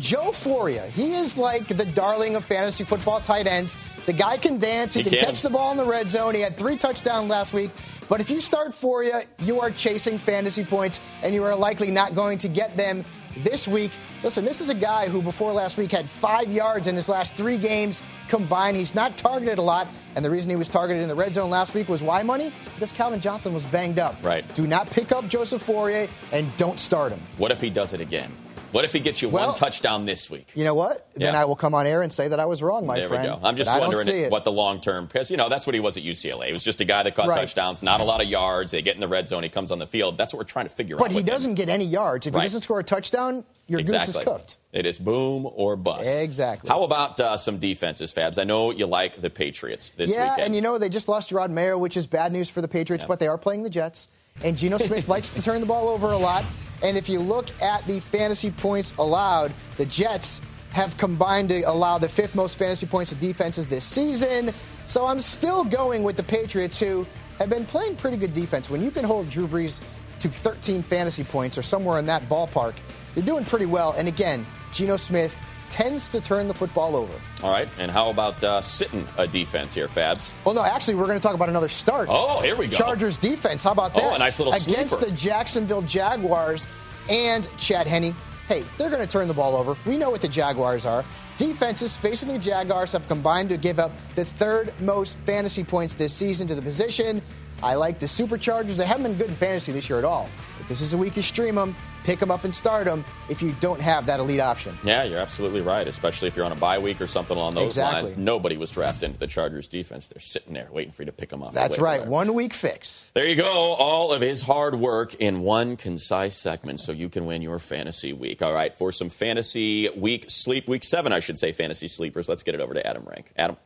Joe 0.00 0.30
Fauria, 0.32 0.88
he 0.88 1.12
is 1.14 1.36
like 1.36 1.68
the 1.68 1.84
darling 1.84 2.34
of 2.34 2.44
fantasy 2.44 2.82
football 2.82 3.20
tight 3.20 3.46
ends. 3.46 3.76
The 4.06 4.12
guy 4.12 4.38
can 4.38 4.58
dance. 4.58 4.94
He, 4.94 5.02
He 5.02 5.10
can, 5.10 5.18
can. 5.18 5.26
catch 5.28 5.42
the 5.42 5.50
ball 5.50 5.70
in 5.70 5.76
the 5.76 5.84
red 5.84 6.10
zone. 6.10 6.34
He 6.34 6.40
had 6.40 6.56
three 6.56 6.76
touchdowns 6.76 7.28
last 7.30 7.52
week. 7.52 7.70
But 8.12 8.20
if 8.20 8.30
you 8.30 8.42
start 8.42 8.72
Fauria, 8.72 9.24
you 9.38 9.62
are 9.62 9.70
chasing 9.70 10.18
fantasy 10.18 10.66
points, 10.66 11.00
and 11.22 11.34
you 11.34 11.42
are 11.44 11.56
likely 11.56 11.90
not 11.90 12.14
going 12.14 12.36
to 12.36 12.48
get 12.48 12.76
them 12.76 13.06
this 13.38 13.66
week. 13.66 13.90
Listen, 14.22 14.44
this 14.44 14.60
is 14.60 14.68
a 14.68 14.74
guy 14.74 15.08
who 15.08 15.22
before 15.22 15.50
last 15.50 15.78
week 15.78 15.92
had 15.92 16.10
five 16.10 16.52
yards 16.52 16.88
in 16.88 16.94
his 16.94 17.08
last 17.08 17.32
three 17.32 17.56
games 17.56 18.02
combined. 18.28 18.76
He's 18.76 18.94
not 18.94 19.16
targeted 19.16 19.56
a 19.56 19.62
lot, 19.62 19.88
and 20.14 20.22
the 20.22 20.28
reason 20.28 20.50
he 20.50 20.56
was 20.56 20.68
targeted 20.68 21.02
in 21.02 21.08
the 21.08 21.14
red 21.14 21.32
zone 21.32 21.48
last 21.48 21.72
week 21.72 21.88
was 21.88 22.02
why 22.02 22.22
money? 22.22 22.52
Because 22.74 22.92
Calvin 22.92 23.18
Johnson 23.18 23.54
was 23.54 23.64
banged 23.64 23.98
up. 23.98 24.14
Right. 24.22 24.44
Do 24.54 24.66
not 24.66 24.90
pick 24.90 25.10
up 25.10 25.26
Joseph 25.28 25.66
Fauria 25.66 26.06
and 26.32 26.54
don't 26.58 26.78
start 26.78 27.12
him. 27.12 27.20
What 27.38 27.50
if 27.50 27.62
he 27.62 27.70
does 27.70 27.94
it 27.94 28.02
again? 28.02 28.30
What 28.72 28.84
if 28.84 28.92
he 28.92 29.00
gets 29.00 29.22
you 29.22 29.28
Well- 29.28 29.48
one 29.48 29.56
touchdown 29.56 30.04
this 30.06 30.28
week? 30.30 30.48
You 30.54 30.64
know 30.64 30.74
what? 30.74 31.06
Then 31.14 31.34
Yeah. 31.34 31.40
I 31.42 31.44
will 31.44 31.56
come 31.56 31.74
on 31.74 31.86
air 31.86 32.02
and 32.02 32.12
say 32.12 32.28
that 32.28 32.40
I 32.40 32.46
was 32.46 32.62
wrong, 32.62 32.86
my 32.86 32.98
there 32.98 33.08
friend. 33.08 33.24
There 33.24 33.34
we 33.34 33.40
go. 33.40 33.46
I'm 33.46 33.56
just 33.56 33.70
But 33.70 33.76
I 33.76 33.80
don't 33.80 33.90
see 33.90 33.96
wondering 34.12 34.30
what 34.30 34.44
the 34.44 34.52
long 34.52 34.80
term, 34.80 35.06
because 35.06 35.30
you 35.30 35.36
know 35.36 35.48
that's 35.48 35.66
what 35.66 35.74
he 35.74 35.80
was 35.80 35.96
at 35.96 36.02
UCLA. 36.02 36.46
He 36.46 36.52
was 36.52 36.64
just 36.64 36.80
a 36.80 36.84
guy 36.84 37.02
that 37.02 37.14
caught 37.14 37.28
Right. 37.28 37.38
touchdowns, 37.40 37.82
not 37.82 38.00
a 38.00 38.04
lot 38.04 38.20
of 38.22 38.28
yards. 38.28 38.72
They 38.72 38.82
get 38.82 38.94
in 38.94 39.00
the 39.00 39.08
red 39.08 39.28
zone, 39.28 39.42
he 39.42 39.48
comes 39.48 39.70
on 39.70 39.78
the 39.78 39.86
field. 39.86 40.16
That's 40.16 40.32
what 40.32 40.38
we're 40.38 40.44
trying 40.44 40.66
to 40.66 40.74
figure 40.74 40.96
out. 40.96 41.00
But 41.00 41.12
he 41.12 41.22
doesn't 41.22 41.54
get 41.54 41.68
any 41.68 41.84
yards. 41.84 42.26
If 42.26 42.34
Right. 42.34 42.40
he 42.42 42.46
doesn't 42.46 42.62
score 42.62 42.80
a 42.80 42.84
touchdown, 42.84 43.44
your 43.68 43.82
goose 43.82 44.08
is 44.08 44.16
cooked. 44.16 44.56
It 44.72 44.86
is 44.86 44.98
boom 44.98 45.46
or 45.54 45.76
bust. 45.76 46.06
Exactly. 46.08 46.68
How 46.68 46.82
about 46.82 47.20
uh, 47.20 47.36
some 47.36 47.58
defenses, 47.58 48.10
Fabs? 48.12 48.38
I 48.38 48.44
know 48.44 48.70
you 48.70 48.86
like 48.86 49.20
the 49.20 49.28
Patriots 49.30 49.92
this 49.96 50.10
yeah, 50.10 50.30
weekend. 50.30 50.46
and 50.46 50.54
you 50.54 50.62
know 50.62 50.78
they 50.78 50.88
just 50.88 51.08
lost 51.08 51.30
Rod 51.30 51.50
Mayo, 51.50 51.76
which 51.76 51.96
is 51.96 52.06
bad 52.06 52.32
news 52.32 52.48
for 52.48 52.62
the 52.62 52.68
Patriots, 52.68 53.04
Yeah. 53.04 53.08
but 53.08 53.18
they 53.18 53.28
are 53.28 53.36
playing 53.38 53.64
the 53.64 53.70
Jets. 53.70 54.08
And 54.42 54.56
Geno 54.56 54.78
Smith 54.78 55.08
likes 55.08 55.30
to 55.30 55.42
turn 55.42 55.60
the 55.60 55.66
ball 55.66 55.88
over 55.88 56.12
a 56.12 56.18
lot. 56.18 56.44
And 56.82 56.96
if 56.96 57.08
you 57.08 57.20
look 57.20 57.46
at 57.62 57.86
the 57.86 58.00
fantasy 58.00 58.50
points 58.50 58.92
allowed, 58.98 59.52
the 59.76 59.86
Jets 59.86 60.40
have 60.70 60.96
combined 60.96 61.50
to 61.50 61.62
allow 61.62 61.98
the 61.98 62.08
fifth 62.08 62.34
most 62.34 62.56
fantasy 62.56 62.86
points 62.86 63.10
to 63.10 63.16
defenses 63.16 63.68
this 63.68 63.84
season. 63.84 64.52
So 64.86 65.06
I'm 65.06 65.20
still 65.20 65.64
going 65.64 66.02
with 66.02 66.16
the 66.16 66.22
Patriots, 66.22 66.80
who 66.80 67.06
have 67.38 67.50
been 67.50 67.66
playing 67.66 67.96
pretty 67.96 68.16
good 68.16 68.32
defense. 68.32 68.68
When 68.68 68.82
you 68.82 68.90
can 68.90 69.04
hold 69.04 69.28
Drew 69.28 69.46
Brees 69.46 69.80
to 70.20 70.28
13 70.28 70.82
fantasy 70.82 71.24
points 71.24 71.58
or 71.58 71.62
somewhere 71.62 71.98
in 71.98 72.06
that 72.06 72.28
ballpark, 72.28 72.74
you're 73.14 73.24
doing 73.24 73.44
pretty 73.44 73.66
well. 73.66 73.92
And 73.92 74.08
again, 74.08 74.46
Geno 74.72 74.96
Smith 74.96 75.38
tends 75.72 76.08
to 76.10 76.20
turn 76.20 76.46
the 76.46 76.54
football 76.54 76.94
over. 76.94 77.12
All 77.42 77.50
right, 77.50 77.66
and 77.78 77.90
how 77.90 78.10
about 78.10 78.44
uh, 78.44 78.60
sitting 78.60 79.08
a 79.16 79.26
defense 79.26 79.74
here, 79.74 79.88
Fabs? 79.88 80.30
Well, 80.44 80.54
no, 80.54 80.62
actually, 80.62 80.94
we're 80.94 81.06
going 81.06 81.18
to 81.18 81.22
talk 81.22 81.34
about 81.34 81.48
another 81.48 81.68
start. 81.68 82.08
Oh, 82.10 82.40
here 82.42 82.54
we 82.54 82.66
go. 82.66 82.76
Chargers 82.76 83.16
defense. 83.18 83.64
How 83.64 83.72
about 83.72 83.94
that? 83.94 84.02
Oh, 84.04 84.14
a 84.14 84.18
nice 84.18 84.38
little 84.38 84.52
Against 84.52 84.94
sleeper. 84.96 85.10
the 85.10 85.16
Jacksonville 85.16 85.82
Jaguars 85.82 86.66
and 87.08 87.48
Chad 87.58 87.86
Henne. 87.86 88.14
Hey, 88.48 88.64
they're 88.76 88.90
going 88.90 89.00
to 89.00 89.10
turn 89.10 89.28
the 89.28 89.34
ball 89.34 89.56
over. 89.56 89.76
We 89.86 89.96
know 89.96 90.10
what 90.10 90.20
the 90.20 90.28
Jaguars 90.28 90.84
are. 90.84 91.04
Defenses 91.38 91.96
facing 91.96 92.28
the 92.28 92.38
Jaguars 92.38 92.92
have 92.92 93.08
combined 93.08 93.48
to 93.48 93.56
give 93.56 93.78
up 93.78 93.92
the 94.14 94.24
third 94.24 94.74
most 94.80 95.16
fantasy 95.24 95.64
points 95.64 95.94
this 95.94 96.12
season 96.12 96.46
to 96.48 96.54
the 96.54 96.60
position. 96.62 97.22
I 97.62 97.74
like 97.76 97.98
the 97.98 98.06
Superchargers. 98.06 98.76
They 98.76 98.86
haven't 98.86 99.04
been 99.04 99.16
good 99.18 99.28
in 99.28 99.36
fantasy 99.36 99.72
this 99.72 99.88
year 99.88 99.98
at 99.98 100.04
all. 100.04 100.28
If 100.60 100.68
this 100.68 100.80
is 100.80 100.92
a 100.94 100.98
week 100.98 101.16
you 101.16 101.22
stream 101.22 101.54
them, 101.56 101.74
pick 102.04 102.18
them 102.18 102.30
up 102.30 102.44
and 102.44 102.54
start 102.54 102.84
them 102.84 103.04
if 103.28 103.40
you 103.42 103.52
don't 103.60 103.80
have 103.80 104.06
that 104.06 104.20
elite 104.20 104.40
option. 104.40 104.76
Yeah, 104.84 105.02
you're 105.04 105.18
absolutely 105.18 105.60
right, 105.60 105.86
especially 105.86 106.28
if 106.28 106.36
you're 106.36 106.44
on 106.44 106.52
a 106.52 106.56
bye 106.56 106.78
week 106.78 107.00
or 107.00 107.06
something 107.06 107.36
along 107.36 107.54
those 107.54 107.66
Exactly. 107.66 108.02
lines. 108.02 108.16
Nobody 108.16 108.56
was 108.56 108.70
drafted 108.70 109.04
into 109.04 109.18
the 109.18 109.26
Chargers 109.26 109.66
defense. 109.68 110.08
They're 110.08 110.20
sitting 110.20 110.54
there 110.54 110.68
waiting 110.72 110.92
for 110.92 111.02
you 111.02 111.06
to 111.06 111.12
pick 111.12 111.28
them 111.30 111.42
up. 111.42 111.52
That's 111.52 111.78
right. 111.78 112.00
wire. 112.02 112.10
One 112.10 112.34
week 112.34 112.52
fix. 112.52 113.06
There 113.14 113.26
you 113.26 113.36
go. 113.36 113.44
All 113.46 114.12
of 114.12 114.20
his 114.22 114.42
hard 114.42 114.74
work 114.76 115.14
in 115.14 115.40
one 115.40 115.76
concise 115.76 116.36
segment 116.36 116.80
so 116.80 116.92
you 116.92 117.08
can 117.08 117.26
win 117.26 117.42
your 117.42 117.58
fantasy 117.58 118.12
week. 118.12 118.42
All 118.42 118.52
right, 118.52 118.72
for 118.76 118.92
some 118.92 119.10
fantasy 119.10 119.88
week 119.90 120.26
sleep, 120.28 120.68
week 120.68 120.84
seven, 120.84 121.12
I 121.12 121.20
should 121.20 121.38
say, 121.38 121.52
fantasy 121.52 121.88
sleepers, 121.88 122.28
let's 122.28 122.42
get 122.42 122.54
it 122.54 122.60
over 122.60 122.74
to 122.74 122.86
Adam 122.86 123.04
Rank. 123.04 123.32
Adam. 123.36 123.56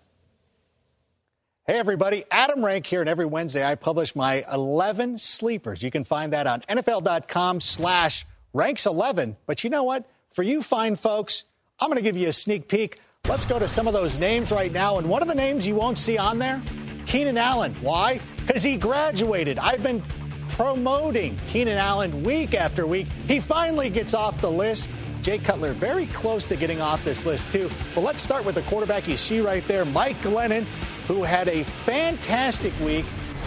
Hey, 1.68 1.80
everybody. 1.80 2.22
Adam 2.30 2.64
Rank 2.64 2.86
here, 2.86 3.00
and 3.00 3.10
every 3.10 3.26
Wednesday 3.26 3.68
I 3.68 3.74
publish 3.74 4.14
my 4.14 4.44
11 4.52 5.18
sleepers. 5.18 5.82
You 5.82 5.90
can 5.90 6.04
find 6.04 6.32
that 6.32 6.46
on 6.46 6.60
NFL.com 6.60 7.58
slash 7.58 8.24
ranks 8.52 8.86
11. 8.86 9.36
But 9.46 9.64
you 9.64 9.70
know 9.70 9.82
what? 9.82 10.08
For 10.30 10.44
you 10.44 10.62
fine 10.62 10.94
folks, 10.94 11.42
I'm 11.80 11.88
going 11.88 11.96
to 11.96 12.04
give 12.04 12.16
you 12.16 12.28
a 12.28 12.32
sneak 12.32 12.68
peek. 12.68 13.00
Let's 13.26 13.44
go 13.46 13.58
to 13.58 13.66
some 13.66 13.88
of 13.88 13.94
those 13.94 14.16
names 14.16 14.52
right 14.52 14.70
now. 14.70 14.98
And 14.98 15.08
one 15.08 15.22
of 15.22 15.26
the 15.28 15.34
names 15.34 15.66
you 15.66 15.74
won't 15.74 15.98
see 15.98 16.16
on 16.16 16.38
there, 16.38 16.62
Keenan 17.04 17.36
Allen. 17.36 17.74
Why? 17.80 18.20
Because 18.46 18.62
he 18.62 18.76
graduated. 18.76 19.58
I've 19.58 19.82
been 19.82 20.04
promoting 20.50 21.36
Keenan 21.48 21.78
Allen 21.78 22.22
week 22.22 22.54
after 22.54 22.86
week. 22.86 23.08
He 23.26 23.40
finally 23.40 23.90
gets 23.90 24.14
off 24.14 24.40
the 24.40 24.52
list. 24.52 24.88
Jay 25.20 25.38
Cutler 25.38 25.72
very 25.72 26.06
close 26.06 26.46
to 26.46 26.54
getting 26.54 26.80
off 26.80 27.04
this 27.04 27.26
list, 27.26 27.50
too. 27.50 27.68
But 27.92 28.02
let's 28.02 28.22
start 28.22 28.44
with 28.44 28.54
the 28.54 28.62
quarterback 28.62 29.08
you 29.08 29.16
see 29.16 29.40
right 29.40 29.66
there, 29.66 29.84
Mike 29.84 30.18
Glennon, 30.18 30.64
who 31.06 31.22
had 31.22 31.48
a 31.48 31.64
fantastic 31.84 32.78
week 32.80 33.04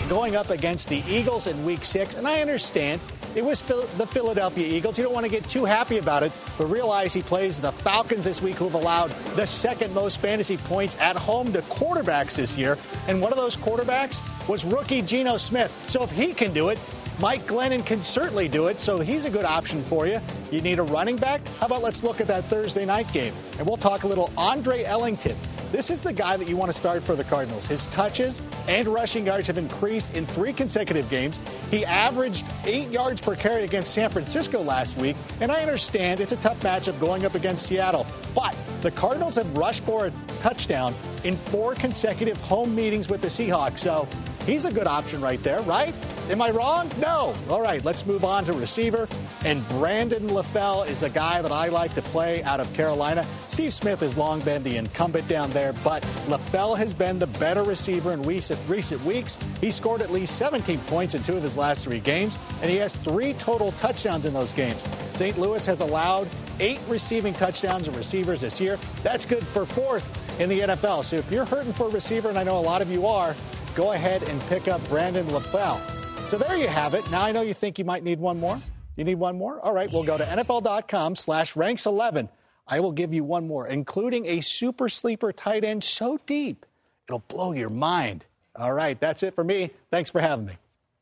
going 0.07 0.35
up 0.35 0.49
against 0.49 0.89
the 0.89 1.03
Eagles 1.07 1.47
in 1.47 1.65
week 1.65 1.83
six. 1.83 2.15
And 2.15 2.27
I 2.27 2.41
understand 2.41 3.01
it 3.35 3.45
was 3.45 3.61
the 3.61 4.07
Philadelphia 4.07 4.67
Eagles. 4.67 4.97
You 4.97 5.03
don't 5.03 5.13
want 5.13 5.25
to 5.25 5.31
get 5.31 5.47
too 5.47 5.65
happy 5.65 5.97
about 5.97 6.23
it, 6.23 6.31
but 6.57 6.65
realize 6.65 7.13
he 7.13 7.21
plays 7.21 7.59
the 7.59 7.71
Falcons 7.71 8.25
this 8.25 8.41
week, 8.41 8.55
who 8.55 8.65
have 8.65 8.73
allowed 8.73 9.11
the 9.35 9.45
second 9.45 9.93
most 9.93 10.19
fantasy 10.19 10.57
points 10.57 10.99
at 10.99 11.15
home 11.15 11.53
to 11.53 11.61
quarterbacks 11.63 12.35
this 12.35 12.57
year. 12.57 12.77
And 13.07 13.21
one 13.21 13.31
of 13.31 13.37
those 13.37 13.55
quarterbacks 13.55 14.21
was 14.47 14.65
rookie 14.65 15.03
Geno 15.03 15.37
Smith. 15.37 15.71
So 15.87 16.01
if 16.03 16.09
he 16.09 16.33
can 16.33 16.53
do 16.53 16.69
it, 16.69 16.79
Mike 17.19 17.41
Glennon 17.41 17.85
can 17.85 18.01
certainly 18.01 18.47
do 18.47 18.67
it, 18.67 18.79
so 18.79 18.99
he's 18.99 19.25
a 19.25 19.29
good 19.29 19.43
option 19.43 19.83
for 19.83 20.07
you. 20.07 20.21
You 20.51 20.61
need 20.61 20.79
a 20.79 20.83
running 20.83 21.17
back? 21.17 21.45
How 21.59 21.65
about 21.65 21.83
let's 21.83 22.01
look 22.01 22.21
at 22.21 22.27
that 22.27 22.45
Thursday 22.45 22.85
night 22.85 23.11
game? 23.11 23.33
And 23.57 23.67
we'll 23.67 23.77
talk 23.77 24.03
a 24.03 24.07
little 24.07 24.31
Andre 24.37 24.85
Ellington. 24.85 25.35
This 25.71 25.91
is 25.91 26.01
the 26.01 26.11
guy 26.11 26.35
that 26.35 26.47
you 26.47 26.57
want 26.57 26.71
to 26.71 26.77
start 26.77 27.03
for 27.03 27.15
the 27.15 27.23
Cardinals. 27.23 27.67
His 27.67 27.85
touches 27.87 28.41
and 28.67 28.87
rushing 28.87 29.27
yards 29.27 29.45
have 29.45 29.59
increased 29.59 30.15
in 30.15 30.25
three 30.25 30.51
consecutive 30.51 31.07
games. 31.11 31.39
He 31.69 31.85
averaged 31.85 32.43
eight 32.65 32.89
yards 32.89 33.21
per 33.21 33.35
carry 33.35 33.65
against 33.65 33.93
San 33.93 34.09
Francisco 34.09 34.63
last 34.63 34.97
week. 34.97 35.15
And 35.41 35.51
I 35.51 35.61
understand 35.61 36.21
it's 36.21 36.31
a 36.31 36.37
tough 36.37 36.59
matchup 36.61 36.99
going 36.99 37.23
up 37.23 37.35
against 37.35 37.67
Seattle. 37.67 38.07
But 38.33 38.55
the 38.81 38.89
Cardinals 38.89 39.35
have 39.35 39.55
rushed 39.55 39.83
for 39.83 40.07
a 40.07 40.13
touchdown 40.39 40.95
in 41.23 41.37
four 41.37 41.75
consecutive 41.75 42.37
home 42.41 42.73
meetings 42.73 43.07
with 43.07 43.21
the 43.21 43.27
Seahawks. 43.27 43.79
So 43.79 44.07
he's 44.49 44.65
a 44.65 44.71
good 44.71 44.87
option 44.87 45.21
right 45.21 45.41
there, 45.43 45.61
right? 45.61 45.93
Am 46.29 46.41
I 46.41 46.49
wrong? 46.51 46.89
No. 46.99 47.33
All 47.49 47.61
right, 47.61 47.83
let's 47.85 48.05
move 48.05 48.23
on 48.23 48.45
to 48.45 48.53
receiver. 48.53 49.07
And 49.45 49.67
Brandon 49.69 50.27
LaFell 50.27 50.87
is 50.87 50.99
the 50.99 51.09
guy 51.09 51.41
that 51.41 51.51
I 51.51 51.69
like 51.69 51.93
to 51.95 52.01
play 52.01 52.43
out 52.43 52.59
of 52.59 52.71
Carolina. 52.73 53.25
Steve 53.47 53.73
Smith 53.73 53.99
has 54.01 54.17
long 54.17 54.39
been 54.41 54.61
the 54.63 54.77
incumbent 54.77 55.27
down 55.27 55.49
there, 55.51 55.73
but 55.83 56.03
LaFell 56.27 56.77
has 56.77 56.93
been 56.93 57.19
the 57.19 57.27
better 57.27 57.63
receiver 57.63 58.11
in 58.11 58.21
recent, 58.23 58.59
recent 58.67 59.03
weeks. 59.05 59.37
He 59.61 59.71
scored 59.71 60.01
at 60.01 60.11
least 60.11 60.35
17 60.37 60.79
points 60.81 61.15
in 61.15 61.23
two 61.23 61.37
of 61.37 61.43
his 61.43 61.57
last 61.57 61.83
three 61.83 61.99
games, 61.99 62.37
and 62.61 62.69
he 62.69 62.77
has 62.77 62.95
three 62.95 63.33
total 63.33 63.71
touchdowns 63.73 64.25
in 64.25 64.33
those 64.33 64.51
games. 64.51 64.81
St. 65.13 65.37
Louis 65.37 65.65
has 65.65 65.81
allowed 65.81 66.27
eight 66.59 66.79
receiving 66.87 67.33
touchdowns 67.33 67.87
to 67.87 67.91
receivers 67.91 68.41
this 68.41 68.59
year. 68.59 68.77
That's 69.03 69.25
good 69.25 69.45
for 69.45 69.65
fourth 69.65 70.05
in 70.39 70.49
the 70.49 70.61
NFL. 70.61 71.03
So 71.03 71.17
if 71.17 71.31
you're 71.31 71.45
hurting 71.45 71.73
for 71.73 71.87
a 71.87 71.89
receiver, 71.89 72.29
and 72.29 72.37
I 72.37 72.43
know 72.43 72.57
a 72.57 72.61
lot 72.61 72.81
of 72.81 72.91
you 72.91 73.07
are, 73.07 73.35
go 73.79 73.93
ahead 73.93 74.21
and 74.23 74.41
pick 74.41 74.67
up 74.67 74.85
Brandon 74.89 75.25
LaFell. 75.27 75.79
So 76.27 76.37
there 76.37 76.57
you 76.57 76.67
have 76.67 76.93
it. 76.93 77.09
Now 77.11 77.21
I 77.21 77.31
know 77.31 77.39
you 77.39 77.53
think 77.53 77.79
you 77.79 77.85
might 77.85 78.03
need 78.03 78.19
one 78.19 78.37
more. 78.37 78.57
You 78.97 79.05
need 79.05 79.15
one 79.15 79.37
more? 79.37 79.61
All 79.61 79.73
right, 79.73 79.89
we'll 79.89 80.03
go 80.03 80.17
to 80.17 80.23
NFL.com 80.25 81.15
slash 81.15 81.55
ranks 81.55 81.85
11. 81.85 82.27
I 82.67 82.81
will 82.81 82.91
give 82.91 83.13
you 83.13 83.23
one 83.23 83.47
more, 83.47 83.65
including 83.65 84.25
a 84.25 84.41
super 84.41 84.89
sleeper 84.89 85.31
tight 85.31 85.63
end 85.63 85.85
so 85.85 86.19
deep, 86.25 86.65
it'll 87.07 87.23
blow 87.29 87.53
your 87.53 87.69
mind. 87.69 88.25
All 88.53 88.73
right, 88.73 88.99
that's 88.99 89.23
it 89.23 89.33
for 89.33 89.45
me. 89.45 89.71
Thanks 89.89 90.11
for 90.11 90.19
having 90.19 90.47
me. 90.47 90.57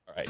All 0.07 0.13
right. 0.15 0.29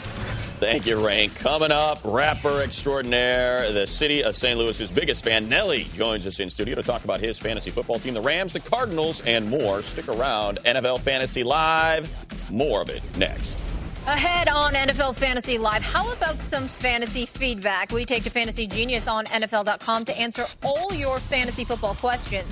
Thank 0.59 0.87
you, 0.87 1.05
Rank. 1.05 1.35
Coming 1.35 1.71
up, 1.71 1.99
rapper 2.03 2.61
extraordinaire, 2.61 3.71
the 3.71 3.85
city 3.85 4.23
of 4.23 4.35
St. 4.35 4.57
Louis's 4.57 4.89
biggest 4.89 5.23
fan, 5.23 5.47
Nelly, 5.47 5.83
joins 5.93 6.25
us 6.25 6.39
in 6.39 6.49
studio 6.49 6.73
to 6.73 6.81
talk 6.81 7.03
about 7.03 7.19
his 7.19 7.37
fantasy 7.37 7.69
football 7.69 7.99
team, 7.99 8.15
the 8.15 8.21
Rams, 8.21 8.53
the 8.53 8.59
Cardinals, 8.59 9.21
and 9.21 9.47
more. 9.47 9.83
Stick 9.83 10.07
around. 10.07 10.57
NFL 10.65 11.01
Fantasy 11.01 11.43
Live. 11.43 12.11
More 12.51 12.81
of 12.81 12.89
it 12.89 13.03
next. 13.17 13.61
Ahead 14.07 14.47
on 14.47 14.73
NFL 14.73 15.15
Fantasy 15.15 15.57
Live, 15.57 15.83
how 15.83 16.11
about 16.13 16.39
some 16.39 16.67
fantasy 16.67 17.25
feedback? 17.25 17.91
We 17.91 18.05
take 18.05 18.23
to 18.23 18.29
Fantasy 18.29 18.65
Genius 18.65 19.07
on 19.07 19.25
NFL.com 19.25 20.05
to 20.05 20.17
answer 20.17 20.45
all 20.63 20.91
your 20.93 21.19
fantasy 21.19 21.65
football 21.65 21.93
questions. 21.93 22.45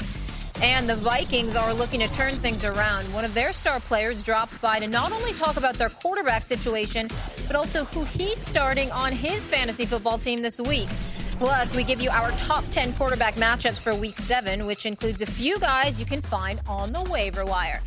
And 0.62 0.88
the 0.88 0.96
Vikings 0.96 1.56
are 1.56 1.74
looking 1.74 2.00
to 2.00 2.08
turn 2.14 2.36
things 2.36 2.64
around. 2.64 3.12
One 3.14 3.26
of 3.26 3.34
their 3.34 3.52
star 3.52 3.80
players 3.82 4.24
drops 4.24 4.58
by 4.58 4.80
to 4.80 4.88
not 4.88 5.12
only 5.12 5.34
talk 5.34 5.58
about 5.58 5.76
their 5.76 5.90
quarterback 5.90 6.44
situation, 6.44 7.10
but 7.48 7.58
also 7.58 7.84
who 7.86 8.06
he's 8.06 8.40
starting 8.40 8.90
on 8.92 9.12
his 9.12 9.46
fantasy 9.46 9.86
football 9.86 10.18
team 10.18 10.42
this 10.42 10.60
week. 10.60 10.88
Plus, 11.32 11.76
we 11.76 11.84
give 11.84 12.00
you 12.02 12.10
our 12.10 12.32
top 12.32 12.64
10 12.72 12.94
quarterback 12.94 13.36
matchups 13.36 13.78
for 13.80 13.94
week 13.94 14.18
seven, 14.18 14.66
which 14.66 14.86
includes 14.86 15.22
a 15.22 15.26
few 15.26 15.60
guys 15.60 16.00
you 16.00 16.06
can 16.06 16.22
find 16.22 16.62
on 16.68 16.94
the 16.94 17.04
waiver 17.04 17.44
wire. 17.44 17.82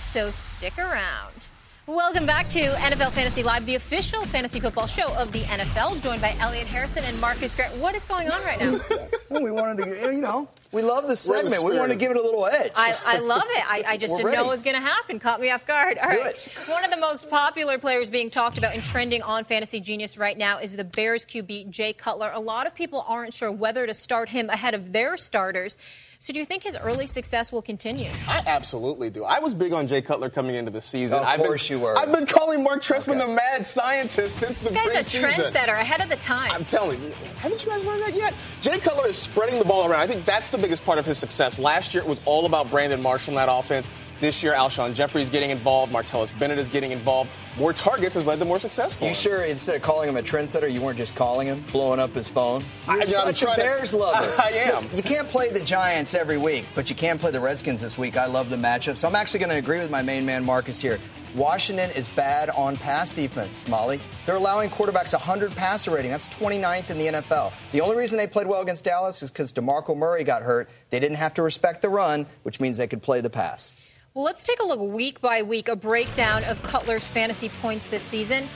So 0.00 0.30
stick 0.30 0.78
around. 0.78 1.48
Welcome 1.86 2.24
back 2.24 2.48
to 2.48 2.60
NFL 2.62 3.10
Fantasy 3.10 3.42
Live, 3.42 3.66
the 3.66 3.74
official 3.74 4.22
fantasy 4.22 4.58
football 4.58 4.86
show 4.86 5.14
of 5.18 5.32
the 5.32 5.40
NFL, 5.40 6.02
joined 6.02 6.22
by 6.22 6.34
Elliot 6.40 6.66
Harrison 6.66 7.04
and 7.04 7.20
Marcus 7.20 7.54
Grant. 7.54 7.76
What 7.76 7.94
is 7.94 8.06
going 8.06 8.30
on 8.30 8.42
right 8.42 8.58
now? 8.58 8.80
Well, 9.28 9.42
we 9.42 9.50
wanted 9.50 9.84
to, 9.84 10.10
you 10.10 10.22
know, 10.22 10.48
we 10.74 10.82
love 10.82 11.02
the 11.04 11.08
We're 11.08 11.42
the 11.42 11.50
segment. 11.50 11.62
We 11.64 11.78
want 11.78 11.90
to 11.92 11.96
give 11.96 12.10
it 12.10 12.16
a 12.16 12.22
little 12.22 12.46
edge. 12.46 12.72
I, 12.74 12.96
I 13.06 13.18
love 13.18 13.44
it. 13.46 13.70
I, 13.70 13.84
I 13.86 13.96
just 13.96 14.10
We're 14.12 14.18
didn't 14.18 14.26
ready. 14.26 14.36
know 14.38 14.44
it 14.44 14.48
was 14.48 14.62
going 14.62 14.76
to 14.76 14.82
happen. 14.82 15.18
Caught 15.18 15.40
me 15.40 15.50
off 15.50 15.64
guard. 15.66 15.98
All 16.02 16.10
do 16.10 16.18
right. 16.20 16.34
it. 16.34 16.58
One 16.66 16.84
of 16.84 16.90
the 16.90 16.96
most 16.98 17.30
popular 17.30 17.78
players 17.78 18.10
being 18.10 18.28
talked 18.30 18.58
about 18.58 18.74
and 18.74 18.82
trending 18.82 19.22
on 19.22 19.44
Fantasy 19.44 19.80
Genius 19.80 20.18
right 20.18 20.36
now 20.36 20.58
is 20.58 20.74
the 20.76 20.84
Bears 20.84 21.24
QB, 21.24 21.70
Jay 21.70 21.92
Cutler. 21.92 22.30
A 22.34 22.40
lot 22.40 22.66
of 22.66 22.74
people 22.74 23.04
aren't 23.08 23.32
sure 23.32 23.50
whether 23.52 23.86
to 23.86 23.94
start 23.94 24.28
him 24.28 24.50
ahead 24.50 24.74
of 24.74 24.92
their 24.92 25.16
starters. 25.16 25.76
So 26.18 26.32
do 26.32 26.38
you 26.38 26.46
think 26.46 26.62
his 26.62 26.74
early 26.76 27.06
success 27.06 27.52
will 27.52 27.60
continue? 27.60 28.08
I 28.26 28.42
absolutely 28.46 29.10
do. 29.10 29.24
I 29.24 29.40
was 29.40 29.52
big 29.52 29.74
on 29.74 29.86
Jay 29.86 30.00
Cutler 30.00 30.30
coming 30.30 30.54
into 30.54 30.70
the 30.70 30.80
season. 30.80 31.18
Of 31.18 31.24
I've 31.26 31.38
course 31.38 31.68
been, 31.68 31.76
you 31.78 31.84
were. 31.84 31.98
I've 31.98 32.10
been 32.12 32.24
calling 32.24 32.62
Marc 32.62 32.82
Trestman 32.82 33.16
Okay. 33.20 33.26
the 33.26 33.32
mad 33.34 33.66
scientist 33.66 34.36
since 34.36 34.60
the 34.62 34.70
This 34.72 34.94
guy's 34.94 35.14
a 35.14 35.18
preseason. 35.20 35.50
trendsetter, 35.52 35.78
ahead 35.80 36.00
of 36.00 36.08
the 36.08 36.16
time. 36.16 36.50
I'm 36.50 36.64
telling 36.64 37.02
you, 37.02 37.12
haven't 37.38 37.62
you 37.62 37.70
guys 37.70 37.84
learned 37.84 38.02
that 38.04 38.14
yet? 38.14 38.32
Jay 38.62 38.78
Cutler 38.78 39.06
is 39.08 39.18
spreading 39.18 39.58
the 39.58 39.64
ball 39.66 39.82
around. 39.86 40.00
I 40.00 40.06
think 40.06 40.24
that's 40.24 40.48
the 40.48 40.56
biggest 40.64 40.84
part 40.86 40.98
of 40.98 41.04
his 41.04 41.18
success. 41.18 41.58
Last 41.58 41.92
year 41.92 42.02
it 42.02 42.08
was 42.08 42.20
all 42.24 42.46
about 42.46 42.70
Brandon 42.70 43.02
Marshall 43.02 43.32
in 43.32 43.36
that 43.36 43.52
offense. 43.52 43.90
This 44.20 44.42
year, 44.42 44.54
Alshon 44.54 44.94
Jeffery 44.94 45.20
is 45.20 45.28
getting 45.28 45.50
involved. 45.50 45.92
Martellus 45.92 46.36
Bennett 46.38 46.56
is 46.56 46.70
getting 46.70 46.92
involved. 46.92 47.30
More 47.58 47.74
targets 47.74 48.14
has 48.14 48.24
led 48.24 48.38
to 48.38 48.44
more 48.46 48.58
success 48.58 48.94
for 48.94 49.06
You 49.06 49.12
sure 49.12 49.42
instead 49.42 49.76
of 49.76 49.82
calling 49.82 50.08
him 50.08 50.16
a 50.16 50.22
trendsetter, 50.22 50.72
you 50.72 50.80
weren't 50.80 50.96
just 50.96 51.14
calling 51.14 51.46
him, 51.48 51.62
blowing 51.72 52.00
up 52.00 52.14
his 52.14 52.28
phone? 52.28 52.64
You're 52.86 52.96
I- 53.18 53.22
I'm 53.22 53.28
a 53.28 53.32
trying 53.34 53.56
to- 53.58 53.96
lover. 53.98 54.32
I 54.40 54.50
am. 54.72 54.86
You 54.94 55.02
can't 55.02 55.28
play 55.28 55.50
the 55.50 55.60
Giants 55.60 56.14
every 56.14 56.38
week, 56.38 56.64
but 56.74 56.88
you 56.88 56.96
can 56.96 57.18
play 57.18 57.32
the 57.32 57.40
Redskins 57.40 57.82
this 57.82 57.98
week. 57.98 58.16
I 58.16 58.24
love 58.26 58.48
the 58.48 58.56
matchup. 58.56 58.96
So 58.96 59.06
I'm 59.08 59.16
actually 59.16 59.40
going 59.40 59.50
to 59.50 59.56
agree 59.58 59.80
with 59.80 59.90
my 59.90 60.00
main 60.00 60.24
man, 60.24 60.44
Marcus, 60.44 60.80
here. 60.80 60.98
Washington 61.34 61.90
is 61.90 62.06
bad 62.08 62.48
on 62.50 62.76
pass 62.76 63.12
defense, 63.12 63.66
Molly. 63.66 63.98
They're 64.24 64.36
allowing 64.36 64.70
quarterbacks 64.70 65.12
100 65.12 65.54
passer 65.56 65.90
rating. 65.90 66.12
That's 66.12 66.28
29th 66.28 66.90
in 66.90 66.98
the 66.98 67.06
NFL. 67.06 67.52
The 67.72 67.80
only 67.80 67.96
reason 67.96 68.18
they 68.18 68.28
played 68.28 68.46
well 68.46 68.60
against 68.62 68.84
Dallas 68.84 69.20
is 69.22 69.30
because 69.30 69.52
DeMarco 69.52 69.96
Murray 69.96 70.22
got 70.22 70.42
hurt. 70.42 70.70
They 70.90 71.00
didn't 71.00 71.16
have 71.16 71.34
to 71.34 71.42
respect 71.42 71.82
the 71.82 71.88
run, 71.88 72.26
which 72.44 72.60
means 72.60 72.76
they 72.76 72.86
could 72.86 73.02
play 73.02 73.20
the 73.20 73.30
pass. 73.30 73.74
Well, 74.14 74.24
let's 74.24 74.44
take 74.44 74.60
a 74.60 74.64
look 74.64 74.78
week 74.78 75.20
by 75.20 75.42
week, 75.42 75.68
a 75.68 75.74
breakdown 75.74 76.44
of 76.44 76.62
Cutler's 76.62 77.08
fantasy 77.08 77.48
points 77.60 77.86
this 77.86 78.04
season. 78.04 78.48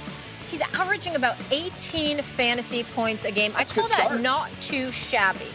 He's 0.48 0.62
averaging 0.72 1.16
about 1.16 1.36
18 1.50 2.22
fantasy 2.22 2.84
points 2.84 3.24
a 3.24 3.32
game. 3.32 3.52
That's 3.54 3.72
I 3.72 3.74
call 3.74 3.88
that 3.88 4.20
not 4.20 4.50
too 4.60 4.92
shabby. 4.92 5.48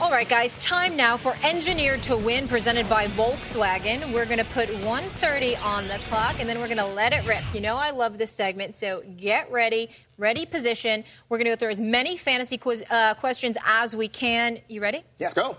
All 0.00 0.10
right, 0.10 0.28
guys, 0.28 0.58
time 0.58 0.96
now 0.96 1.16
for 1.16 1.36
Engineered 1.44 2.02
to 2.04 2.16
Win, 2.16 2.48
presented 2.48 2.88
by 2.88 3.06
Volkswagen. 3.08 4.12
We're 4.12 4.24
going 4.24 4.38
to 4.38 4.44
put 4.46 4.68
130 4.68 5.56
on 5.56 5.86
the 5.86 5.94
clock, 6.08 6.40
and 6.40 6.48
then 6.48 6.58
we're 6.58 6.66
going 6.66 6.78
to 6.78 6.86
let 6.86 7.12
it 7.12 7.24
rip. 7.26 7.42
You 7.54 7.60
know 7.60 7.76
I 7.76 7.90
love 7.90 8.18
this 8.18 8.32
segment, 8.32 8.74
so 8.74 9.02
get 9.16 9.50
ready, 9.52 9.90
ready 10.18 10.44
position. 10.44 11.04
We're 11.28 11.38
going 11.38 11.44
to 11.44 11.52
go 11.52 11.56
through 11.56 11.70
as 11.70 11.80
many 11.80 12.16
fantasy 12.16 12.58
quiz, 12.58 12.82
uh, 12.90 13.14
questions 13.14 13.56
as 13.64 13.94
we 13.94 14.08
can. 14.08 14.58
You 14.66 14.80
ready? 14.80 15.04
Let's 15.20 15.34
go. 15.34 15.56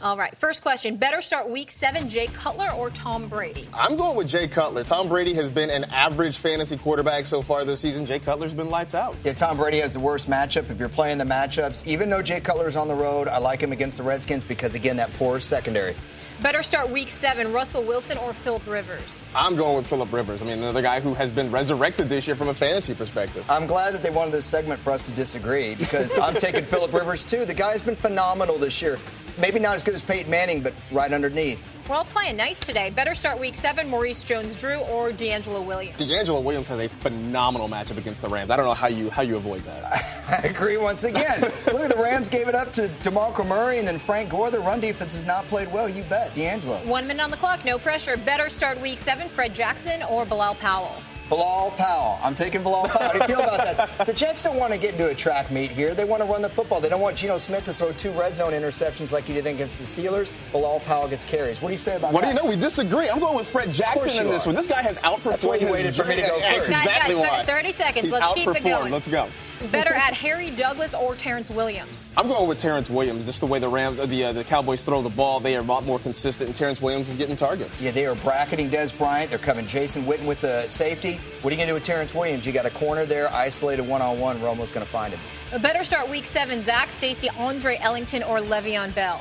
All 0.00 0.16
right, 0.16 0.36
first 0.36 0.62
question. 0.62 0.96
Better 0.96 1.20
start 1.22 1.48
week 1.48 1.70
seven, 1.70 2.08
Jay 2.08 2.26
Cutler 2.26 2.70
or 2.72 2.90
Tom 2.90 3.28
Brady? 3.28 3.66
I'm 3.72 3.94
going 3.96 4.16
with 4.16 4.26
Jay 4.26 4.48
Cutler. 4.48 4.82
Tom 4.82 5.08
Brady 5.08 5.32
has 5.34 5.48
been 5.48 5.70
an 5.70 5.84
average 5.84 6.38
fantasy 6.38 6.76
quarterback 6.76 7.24
so 7.24 7.40
far 7.40 7.64
this 7.64 7.80
season. 7.80 8.04
Jay 8.04 8.18
Cutler's 8.18 8.54
been 8.54 8.68
lights 8.68 8.94
out. 8.94 9.14
Yeah, 9.22 9.34
Tom 9.34 9.56
Brady 9.58 9.78
has 9.78 9.92
the 9.92 10.00
worst 10.00 10.28
matchup. 10.28 10.70
If 10.70 10.80
you're 10.80 10.88
playing 10.88 11.18
the 11.18 11.24
matchups, 11.24 11.86
even 11.86 12.10
though 12.10 12.22
Jay 12.22 12.40
Cutler's 12.40 12.74
on 12.74 12.88
the 12.88 12.94
road, 12.94 13.28
I 13.28 13.38
like 13.38 13.62
him 13.62 13.70
against 13.70 13.98
the 13.98 14.02
Redskins 14.02 14.42
because, 14.42 14.74
again, 14.74 14.96
that 14.96 15.12
poor 15.12 15.38
secondary. 15.38 15.94
Better 16.40 16.64
start 16.64 16.90
week 16.90 17.08
seven, 17.08 17.52
Russell 17.52 17.84
Wilson 17.84 18.18
or 18.18 18.32
Philip 18.32 18.66
Rivers? 18.66 19.22
I'm 19.36 19.54
going 19.54 19.76
with 19.76 19.86
Philip 19.86 20.12
Rivers. 20.12 20.42
I 20.42 20.46
mean, 20.46 20.58
another 20.58 20.82
guy 20.82 20.98
who 20.98 21.14
has 21.14 21.30
been 21.30 21.52
resurrected 21.52 22.08
this 22.08 22.26
year 22.26 22.34
from 22.34 22.48
a 22.48 22.54
fantasy 22.54 22.94
perspective. 22.94 23.44
I'm 23.48 23.68
glad 23.68 23.94
that 23.94 24.02
they 24.02 24.10
wanted 24.10 24.32
this 24.32 24.46
segment 24.46 24.80
for 24.80 24.90
us 24.90 25.04
to 25.04 25.12
disagree 25.12 25.76
because 25.76 26.18
I'm 26.18 26.34
taking 26.34 26.64
Philip 26.72 26.92
Rivers 26.92 27.24
too. 27.24 27.44
The 27.44 27.54
guy's 27.54 27.82
been 27.82 27.94
phenomenal 27.94 28.58
this 28.58 28.82
year. 28.82 28.98
Maybe 29.38 29.58
not 29.58 29.74
as 29.74 29.82
good 29.82 29.94
as 29.94 30.02
Peyton 30.02 30.30
Manning, 30.30 30.60
but 30.60 30.74
right 30.90 31.12
underneath. 31.12 31.72
We're 31.88 31.96
all 31.96 32.04
playing 32.04 32.36
nice 32.36 32.58
today. 32.58 32.90
Better 32.90 33.14
start 33.14 33.40
week 33.40 33.56
seven, 33.56 33.88
Maurice 33.88 34.22
Jones-Drew 34.22 34.78
or 34.80 35.10
DeAngelo 35.10 35.64
Williams? 35.64 35.98
DeAngelo 35.98 36.42
Williams 36.42 36.68
has 36.68 36.78
a 36.78 36.88
phenomenal 36.88 37.68
matchup 37.68 37.98
against 37.98 38.22
the 38.22 38.28
Rams. 38.28 38.50
I 38.50 38.56
don't 38.56 38.66
know 38.66 38.74
how 38.74 38.86
you 38.86 39.10
how 39.10 39.22
you 39.22 39.36
avoid 39.36 39.62
that. 39.64 40.04
I 40.28 40.46
agree 40.46 40.76
once 40.76 41.04
again. 41.04 41.40
Look, 41.72 41.88
the 41.88 42.00
Rams 42.00 42.28
gave 42.28 42.48
it 42.48 42.54
up 42.54 42.72
to 42.72 42.88
DeMarco 43.02 43.46
Murray 43.46 43.78
and 43.78 43.88
then 43.88 43.98
Frank 43.98 44.30
Gore. 44.30 44.50
The 44.50 44.60
run 44.60 44.80
defense 44.80 45.14
has 45.14 45.26
not 45.26 45.46
played 45.48 45.72
well. 45.72 45.88
You 45.88 46.04
bet. 46.04 46.34
DeAngelo. 46.34 46.86
One 46.86 47.06
minute 47.06 47.22
on 47.22 47.30
the 47.30 47.36
clock, 47.36 47.64
no 47.64 47.78
pressure. 47.78 48.16
Better 48.16 48.48
start 48.48 48.80
week 48.80 48.98
seven, 48.98 49.28
Fred 49.28 49.54
Jackson 49.54 50.02
or 50.04 50.24
Bilal 50.24 50.54
Powell? 50.56 51.02
Bilal 51.32 51.70
Powell. 51.78 52.18
I'm 52.22 52.34
taking 52.34 52.62
Bilal 52.62 52.88
Powell. 52.88 53.04
How 53.04 53.12
do 53.12 53.18
you 53.20 53.24
feel 53.24 53.40
about 53.40 53.96
that? 53.96 54.06
The 54.06 54.12
Jets 54.12 54.42
don't 54.42 54.56
want 54.56 54.74
to 54.74 54.78
get 54.78 54.92
into 54.92 55.08
a 55.08 55.14
track 55.14 55.50
meet 55.50 55.70
here. 55.70 55.94
They 55.94 56.04
want 56.04 56.22
to 56.22 56.28
run 56.28 56.42
the 56.42 56.48
football. 56.50 56.78
They 56.78 56.90
don't 56.90 57.00
want 57.00 57.16
Geno 57.16 57.38
Smith 57.38 57.64
to 57.64 57.72
throw 57.72 57.92
two 57.92 58.10
red 58.10 58.36
zone 58.36 58.52
interceptions 58.52 59.14
like 59.14 59.24
he 59.24 59.32
did 59.32 59.46
against 59.46 59.78
the 59.78 60.02
Steelers. 60.02 60.30
Bilal 60.52 60.80
Powell 60.80 61.08
gets 61.08 61.24
carries. 61.24 61.62
What 61.62 61.68
do 61.68 61.72
you 61.72 61.78
say 61.78 61.96
about 61.96 62.08
that? 62.08 62.14
What 62.14 62.24
do 62.24 62.28
you 62.28 62.34
know? 62.34 62.44
We 62.44 62.56
disagree. 62.56 63.08
I'm 63.08 63.18
going 63.18 63.34
with 63.34 63.48
Fred 63.48 63.72
Jackson 63.72 64.26
in 64.26 64.30
this 64.30 64.44
are. 64.44 64.50
one. 64.50 64.56
This 64.56 64.66
guy 64.66 64.82
has 64.82 64.98
outperformed. 64.98 65.22
That's 65.22 65.44
why 65.44 65.54
you 65.54 65.72
waited 65.72 65.96
for 65.96 66.04
me 66.04 66.16
to 66.16 66.20
go 66.20 66.38
first. 66.40 66.68
That's 66.68 66.84
exactly 66.84 67.14
Guys, 67.14 67.26
guys, 67.26 67.46
why. 67.46 67.54
30 67.54 67.72
seconds. 67.72 68.04
He's 68.04 68.12
Let's 68.12 68.34
keep 68.34 68.48
it 68.48 68.62
going. 68.62 68.92
Let's 68.92 69.08
go. 69.08 69.28
Better 69.70 69.94
at 69.94 70.14
Harry 70.14 70.50
Douglas 70.50 70.94
or 70.94 71.14
Terrance 71.14 71.48
Williams? 71.48 72.06
I'm 72.16 72.28
going 72.28 72.48
with 72.48 72.58
Terrance 72.58 72.90
Williams. 72.90 73.24
Just 73.24 73.40
the 73.40 73.46
way 73.46 73.58
the 73.58 73.68
Rams, 73.68 73.98
uh, 73.98 74.06
the 74.06 74.24
uh, 74.24 74.32
the 74.32 74.44
Cowboys 74.44 74.82
throw 74.82 75.02
the 75.02 75.08
ball, 75.08 75.40
they 75.40 75.56
are 75.56 75.60
a 75.60 75.62
lot 75.62 75.84
more 75.84 75.98
consistent, 75.98 76.48
and 76.48 76.56
Terrance 76.56 76.82
Williams 76.82 77.08
is 77.08 77.16
getting 77.16 77.36
targets. 77.36 77.80
Yeah, 77.80 77.90
they 77.92 78.06
are 78.06 78.14
bracketing 78.16 78.70
Dez 78.70 78.96
Bryant. 78.96 79.30
They're 79.30 79.38
coming 79.38 79.66
Jason 79.66 80.04
Witten 80.04 80.26
with 80.26 80.40
the 80.40 80.66
safety. 80.66 81.20
What 81.42 81.52
are 81.52 81.54
you 81.54 81.58
going 81.58 81.68
to 81.68 81.72
do 81.72 81.74
with 81.74 81.84
Terrance 81.84 82.14
Williams? 82.14 82.44
You 82.44 82.52
got 82.52 82.66
a 82.66 82.70
corner 82.70 83.06
there, 83.06 83.32
isolated 83.32 83.82
one 83.82 84.02
on 84.02 84.18
one. 84.18 84.40
We're 84.40 84.48
almost 84.48 84.74
going 84.74 84.84
to 84.84 84.90
find 84.90 85.12
him. 85.12 85.20
A 85.52 85.58
better 85.58 85.84
start 85.84 86.08
week 86.08 86.26
seven, 86.26 86.62
Zac 86.62 86.90
Stacy, 86.90 87.28
Andre 87.30 87.78
Ellington 87.80 88.22
or 88.22 88.38
Le'Veon 88.38 88.94
Bell? 88.94 89.20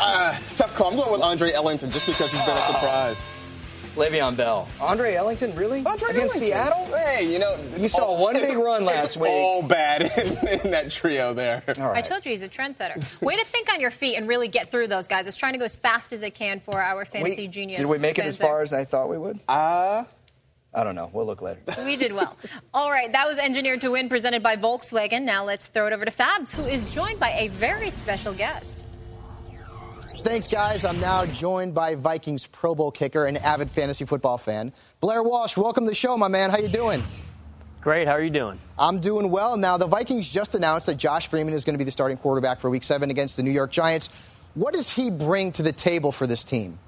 Uh, 0.00 0.36
it's 0.38 0.52
a 0.52 0.56
tough 0.56 0.74
call. 0.74 0.90
I'm 0.90 0.96
going 0.96 1.10
with 1.10 1.22
Andre 1.22 1.52
Ellington 1.52 1.90
just 1.90 2.06
because 2.06 2.30
he's 2.30 2.44
been 2.44 2.56
a 2.56 2.60
surprise. 2.60 3.24
Le'Veon 3.98 4.36
Bell. 4.36 4.68
Andre 4.80 5.14
Ellington, 5.14 5.54
really? 5.54 5.84
Andre 5.84 6.10
Against 6.10 6.36
Ellington. 6.36 6.40
Seattle? 6.40 6.84
Hey, 6.96 7.32
you 7.32 7.38
know, 7.38 7.54
it's 7.72 7.82
You 7.82 7.88
saw 7.88 8.04
all- 8.06 8.22
one 8.22 8.34
big 8.34 8.56
run 8.56 8.84
last 8.84 9.04
it's 9.04 9.16
week. 9.16 9.30
all 9.30 9.62
bad 9.62 10.02
in, 10.18 10.60
in 10.66 10.70
that 10.70 10.90
trio 10.90 11.34
there. 11.34 11.62
All 11.80 11.92
I 11.92 12.00
told 12.00 12.24
you 12.24 12.30
he's 12.30 12.42
a 12.42 12.48
trendsetter. 12.48 13.02
Way 13.20 13.36
to 13.36 13.44
think 13.44 13.72
on 13.72 13.80
your 13.80 13.90
feet 13.90 14.16
and 14.16 14.26
really 14.28 14.48
get 14.48 14.70
through 14.70 14.86
those 14.86 15.08
guys. 15.08 15.26
I 15.26 15.28
was 15.28 15.36
trying 15.36 15.52
to 15.54 15.58
go 15.58 15.64
as 15.64 15.76
fast 15.76 16.12
as 16.12 16.22
I 16.22 16.30
can 16.30 16.60
for 16.60 16.80
our 16.80 17.04
fantasy 17.04 17.42
We- 17.42 17.48
genius. 17.48 17.78
Did 17.78 17.88
we 17.88 17.98
make 17.98 18.18
it 18.18 18.24
as 18.24 18.36
far 18.36 18.54
there. 18.56 18.62
as 18.62 18.72
I 18.72 18.84
thought 18.84 19.08
we 19.08 19.18
would? 19.18 19.40
Uh, 19.48 20.04
I 20.74 20.84
don't 20.84 20.94
know. 20.94 21.10
We'll 21.12 21.26
look 21.26 21.40
later. 21.42 21.60
We 21.84 21.96
did 21.96 22.12
well. 22.12 22.36
All 22.74 22.90
right, 22.90 23.10
that 23.10 23.26
was 23.26 23.38
Engineered 23.38 23.80
to 23.80 23.90
Win 23.90 24.08
presented 24.08 24.42
by 24.42 24.56
Volkswagen. 24.56 25.22
Now 25.22 25.44
let's 25.44 25.66
throw 25.66 25.86
it 25.86 25.92
over 25.92 26.04
to 26.04 26.10
Fabs, 26.10 26.54
who 26.54 26.64
is 26.66 26.90
joined 26.90 27.18
by 27.18 27.30
a 27.30 27.48
very 27.48 27.90
special 27.90 28.32
guest. 28.34 28.84
Thanks, 30.22 30.48
guys. 30.48 30.84
I'm 30.84 31.00
now 31.00 31.26
joined 31.26 31.74
by 31.74 31.94
Vikings 31.94 32.46
Pro 32.46 32.74
Bowl 32.74 32.90
kicker 32.90 33.26
and 33.26 33.38
avid 33.38 33.70
fantasy 33.70 34.04
football 34.04 34.36
fan, 34.36 34.72
Blair 34.98 35.22
Walsh. 35.22 35.56
Welcome 35.56 35.84
to 35.84 35.90
the 35.90 35.94
show, 35.94 36.16
my 36.16 36.26
man. 36.26 36.50
How 36.50 36.58
you 36.58 36.68
doing? 36.68 37.04
Great. 37.80 38.08
How 38.08 38.14
are 38.14 38.22
you 38.22 38.30
doing? 38.30 38.58
I'm 38.76 38.98
doing 38.98 39.30
well. 39.30 39.56
Now, 39.56 39.76
the 39.76 39.86
Vikings 39.86 40.28
just 40.28 40.56
announced 40.56 40.86
that 40.86 40.96
Josh 40.96 41.28
Freeman 41.28 41.54
is 41.54 41.64
going 41.64 41.74
to 41.74 41.78
be 41.78 41.84
the 41.84 41.92
starting 41.92 42.16
quarterback 42.16 42.58
for 42.58 42.68
Week 42.68 42.82
Seven 42.82 43.10
against 43.10 43.36
the 43.36 43.44
New 43.44 43.52
York 43.52 43.70
Giants. 43.70 44.10
What 44.54 44.74
does 44.74 44.92
he 44.92 45.08
bring 45.08 45.52
to 45.52 45.62
the 45.62 45.72
table 45.72 46.10
for 46.10 46.26
this 46.26 46.42
team? 46.42 46.80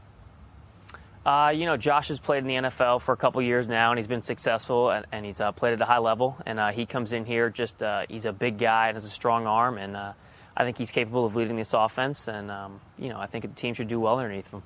Uh, 1.25 1.53
you 1.55 1.66
know, 1.66 1.77
Josh 1.77 2.09
has 2.09 2.19
played 2.19 2.38
in 2.38 2.49
the 2.49 2.69
NFL 2.69 3.01
for 3.01 3.12
a 3.12 3.16
couple 3.16 3.40
years 3.43 3.69
now, 3.69 3.93
and 3.93 3.99
he's 3.99 4.09
been 4.09 4.23
successful, 4.23 4.90
and, 4.90 5.07
and 5.12 5.25
he's 5.25 5.40
uh, 5.40 5.53
played 5.53 5.75
at 5.75 5.81
a 5.81 5.85
high 5.85 5.99
level. 5.99 6.37
And 6.47 6.59
uh, 6.59 6.73
he 6.73 6.85
comes 6.85 7.12
in 7.12 7.25
here 7.25 7.49
just 7.49 7.81
uh, 7.81 8.07
he's 8.09 8.25
a 8.25 8.33
big 8.33 8.59
guy 8.59 8.88
and 8.88 8.97
has 8.97 9.05
a 9.05 9.11
strong 9.11 9.47
arm, 9.47 9.79
and 9.79 9.97
uh, 9.97 10.12
I 10.61 10.64
think 10.64 10.77
he's 10.77 10.92
capable 10.92 11.25
of 11.25 11.37
leading 11.37 11.57
this 11.57 11.73
offense. 11.73 12.29
And 12.29 12.51
um, 12.51 12.81
you 12.99 13.09
know, 13.09 13.18
I 13.18 13.27
think 13.27 13.44
the 13.44 13.61
team 13.61 13.73
should 13.73 13.88
do 13.88 13.99
well 13.99 14.18
underneath 14.18 14.51
him. 14.51 14.62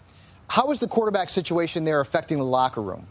How 0.49 0.71
is 0.73 0.81
the 0.81 0.89
quarterback 0.89 1.31
situation 1.31 1.85
there 1.85 2.01
affecting 2.01 2.39
the 2.39 2.45
locker 2.45 2.83
room? 2.83 3.07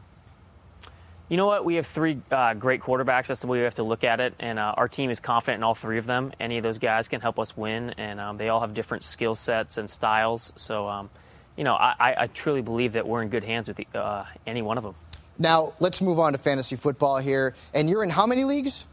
You 1.30 1.38
know 1.38 1.46
what? 1.46 1.64
We 1.64 1.76
have 1.76 1.88
three 1.88 2.20
uh, 2.30 2.54
great 2.54 2.82
quarterbacks. 2.82 3.28
That's 3.28 3.40
the 3.40 3.48
way 3.48 3.60
we 3.60 3.64
have 3.64 3.76
to 3.76 3.84
look 3.84 4.04
at 4.04 4.20
it. 4.20 4.34
And 4.40 4.60
uh, 4.60 4.76
our 4.76 4.90
team 4.90 5.10
is 5.10 5.22
confident 5.22 5.60
in 5.60 5.64
all 5.64 5.74
three 5.74 5.98
of 5.98 6.06
them. 6.06 6.34
Any 6.40 6.58
of 6.58 6.64
those 6.64 6.78
guys 6.78 7.08
can 7.08 7.22
help 7.22 7.40
us 7.40 7.56
win, 7.56 7.92
and 7.92 8.20
um, 8.20 8.38
they 8.38 8.50
all 8.50 8.60
have 8.60 8.74
different 8.74 9.06
skill 9.06 9.34
sets 9.34 9.78
and 9.78 9.90
styles. 9.90 10.52
So, 10.58 10.88
um, 10.90 11.10
you 11.56 11.64
know, 11.64 11.74
I, 11.74 12.24
I, 12.24 12.28
truly 12.28 12.62
believe 12.62 12.94
that 12.94 13.08
we're 13.08 13.22
in 13.22 13.30
good 13.30 13.44
hands 13.44 13.68
with 13.68 13.78
the, 13.78 13.88
uh, 13.98 14.26
any 14.46 14.62
one 14.62 14.78
of 14.78 14.84
them. 14.84 14.96
Now, 15.40 15.74
let's 15.80 16.02
move 16.02 16.20
on 16.20 16.34
to 16.34 16.38
fantasy 16.38 16.76
football 16.76 17.18
here. 17.18 17.56
And 17.74 17.90
you're 17.90 18.04
in 18.04 18.10
how 18.10 18.28
many 18.28 18.44
leagues? 18.44 18.86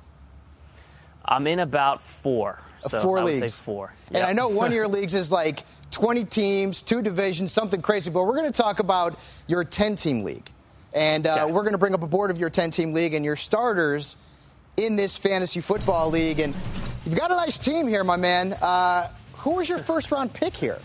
I'm 1.30 1.46
in 1.46 1.60
about 1.60 2.02
four. 2.02 2.58
So 2.80 3.00
four 3.02 3.22
leagues. 3.22 3.38
say 3.54 3.62
four. 3.62 3.92
And 4.12 4.24
I 4.24 4.32
know 4.32 4.48
one 4.48 4.68
of 4.68 4.74
your 4.74 4.88
leagues 4.98 5.14
is 5.14 5.30
like 5.30 5.64
20 5.92 6.24
teams, 6.24 6.82
two 6.82 7.02
divisions, 7.02 7.52
something 7.52 7.80
crazy. 7.80 8.10
But 8.10 8.24
we're 8.24 8.36
going 8.36 8.50
to 8.52 8.62
talk 8.62 8.80
about 8.80 9.18
your 9.46 9.64
10 9.64 9.96
team 9.96 10.24
league. 10.24 10.50
And 10.92 11.26
uh, 11.26 11.42
Okay. 11.44 11.52
we're 11.52 11.62
going 11.62 11.72
to 11.72 11.78
bring 11.78 11.94
up 11.94 12.02
a 12.02 12.06
board 12.08 12.30
of 12.30 12.38
your 12.38 12.50
10 12.50 12.72
team 12.72 12.92
league 12.92 13.14
and 13.14 13.24
your 13.24 13.36
starters 13.36 14.16
in 14.76 14.96
this 14.96 15.16
fantasy 15.16 15.60
football 15.60 16.10
league. 16.10 16.40
And 16.40 16.54
you've 17.06 17.14
got 17.16 17.30
a 17.30 17.36
nice 17.36 17.58
team 17.58 17.86
here, 17.86 18.02
my 18.02 18.16
man. 18.16 18.54
Uh, 18.54 19.08
who 19.34 19.54
was 19.56 19.68
your 19.68 19.78
first 19.78 20.10
round 20.10 20.32
pick 20.32 20.56
here? 20.56 20.78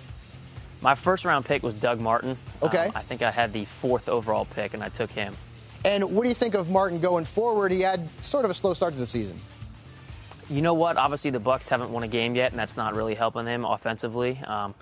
My 0.81 0.93
first 0.93 1.25
round 1.25 1.45
pick 1.45 1.63
was 1.63 1.73
Doug 1.73 1.99
Martin. 1.99 2.37
Okay. 2.61 2.85
Um, 2.85 2.91
I 2.93 3.01
think 3.01 3.21
I 3.23 3.31
had 3.31 3.51
the 3.53 3.65
fourth 3.65 4.07
overall 4.07 4.45
pick, 4.45 4.75
and 4.75 4.83
I 4.83 4.89
took 4.89 5.09
him. 5.09 5.35
And 5.83 6.03
what 6.15 6.23
do 6.23 6.29
you 6.29 6.35
think 6.35 6.53
of 6.53 6.69
Martin 6.69 6.99
going 6.99 7.25
forward? 7.25 7.71
He 7.71 7.81
had 7.81 8.07
sort 8.21 8.45
of 8.45 8.51
a 8.51 8.53
slow 8.53 8.73
start 8.75 8.93
to 8.93 8.99
the 8.99 9.07
season. 9.07 9.39
You 10.49 10.61
know 10.61 10.73
what? 10.73 10.97
Obviously, 10.97 11.31
the 11.31 11.39
Bucs 11.39 11.69
haven't 11.69 11.89
won 11.91 12.03
a 12.03 12.07
game 12.07 12.35
yet, 12.35 12.51
and 12.51 12.59
that's 12.59 12.77
not 12.77 12.93
really 12.93 13.15
helping 13.15 13.47
him 13.47 13.65
offensively. 13.65 14.37
Um, 14.45 14.75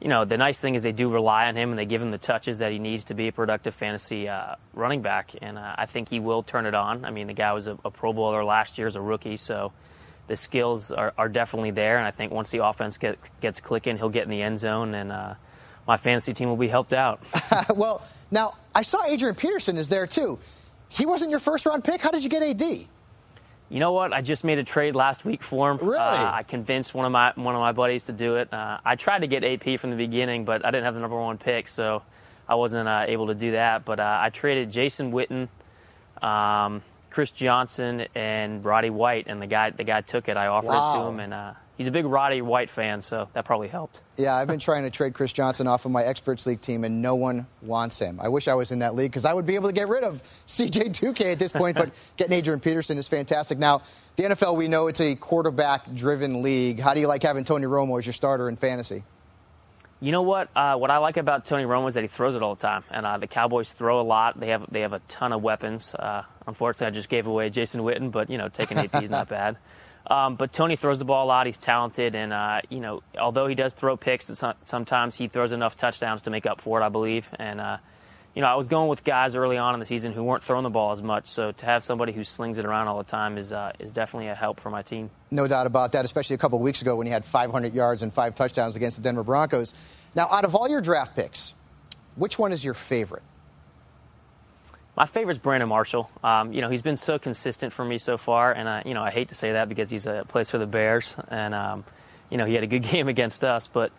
you 0.00 0.08
know, 0.08 0.24
the 0.24 0.36
nice 0.36 0.60
thing 0.60 0.74
is 0.74 0.82
they 0.82 0.90
do 0.92 1.08
rely 1.08 1.46
on 1.46 1.54
him 1.54 1.70
and 1.70 1.78
they 1.78 1.84
give 1.84 2.02
him 2.02 2.10
the 2.10 2.18
touches 2.18 2.58
that 2.58 2.72
he 2.72 2.80
needs 2.80 3.04
to 3.04 3.14
be 3.14 3.28
a 3.28 3.32
productive 3.32 3.72
fantasy 3.72 4.28
uh, 4.28 4.56
running 4.74 5.00
back, 5.00 5.30
and 5.40 5.56
uh, 5.58 5.74
I 5.78 5.86
think 5.86 6.08
he 6.08 6.18
will 6.18 6.42
turn 6.42 6.66
it 6.66 6.74
on. 6.74 7.04
I 7.04 7.10
mean, 7.10 7.28
the 7.28 7.34
guy 7.34 7.52
was 7.52 7.68
a, 7.68 7.78
a 7.84 7.90
Pro 7.90 8.12
Bowler 8.12 8.44
last 8.44 8.78
year 8.78 8.86
as 8.86 8.96
a 8.96 9.00
rookie, 9.00 9.36
so 9.36 9.72
the 10.26 10.36
skills 10.36 10.90
are, 10.90 11.12
are 11.16 11.28
definitely 11.28 11.70
there. 11.70 11.98
And 11.98 12.06
I 12.06 12.10
think 12.10 12.32
once 12.32 12.50
the 12.50 12.64
offense 12.64 12.98
get, 12.98 13.18
gets 13.40 13.60
clicking, 13.60 13.96
he'll 13.98 14.08
get 14.08 14.24
in 14.24 14.30
the 14.30 14.42
end 14.42 14.58
zone, 14.58 14.94
and 14.94 15.12
uh, 15.12 15.34
my 15.86 15.96
fantasy 15.96 16.32
team 16.32 16.48
will 16.48 16.56
be 16.56 16.68
helped 16.68 16.92
out. 16.92 17.20
well, 17.74 18.04
now 18.30 18.54
I 18.74 18.82
saw 18.82 19.04
Adrian 19.04 19.34
Peterson 19.36 19.76
is 19.76 19.88
there 19.88 20.06
too. 20.06 20.38
He 20.88 21.06
wasn't 21.06 21.30
your 21.30 21.40
first 21.40 21.64
round 21.64 21.84
pick. 21.84 22.00
How 22.00 22.10
did 22.10 22.24
you 22.24 22.30
get 22.30 22.42
AD? 22.42 22.86
You 23.72 23.80
know 23.80 23.92
what? 23.92 24.12
I 24.12 24.20
just 24.20 24.44
made 24.44 24.58
a 24.58 24.64
trade 24.64 24.94
last 24.94 25.24
week 25.24 25.42
for 25.42 25.70
him. 25.70 25.78
Really? 25.78 25.96
Uh, 25.96 26.30
I 26.30 26.42
convinced 26.42 26.92
one 26.92 27.06
of 27.06 27.12
my 27.12 27.32
one 27.36 27.54
of 27.54 27.60
my 27.62 27.72
buddies 27.72 28.04
to 28.04 28.12
do 28.12 28.36
it. 28.36 28.52
Uh, 28.52 28.76
I 28.84 28.96
tried 28.96 29.20
to 29.20 29.26
get 29.26 29.44
AP 29.44 29.80
from 29.80 29.88
the 29.88 29.96
beginning, 29.96 30.44
but 30.44 30.62
I 30.62 30.70
didn't 30.70 30.84
have 30.84 30.92
the 30.92 31.00
number 31.00 31.18
one 31.18 31.38
pick, 31.38 31.68
so 31.68 32.02
I 32.46 32.56
wasn't 32.56 32.86
uh, 32.86 33.06
able 33.08 33.28
to 33.28 33.34
do 33.34 33.52
that. 33.52 33.86
But 33.86 33.98
uh, 33.98 34.18
I 34.20 34.28
traded 34.28 34.70
Jason 34.70 35.10
Witten, 35.10 35.48
um, 36.22 36.82
Chris 37.08 37.30
Johnson, 37.30 38.08
and 38.14 38.62
Roddy 38.62 38.90
White, 38.90 39.24
and 39.26 39.40
the 39.40 39.46
guy 39.46 39.70
the 39.70 39.84
guy 39.84 40.02
took 40.02 40.28
it. 40.28 40.36
I 40.36 40.48
offered 40.48 40.72
it 40.72 41.00
to 41.00 41.08
him, 41.08 41.20
and 41.20 41.32
uh, 41.32 41.54
he's 41.82 41.88
a 41.88 41.92
big 41.92 42.06
Roddy 42.06 42.42
White 42.42 42.70
fan, 42.70 43.02
so 43.02 43.28
that 43.32 43.44
probably 43.44 43.66
helped. 43.66 44.00
Yeah, 44.16 44.36
I've 44.36 44.46
been 44.46 44.58
trying 44.60 44.84
to 44.84 44.90
trade 44.90 45.14
Chris 45.14 45.32
Johnson 45.32 45.66
off 45.66 45.84
of 45.84 45.90
my 45.90 46.04
Experts 46.04 46.46
League 46.46 46.60
team, 46.60 46.84
and 46.84 47.02
no 47.02 47.16
one 47.16 47.46
wants 47.60 47.98
him. 47.98 48.20
I 48.22 48.28
wish 48.28 48.46
I 48.46 48.54
was 48.54 48.70
in 48.70 48.78
that 48.78 48.94
league 48.94 49.10
because 49.10 49.24
I 49.24 49.32
would 49.32 49.46
be 49.46 49.56
able 49.56 49.68
to 49.68 49.74
get 49.74 49.88
rid 49.88 50.04
of 50.04 50.22
CJ2K 50.22 51.32
at 51.32 51.38
this 51.38 51.52
point, 51.52 51.76
but 51.76 51.90
getting 52.16 52.34
Adrian 52.38 52.60
Peterson 52.60 52.98
is 52.98 53.08
fantastic. 53.08 53.58
Now, 53.58 53.82
the 54.14 54.24
NFL, 54.24 54.56
we 54.56 54.68
know 54.68 54.86
it's 54.86 55.00
a 55.00 55.16
quarterback 55.16 55.92
driven 55.92 56.42
league. 56.42 56.78
How 56.78 56.94
do 56.94 57.00
you 57.00 57.08
like 57.08 57.22
having 57.22 57.42
Tony 57.42 57.66
Romo 57.66 57.98
as 57.98 58.06
your 58.06 58.12
starter 58.12 58.48
in 58.48 58.56
fantasy? 58.56 59.02
You 60.00 60.12
know 60.12 60.22
what? 60.22 60.48
Uh, 60.54 60.76
what 60.76 60.90
I 60.90 60.98
like 60.98 61.16
about 61.16 61.44
Tony 61.46 61.64
Romo 61.64 61.88
is 61.88 61.94
that 61.94 62.02
he 62.02 62.08
throws 62.08 62.34
it 62.34 62.42
all 62.42 62.54
the 62.56 62.60
time, 62.60 62.82
and 62.90 63.06
uh, 63.06 63.18
the 63.18 63.28
Cowboys 63.28 63.72
throw 63.72 64.00
a 64.00 64.02
lot. 64.02 64.38
They 64.38 64.48
have 64.48 64.66
they 64.68 64.80
have 64.80 64.92
a 64.92 64.98
ton 65.08 65.32
of 65.32 65.42
weapons. 65.42 65.94
Uh, 65.94 66.24
unfortunately, 66.46 66.88
I 66.88 66.90
just 66.90 67.08
gave 67.08 67.28
away 67.28 67.50
Jason 67.50 67.82
Witten, 67.82 68.10
but 68.10 68.28
you 68.28 68.36
know, 68.36 68.48
taking 68.48 68.78
AP 68.78 69.00
is 69.02 69.10
not 69.10 69.28
bad. 69.28 69.58
Um, 70.06 70.36
but 70.36 70.52
Tony 70.52 70.76
throws 70.76 70.98
the 70.98 71.04
ball 71.04 71.26
a 71.26 71.28
lot. 71.28 71.46
He's 71.46 71.58
talented, 71.58 72.14
and 72.14 72.32
uh, 72.32 72.60
you 72.68 72.80
know, 72.80 73.02
although 73.18 73.46
he 73.46 73.54
does 73.54 73.72
throw 73.72 73.96
picks, 73.96 74.30
sometimes 74.64 75.16
he 75.16 75.28
throws 75.28 75.52
enough 75.52 75.76
touchdowns 75.76 76.22
to 76.22 76.30
make 76.30 76.46
up 76.46 76.60
for 76.60 76.80
it, 76.80 76.84
I 76.84 76.88
believe. 76.88 77.28
And 77.38 77.60
uh, 77.60 77.78
you 78.34 78.42
know, 78.42 78.48
I 78.48 78.54
was 78.54 78.66
going 78.66 78.88
with 78.88 79.04
guys 79.04 79.36
early 79.36 79.58
on 79.58 79.74
in 79.74 79.80
the 79.80 79.86
season 79.86 80.12
who 80.12 80.24
weren't 80.24 80.42
throwing 80.42 80.64
the 80.64 80.70
ball 80.70 80.92
as 80.92 81.02
much. 81.02 81.26
So 81.26 81.52
to 81.52 81.66
have 81.66 81.84
somebody 81.84 82.12
who 82.12 82.24
slings 82.24 82.58
it 82.58 82.64
around 82.64 82.88
all 82.88 82.98
the 82.98 83.04
time 83.04 83.38
is 83.38 83.52
uh, 83.52 83.72
is 83.78 83.92
definitely 83.92 84.28
a 84.28 84.34
help 84.34 84.60
for 84.60 84.70
my 84.70 84.82
team. 84.82 85.10
No 85.30 85.46
doubt 85.46 85.66
about 85.66 85.92
that, 85.92 86.04
especially 86.04 86.34
a 86.34 86.38
couple 86.38 86.58
weeks 86.58 86.82
ago 86.82 86.96
when 86.96 87.06
he 87.06 87.12
had 87.12 87.24
500 87.24 87.74
yards 87.74 88.02
and 88.02 88.12
five 88.12 88.34
touchdowns 88.34 88.76
against 88.76 88.96
the 88.96 89.02
Denver 89.02 89.22
Broncos. 89.22 89.74
Now, 90.14 90.28
out 90.30 90.44
of 90.44 90.54
all 90.54 90.68
your 90.68 90.80
draft 90.80 91.14
picks, 91.14 91.54
which 92.16 92.38
one 92.38 92.52
is 92.52 92.64
your 92.64 92.74
favorite? 92.74 93.22
My 94.96 95.06
favorite's 95.06 95.38
Brandon 95.38 95.68
Marshall. 95.68 96.10
Um, 96.22 96.52
you 96.52 96.60
know, 96.60 96.68
he's 96.68 96.82
been 96.82 96.98
so 96.98 97.18
consistent 97.18 97.72
for 97.72 97.84
me 97.84 97.96
so 97.96 98.18
far, 98.18 98.52
and 98.52 98.68
I, 98.68 98.82
you 98.84 98.92
know, 98.92 99.02
I 99.02 99.10
hate 99.10 99.30
to 99.30 99.34
say 99.34 99.52
that 99.52 99.68
because 99.68 99.90
he's 99.90 100.06
a 100.06 100.24
plays 100.28 100.50
for 100.50 100.58
the 100.58 100.66
Bears, 100.66 101.14
and 101.28 101.54
um, 101.54 101.84
you 102.28 102.36
know, 102.36 102.44
he 102.44 102.54
had 102.54 102.62
a 102.62 102.66
good 102.66 102.82
game 102.90 103.08
against 103.08 103.42
us. 103.42 103.66
But 103.66 103.90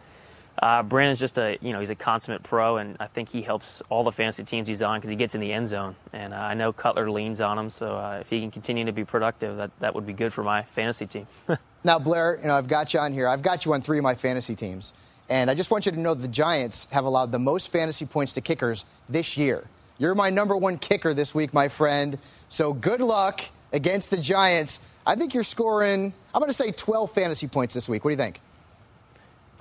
uh, 0.62 0.84
Brandon's 0.84 1.20
just 1.20 1.40
a, 1.40 1.58
you 1.62 1.74
know, 1.74 1.80
he's 1.80 1.90
a 1.90 1.96
consummate 1.96 2.44
pro, 2.44 2.78
and 2.78 2.96
I 3.00 3.08
think 3.08 3.30
he 3.30 3.42
helps 3.42 3.82
all 3.90 4.04
the 4.04 4.12
fantasy 4.12 4.44
teams 4.44 4.68
he's 4.68 4.84
on 4.84 5.00
because 5.00 5.10
he 5.10 5.16
gets 5.16 5.34
in 5.34 5.42
the 5.42 5.52
end 5.52 5.68
zone, 5.68 5.96
and 6.14 6.32
uh, 6.32 6.38
I 6.38 6.54
know 6.54 6.72
Cutler 6.72 7.10
leans 7.10 7.42
on 7.42 7.58
him. 7.58 7.72
So 7.72 7.98
uh, 7.98 8.20
if 8.22 8.30
he 8.30 8.40
can 8.42 8.52
continue 8.52 8.86
to 8.86 8.92
be 8.92 9.04
productive, 9.04 9.58
that 9.58 9.72
that 9.80 9.96
would 9.96 10.06
be 10.06 10.14
good 10.14 10.32
for 10.32 10.44
my 10.44 10.64
fantasy 10.64 11.08
team. 11.08 11.28
Now, 11.86 12.00
Blair, 12.00 12.40
you 12.42 12.48
know, 12.48 12.56
I've 12.56 12.70
got 12.70 12.94
you 12.94 13.02
on 13.02 13.12
here. 13.12 13.28
I've 13.28 13.42
got 13.42 13.66
you 13.66 13.74
on 13.74 13.82
three 13.82 13.98
of 13.98 14.04
my 14.04 14.16
fantasy 14.16 14.56
teams. 14.56 14.94
And 15.30 15.50
I 15.50 15.54
just 15.54 15.70
want 15.70 15.86
you 15.86 15.92
to 15.92 16.00
know 16.00 16.14
the 16.14 16.30
Giants 16.30 16.88
have 16.92 17.04
allowed 17.04 17.34
the 17.34 17.40
most 17.40 17.70
fantasy 17.70 18.06
points 18.06 18.32
to 18.34 18.42
kickers 18.42 18.86
this 19.10 19.36
year. 19.36 19.66
You're 20.04 20.16
my 20.16 20.30
number 20.30 20.58
one 20.58 20.80
kicker 20.80 21.14
this 21.14 21.34
week, 21.34 21.54
my 21.54 21.70
friend. 21.70 22.20
So 22.50 22.74
good 22.74 23.00
luck 23.00 23.40
against 23.72 24.10
the 24.10 24.18
Giants. 24.18 24.82
I 25.08 25.16
think 25.16 25.34
you're 25.34 25.46
scoring, 25.46 26.14
I'm 26.36 26.40
going 26.42 26.50
to 26.50 26.54
say 26.54 26.72
12 26.72 27.14
fantasy 27.14 27.48
points 27.48 27.74
this 27.74 27.88
week. 27.88 28.04
What 28.04 28.10
do 28.10 28.16
you 28.16 28.18
think? 28.18 28.42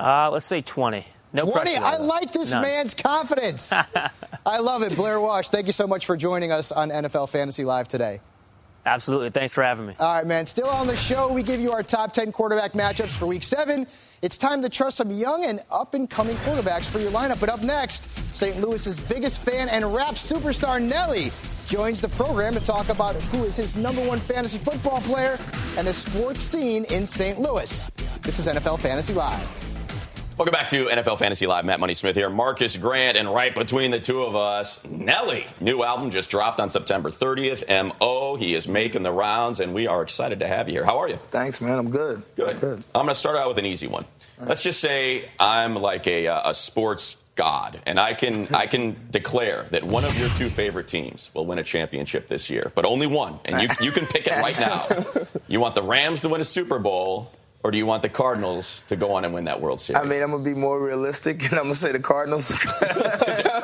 uh, 0.00 0.30
let's 0.32 0.44
say 0.44 0.60
20. 0.60 1.06
No 1.32 1.48
20. 1.48 1.76
I 1.76 1.98
like 1.98 2.32
this 2.32 2.50
None. 2.50 2.60
man's 2.60 2.92
confidence. 2.92 3.72
I 4.44 4.58
love 4.58 4.82
it. 4.82 4.96
Blair 4.96 5.20
Walsh, 5.20 5.46
thank 5.46 5.68
you 5.68 5.72
so 5.72 5.86
much 5.86 6.06
for 6.06 6.16
joining 6.16 6.50
us 6.50 6.72
on 6.72 6.90
NFL 6.90 7.28
Fantasy 7.28 7.64
Live 7.64 7.86
today. 7.86 8.18
Absolutely. 8.84 9.30
Thanks 9.30 9.52
for 9.52 9.62
having 9.62 9.86
me. 9.86 9.94
All 10.00 10.12
right, 10.12 10.26
man. 10.26 10.46
Still 10.46 10.68
on 10.68 10.86
the 10.86 10.96
show, 10.96 11.32
we 11.32 11.42
give 11.42 11.60
you 11.60 11.72
our 11.72 11.82
top 11.82 12.12
10 12.12 12.32
quarterback 12.32 12.72
matchups 12.72 13.16
for 13.16 13.26
week 13.26 13.44
seven. 13.44 13.86
It's 14.22 14.36
time 14.36 14.60
to 14.62 14.68
trust 14.68 14.96
some 14.96 15.10
young 15.10 15.44
and 15.44 15.60
up 15.70 15.94
and 15.94 16.10
coming 16.10 16.36
quarterbacks 16.38 16.88
for 16.90 16.98
your 16.98 17.12
lineup. 17.12 17.38
But 17.38 17.48
up 17.48 17.62
next, 17.62 18.08
St. 18.34 18.60
Louis's 18.60 18.98
biggest 18.98 19.40
fan 19.42 19.68
and 19.68 19.94
rap 19.94 20.14
superstar, 20.14 20.82
Nelly, 20.82 21.30
joins 21.66 22.00
the 22.00 22.08
program 22.10 22.54
to 22.54 22.60
talk 22.60 22.88
about 22.88 23.14
who 23.14 23.44
is 23.44 23.56
his 23.56 23.76
number 23.76 24.04
one 24.06 24.18
fantasy 24.18 24.58
football 24.58 25.00
player 25.02 25.38
and 25.78 25.86
the 25.86 25.94
sports 25.94 26.42
scene 26.42 26.84
in 26.86 27.06
St. 27.06 27.38
Louis. 27.38 27.90
This 28.22 28.38
is 28.38 28.46
NFL 28.46 28.80
Fantasy 28.80 29.14
Live. 29.14 29.71
Welcome 30.38 30.52
back 30.52 30.68
to 30.68 30.86
NFL 30.86 31.18
Fantasy 31.18 31.46
Live. 31.46 31.64
Matt 31.66 31.78
Money 31.78 31.92
Smith 31.92 32.16
here, 32.16 32.30
Marcus 32.30 32.76
Grant, 32.78 33.18
and 33.18 33.28
right 33.28 33.54
between 33.54 33.90
the 33.90 34.00
two 34.00 34.22
of 34.22 34.34
us, 34.34 34.82
Nelly. 34.84 35.46
New 35.60 35.82
album 35.84 36.10
just 36.10 36.30
dropped 36.30 36.58
on 36.58 36.70
September 36.70 37.10
30th. 37.10 37.64
M.O. 37.68 38.36
He 38.36 38.54
is 38.54 38.66
making 38.66 39.02
the 39.02 39.12
rounds, 39.12 39.60
and 39.60 39.74
we 39.74 39.86
are 39.86 40.02
excited 40.02 40.40
to 40.40 40.48
have 40.48 40.68
you 40.68 40.74
here. 40.76 40.84
How 40.86 40.98
are 40.98 41.08
you? 41.08 41.18
Thanks, 41.30 41.60
man. 41.60 41.78
I'm 41.78 41.90
good. 41.90 42.22
Good. 42.34 42.60
Good. 42.60 42.82
I'm 42.94 43.04
going 43.04 43.08
to 43.08 43.14
start 43.14 43.36
out 43.36 43.48
with 43.48 43.58
an 43.58 43.66
easy 43.66 43.86
one. 43.86 44.06
Let's 44.40 44.62
just 44.62 44.80
say 44.80 45.28
I'm 45.38 45.74
like 45.74 46.06
a, 46.06 46.26
uh, 46.28 46.50
a 46.50 46.54
sports 46.54 47.18
god, 47.34 47.80
and 47.86 48.00
I 48.00 48.14
can 48.14 48.46
I 48.54 48.66
can 48.66 48.96
declare 49.10 49.66
that 49.70 49.84
one 49.84 50.04
of 50.04 50.18
your 50.18 50.30
two 50.30 50.48
favorite 50.48 50.88
teams 50.88 51.30
will 51.34 51.44
win 51.46 51.58
a 51.58 51.62
championship 51.62 52.28
this 52.28 52.48
year, 52.48 52.72
but 52.74 52.84
only 52.86 53.06
one, 53.06 53.38
and 53.44 53.60
you 53.60 53.68
you 53.80 53.92
can 53.92 54.06
pick 54.06 54.26
it 54.26 54.32
right 54.38 54.58
now. 54.60 54.86
You 55.46 55.60
want 55.60 55.74
the 55.74 55.82
Rams 55.82 56.22
to 56.22 56.28
win 56.30 56.40
a 56.40 56.44
Super 56.44 56.78
Bowl, 56.78 57.30
or 57.64 57.70
do 57.70 57.78
you 57.78 57.86
want 57.86 58.02
the 58.02 58.08
Cardinals 58.08 58.82
to 58.88 58.96
go 58.96 59.12
on 59.12 59.24
and 59.24 59.32
win 59.32 59.44
that 59.44 59.60
World 59.60 59.80
Series? 59.80 60.02
I 60.02 60.06
mean, 60.06 60.22
I'm 60.22 60.30
gonna 60.32 60.42
be 60.42 60.54
more 60.54 60.82
realistic, 60.84 61.44
and 61.44 61.54
I'm 61.54 61.64
gonna 61.64 61.74
say 61.74 61.92
the 61.92 61.98
Cardinals. 62.00 62.50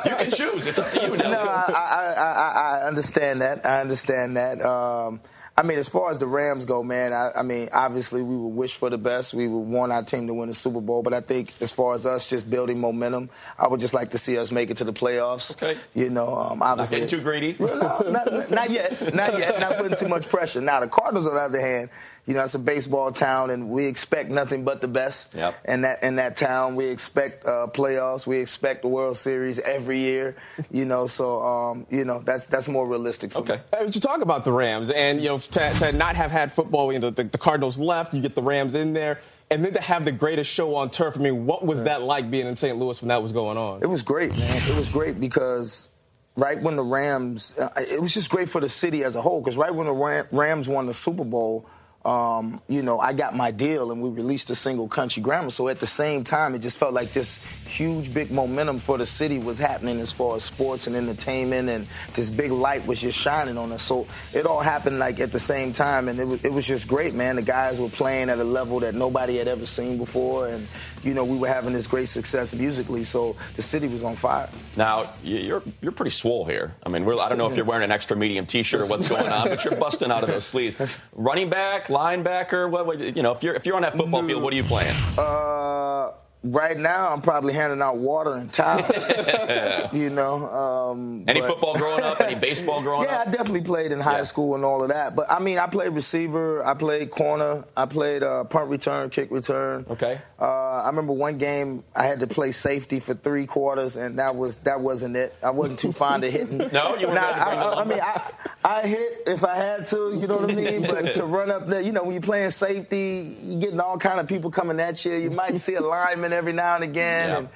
you 0.05 0.15
can 0.15 0.31
choose. 0.31 0.67
It's 0.67 0.79
up 0.79 0.89
to 0.91 1.01
you. 1.01 1.17
Nelly. 1.17 1.31
no, 1.35 1.39
I, 1.41 1.65
I, 1.67 2.13
I, 2.17 2.31
I- 2.33 2.79
I 2.79 2.87
understand 2.87 3.41
that. 3.41 3.65
I 3.65 3.81
understand 3.81 4.37
that. 4.37 4.61
Um, 4.61 5.19
I 5.59 5.63
mean, 5.63 5.77
as 5.77 5.89
far 5.89 6.09
as 6.09 6.19
the 6.19 6.25
Rams 6.25 6.63
go, 6.63 6.83
man, 6.83 7.11
I, 7.11 7.31
I 7.35 7.43
mean, 7.43 7.67
obviously 7.73 8.21
we 8.23 8.37
would 8.37 8.55
wish 8.55 8.75
for 8.75 8.89
the 8.89 8.97
best. 8.97 9.33
We 9.33 9.45
would 9.45 9.59
want 9.67 9.91
our 9.91 10.03
team 10.03 10.25
to 10.27 10.33
win 10.33 10.47
the 10.47 10.53
Super 10.55 10.79
Bowl, 10.79 11.01
but 11.03 11.13
I 11.13 11.19
think 11.19 11.51
as 11.61 11.73
far 11.73 11.93
as 11.95 12.05
us 12.05 12.29
just 12.29 12.49
building 12.49 12.79
momentum, 12.79 13.29
I 13.57 13.67
would 13.67 13.81
just 13.81 13.93
like 13.93 14.11
to 14.11 14.17
see 14.17 14.37
us 14.37 14.51
make 14.51 14.69
it 14.69 14.77
to 14.77 14.85
the 14.85 14.93
playoffs. 14.93 15.51
Okay. 15.51 15.77
You 15.93 16.11
know, 16.11 16.33
um, 16.33 16.59
Not 16.59 16.65
obviously. 16.79 17.01
getting 17.01 17.19
too 17.19 17.23
greedy. 17.23 17.57
Well, 17.59 17.75
no, 18.03 18.09
not, 18.11 18.51
not 18.51 18.69
yet. 18.69 19.13
Not 19.13 19.37
yet. 19.37 19.59
Not 19.59 19.75
putting 19.77 19.97
too 19.97 20.07
much 20.07 20.29
pressure. 20.29 20.61
Now, 20.61 20.79
the 20.79 20.87
Cardinals, 20.87 21.27
on 21.27 21.33
the 21.33 21.41
other 21.41 21.59
hand, 21.59 21.89
you 22.25 22.35
know, 22.35 22.43
it's 22.43 22.53
a 22.53 22.59
baseball 22.59 23.11
town, 23.11 23.49
and 23.49 23.69
we 23.71 23.87
expect 23.87 24.29
nothing 24.29 24.63
but 24.63 24.81
the 24.81 24.87
best. 24.87 25.33
Yep. 25.33 25.65
In 25.67 25.81
that 25.81 26.03
in 26.03 26.17
that 26.17 26.35
town, 26.35 26.75
we 26.75 26.85
expect 26.85 27.43
uh, 27.43 27.65
playoffs. 27.71 28.27
We 28.27 28.37
expect 28.37 28.83
the 28.83 28.87
World 28.87 29.17
Series 29.17 29.57
every 29.57 29.97
year. 29.97 30.35
You 30.69 30.85
know, 30.85 31.07
so 31.07 31.41
um, 31.41 31.87
you 31.89 32.05
know 32.05 32.19
that's 32.19 32.45
that's 32.45 32.67
more 32.67 32.87
realistic. 32.87 33.31
For 33.31 33.39
Okay. 33.39 33.55
Me. 33.55 33.61
Uh, 33.73 33.85
But 33.85 33.95
you 33.95 34.01
talk 34.01 34.21
about 34.21 34.45
the 34.45 34.51
Rams, 34.51 34.91
and 34.91 35.19
you 35.19 35.29
know, 35.29 35.39
to, 35.51 35.73
to 35.79 35.91
not 35.93 36.15
have 36.15 36.31
had 36.31 36.51
football, 36.51 36.91
you 36.93 36.99
know, 36.99 37.09
the, 37.09 37.23
the 37.23 37.37
Cardinals 37.37 37.77
left, 37.77 38.13
you 38.13 38.21
get 38.21 38.35
the 38.35 38.43
Rams 38.43 38.75
in 38.75 38.93
there, 38.93 39.19
and 39.49 39.63
then 39.65 39.73
to 39.73 39.81
have 39.81 40.05
the 40.05 40.11
greatest 40.11 40.51
show 40.51 40.75
on 40.75 40.89
turf. 40.89 41.15
I 41.17 41.21
mean, 41.21 41.45
what 41.45 41.65
was 41.65 41.83
that 41.83 42.01
like 42.01 42.29
being 42.29 42.47
in 42.47 42.55
St. 42.55 42.77
Louis 42.77 43.01
when 43.01 43.09
that 43.09 43.21
was 43.21 43.31
going 43.31 43.57
on? 43.57 43.81
It 43.81 43.87
was 43.87 44.03
great, 44.03 44.37
man. 44.37 44.69
It 44.69 44.75
was 44.75 44.91
great 44.91 45.19
because 45.19 45.89
right 46.35 46.61
when 46.61 46.75
the 46.75 46.83
Rams, 46.83 47.57
uh, 47.57 47.69
it 47.77 48.01
was 48.01 48.13
just 48.13 48.29
great 48.29 48.49
for 48.49 48.61
the 48.61 48.69
city 48.69 49.03
as 49.03 49.15
a 49.15 49.21
whole. 49.21 49.41
Because 49.41 49.57
right 49.57 49.73
when 49.73 49.87
the 49.87 50.27
Rams 50.31 50.69
won 50.69 50.85
the 50.85 50.93
Super 50.93 51.23
Bowl, 51.23 51.67
um, 52.05 52.61
you 52.69 52.81
know, 52.81 52.97
I 52.99 53.11
got 53.11 53.35
my 53.35 53.51
deal 53.51 53.91
and 53.91 54.01
we 54.01 54.09
released 54.09 54.49
a 54.49 54.55
single 54.55 54.87
country 54.87 55.21
grammar. 55.21 55.49
So 55.49 55.67
at 55.67 55.79
the 55.79 55.87
same 55.87 56.23
time, 56.23 56.55
it 56.55 56.59
just 56.59 56.77
felt 56.77 56.93
like 56.93 57.11
this 57.11 57.37
huge, 57.65 58.13
big 58.13 58.31
momentum 58.31 58.79
for 58.79 58.97
the 58.97 59.05
city 59.05 59.37
was 59.37 59.59
happening 59.59 59.99
as 59.99 60.11
far 60.11 60.37
as 60.37 60.43
sports 60.43 60.87
and 60.87 60.95
entertainment, 60.95 61.67
and 61.69 61.87
this 62.13 62.29
big 62.29 62.51
light 62.51 62.85
was 62.85 63.01
just 63.01 63.19
shining 63.19 63.57
on 63.57 63.71
us. 63.73 63.83
So 63.83 64.07
it 64.33 64.45
all 64.45 64.61
happened 64.61 64.99
like 64.99 65.19
at 65.19 65.31
the 65.33 65.39
same 65.39 65.73
time, 65.73 66.07
and 66.07 66.19
it 66.19 66.25
was, 66.25 66.45
it 66.45 66.53
was 66.53 66.65
just 66.65 66.87
great, 66.87 67.13
man. 67.13 67.35
The 67.35 67.41
guys 67.41 67.81
were 67.81 67.89
playing 67.89 68.29
at 68.29 68.39
a 68.39 68.43
level 68.43 68.79
that 68.79 68.95
nobody 68.95 69.37
had 69.37 69.49
ever 69.49 69.65
seen 69.65 69.97
before, 69.97 70.47
and 70.47 70.67
you 71.03 71.13
know, 71.13 71.25
we 71.25 71.37
were 71.37 71.47
having 71.47 71.73
this 71.73 71.87
great 71.87 72.07
success 72.07 72.53
musically. 72.53 73.03
So 73.03 73.35
the 73.55 73.61
city 73.61 73.87
was 73.87 74.03
on 74.05 74.15
fire. 74.15 74.49
Now 74.77 75.09
you're 75.23 75.63
you're 75.81 75.91
pretty 75.91 76.11
swole 76.11 76.45
here. 76.45 76.73
I 76.85 76.89
mean, 76.89 77.03
we're, 77.03 77.19
I 77.19 77.27
don't 77.27 77.37
know 77.37 77.49
if 77.49 77.57
you're 77.57 77.65
wearing 77.65 77.83
an 77.83 77.91
extra 77.91 78.15
medium 78.15 78.45
T-shirt 78.45 78.81
or 78.81 78.87
what's 78.87 79.07
going 79.07 79.27
on, 79.27 79.49
but 79.49 79.65
you're 79.65 79.75
busting 79.75 80.11
out 80.11 80.23
of 80.23 80.29
those 80.29 80.45
sleeves. 80.53 80.97
Running 81.13 81.49
back, 81.49 81.88
linebacker, 81.89 82.69
what, 82.69 82.85
what 82.85 82.99
you 82.99 83.21
know? 83.21 83.33
If 83.33 83.43
you're 83.43 83.53
if 83.55 83.65
you're 83.65 83.75
on 83.75 83.81
that 83.83 83.95
football 83.97 84.23
field, 84.23 84.41
what 84.43 84.53
are 84.53 84.55
you 84.55 84.63
playing? 84.63 84.95
Uh, 85.17 86.11
right 86.43 86.77
now, 86.77 87.11
I'm 87.11 87.21
probably 87.21 87.53
handing 87.53 87.81
out 87.81 87.97
water 87.97 88.33
and 88.35 88.51
towels. 88.51 88.89
you 89.93 90.09
know. 90.09 90.47
Um, 90.49 91.25
Any 91.27 91.41
but- 91.41 91.49
football 91.49 91.75
growing 91.75 92.03
up? 92.03 92.21
Any 92.21 92.35
baseball 92.35 92.81
growing 92.81 93.07
yeah, 93.07 93.17
up? 93.19 93.25
Yeah, 93.25 93.31
I 93.31 93.35
definitely 93.35 93.61
played 93.61 93.91
in 93.91 93.99
high 93.99 94.17
Yeah. 94.17 94.23
school 94.23 94.55
and 94.55 94.63
all 94.63 94.81
of 94.83 94.89
that. 94.89 95.15
But 95.15 95.29
I 95.31 95.39
mean, 95.39 95.57
I 95.57 95.67
played 95.67 95.89
receiver, 95.93 96.63
I 96.65 96.73
played 96.75 97.11
corner, 97.11 97.65
I 97.75 97.85
played 97.85 98.23
uh, 98.23 98.43
punt 98.45 98.69
return, 98.69 99.09
kick 99.09 99.31
return. 99.31 99.85
Okay. 99.89 100.21
Uh, 100.39 100.45
I 100.83 100.87
remember 100.87 101.11
one 101.13 101.37
game 101.37 101.83
I 101.95 102.05
had 102.05 102.21
to 102.21 102.27
play 102.27 102.51
safety 102.53 102.99
for 103.01 103.13
three 103.13 103.45
quarters, 103.45 103.97
and 103.97 104.19
that 104.19 104.35
was 104.35 104.57
that 104.57 104.79
wasn't 104.79 105.17
it. 105.17 105.35
I 105.43 105.51
wasn't 105.51 105.79
too 105.79 105.91
fond 105.91 106.23
of 106.23 106.31
hitting. 106.31 106.57
No? 106.71 106.95
You 106.95 107.07
weren't 107.07 107.15
Nah, 107.21 107.29
ready 107.31 107.39
to 107.39 107.45
bring 107.45 107.59
the 107.59 107.65
I, 107.65 107.81
I 107.81 107.83
mean, 107.85 107.99
I, 108.01 108.31
I 108.69 108.85
hit 108.85 109.23
if 109.25 109.43
I 109.43 109.55
had 109.55 109.85
to. 109.87 110.15
You 110.15 110.27
know 110.27 110.37
what 110.37 110.51
I 110.51 110.53
mean? 110.53 110.83
But 110.83 111.15
to 111.15 111.25
run 111.37 111.49
up 111.49 111.65
there, 111.65 111.81
you 111.81 111.91
know, 111.91 112.03
when 112.03 112.13
you're 112.13 112.21
playing 112.21 112.51
safety, 112.51 113.35
you're 113.43 113.59
getting 113.59 113.79
all 113.79 113.97
kind 113.97 114.19
of 114.19 114.27
people 114.27 114.51
coming 114.51 114.79
at 114.79 115.03
you. 115.03 115.15
You 115.15 115.31
might 115.31 115.57
see 115.57 115.73
a 115.73 115.81
lineman 115.81 116.33
every 116.33 116.53
now 116.53 116.75
and 116.75 116.83
again. 116.83 117.29
Yeah. 117.29 117.37
And, 117.37 117.49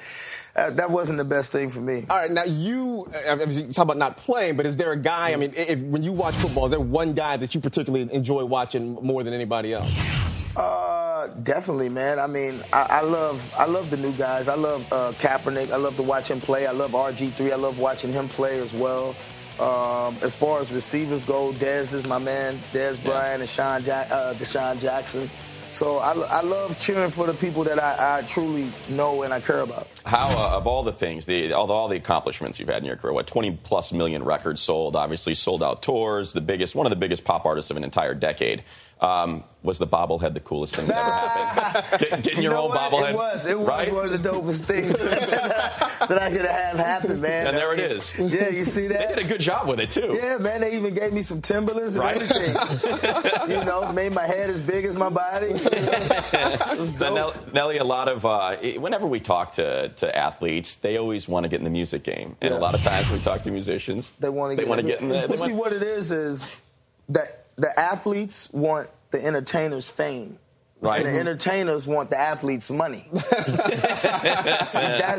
uh, 0.55 0.69
that 0.71 0.89
wasn't 0.89 1.17
the 1.19 1.25
best 1.25 1.51
thing 1.51 1.69
for 1.69 1.81
me. 1.81 2.05
All 2.09 2.19
right, 2.19 2.29
now 2.29 2.43
you, 2.43 3.07
uh, 3.27 3.37
you 3.49 3.73
talk 3.73 3.85
about 3.85 3.97
not 3.97 4.17
playing, 4.17 4.55
but 4.55 4.67
is 4.67 4.77
there 4.77 4.91
a 4.91 4.97
guy? 4.97 5.33
I 5.33 5.35
mean, 5.35 5.51
if 5.55 5.81
when 5.81 6.03
you 6.03 6.11
watch 6.11 6.35
football, 6.35 6.65
is 6.65 6.71
there 6.71 6.79
one 6.79 7.13
guy 7.13 7.37
that 7.37 7.55
you 7.55 7.61
particularly 7.61 8.11
enjoy 8.13 8.45
watching 8.45 8.93
more 9.01 9.23
than 9.23 9.33
anybody 9.33 9.73
else? 9.73 10.55
Uh, 10.55 11.27
definitely, 11.41 11.89
man. 11.89 12.19
I 12.19 12.27
mean, 12.27 12.63
I, 12.71 12.87
I 12.89 13.01
love 13.01 13.55
I 13.57 13.65
love 13.65 13.89
the 13.89 13.97
new 13.97 14.11
guys. 14.11 14.47
I 14.47 14.53
love 14.55 14.85
uh, 14.93 15.13
Kaepernick. 15.13 15.71
I 15.71 15.77
love 15.77 15.95
to 15.95 16.03
watch 16.03 16.29
him 16.29 16.39
play. 16.39 16.67
I 16.67 16.71
love 16.71 16.91
RG3. 16.91 17.51
I 17.51 17.55
love 17.55 17.79
watching 17.79 18.11
him 18.11 18.27
play 18.29 18.59
as 18.59 18.73
well. 18.73 19.15
Um, 19.59 20.17
as 20.21 20.35
far 20.35 20.59
as 20.59 20.71
receivers 20.73 21.23
go, 21.23 21.53
Dez 21.53 21.93
is 21.93 22.07
my 22.07 22.17
man. 22.17 22.59
Dez 22.71 23.03
Bryant 23.03 23.41
and 23.41 23.49
Sean 23.49 23.81
uh, 23.81 24.33
DeSean 24.37 24.79
Jackson. 24.79 25.29
So 25.73 25.97
I, 25.97 26.13
I 26.13 26.41
love 26.41 26.77
cheering 26.77 27.09
for 27.09 27.25
the 27.25 27.33
people 27.33 27.63
that 27.63 27.81
I, 27.81 28.19
I 28.19 28.21
truly 28.21 28.71
know 28.89 29.23
and 29.23 29.33
I 29.33 29.39
care 29.39 29.61
about. 29.61 29.87
How 30.05 30.27
uh, 30.29 30.57
of 30.57 30.67
all 30.67 30.83
the 30.83 30.93
things, 30.93 31.25
the 31.25 31.51
all, 31.53 31.71
all 31.71 31.87
the 31.87 31.97
accomplishments 31.97 32.59
you've 32.59 32.69
had 32.69 32.77
in 32.77 32.85
your 32.85 32.95
career, 32.95 33.11
what 33.11 33.25
20 33.25 33.57
plus 33.63 33.91
million 33.91 34.23
records 34.23 34.61
sold, 34.61 34.95
obviously 34.95 35.33
sold 35.33 35.63
out 35.63 35.81
tours, 35.81 36.31
the 36.31 36.41
biggest, 36.41 36.75
one 36.75 36.85
of 36.85 36.91
the 36.91 36.95
biggest 36.95 37.23
pop 37.23 37.45
artists 37.47 37.71
of 37.71 37.77
an 37.77 37.83
entire 37.83 38.13
decade. 38.13 38.63
Um, 39.03 39.43
was 39.63 39.79
the 39.79 39.87
bobblehead 39.87 40.33
the 40.33 40.39
coolest 40.39 40.75
thing 40.77 40.87
that 40.87 40.97
ever 40.97 41.11
happened? 41.11 41.99
Get- 42.09 42.23
Getting 42.23 42.37
You 42.37 42.43
your 42.43 42.53
know 42.53 42.63
own 42.63 42.69
what? 42.69 42.91
bobblehead, 42.91 43.11
It 43.11 43.15
was. 43.15 43.45
It 43.45 43.57
was 43.59 43.67
right? 43.67 43.93
one 43.93 44.05
of 44.05 44.11
the 44.11 44.29
dopest 44.29 44.61
things 44.61 44.93
that 44.93 46.19
I 46.21 46.29
could 46.31 46.45
have 46.45 46.77
happened, 46.77 47.21
man. 47.21 47.47
And 47.47 47.57
there 47.57 47.73
it 47.73 47.79
is. 47.79 48.13
Yeah, 48.17 48.49
you 48.49 48.63
see 48.65 48.87
that? 48.87 49.09
They 49.09 49.15
did 49.15 49.25
a 49.25 49.27
good 49.27 49.41
job 49.41 49.67
with 49.67 49.79
it 49.81 49.91
too. 49.91 50.17
Yeah, 50.21 50.37
man, 50.37 50.61
they 50.61 50.75
even 50.75 50.93
gave 50.93 51.11
me 51.13 51.21
some 51.21 51.41
Timberlands 51.41 51.95
and 51.95 52.03
Right. 52.03 52.21
everything. 52.21 53.49
you 53.49 53.63
know, 53.65 53.91
made 53.91 54.13
my 54.13 54.25
head 54.25 54.49
as 54.49 54.61
big 54.61 54.85
as 54.85 54.97
my 54.97 55.09
body. 55.09 55.47
It 55.51 56.79
was 56.79 56.93
dope. 56.93 57.13
Nell- 57.13 57.33
Nelly, 57.53 57.77
a 57.77 57.83
lot 57.83 58.07
of 58.09 58.25
uh, 58.25 58.55
whenever 58.57 59.05
we 59.07 59.19
talk 59.19 59.51
to, 59.53 59.89
to 59.89 60.17
athletes, 60.17 60.77
they 60.77 60.97
always 60.97 61.27
want 61.27 61.43
to 61.43 61.49
get 61.49 61.59
in 61.59 61.63
the 61.65 61.69
music 61.69 62.03
game, 62.03 62.35
and 62.41 62.51
Yeah. 62.53 62.57
a 62.57 62.61
lot 62.61 62.73
of 62.73 62.81
times 62.83 63.09
we 63.11 63.19
talk 63.19 63.41
to 63.43 63.51
musicians, 63.51 64.11
They 64.19 64.29
want 64.29 64.51
to 64.51 64.55
they 64.55 64.63
get, 64.63 64.69
want 64.69 64.81
to 64.81 64.87
get 64.87 65.01
in 65.01 65.09
the. 65.09 65.27
They 65.27 65.35
see, 65.37 65.51
what 65.53 65.73
it 65.73 65.83
is 65.83 66.11
is 66.11 66.55
that 67.09 67.42
the 67.55 67.77
athletes 67.79 68.49
want 68.51 68.89
the 69.11 69.23
entertainers' 69.23 69.89
fame. 69.89 70.39
Right. 70.81 70.97
And 70.97 71.05
the 71.05 71.09
mm-hmm. 71.11 71.19
entertainers 71.19 71.87
want 71.87 72.09
the 72.09 72.17
athletes' 72.17 72.69
money. 72.69 73.07
That's 73.13 74.73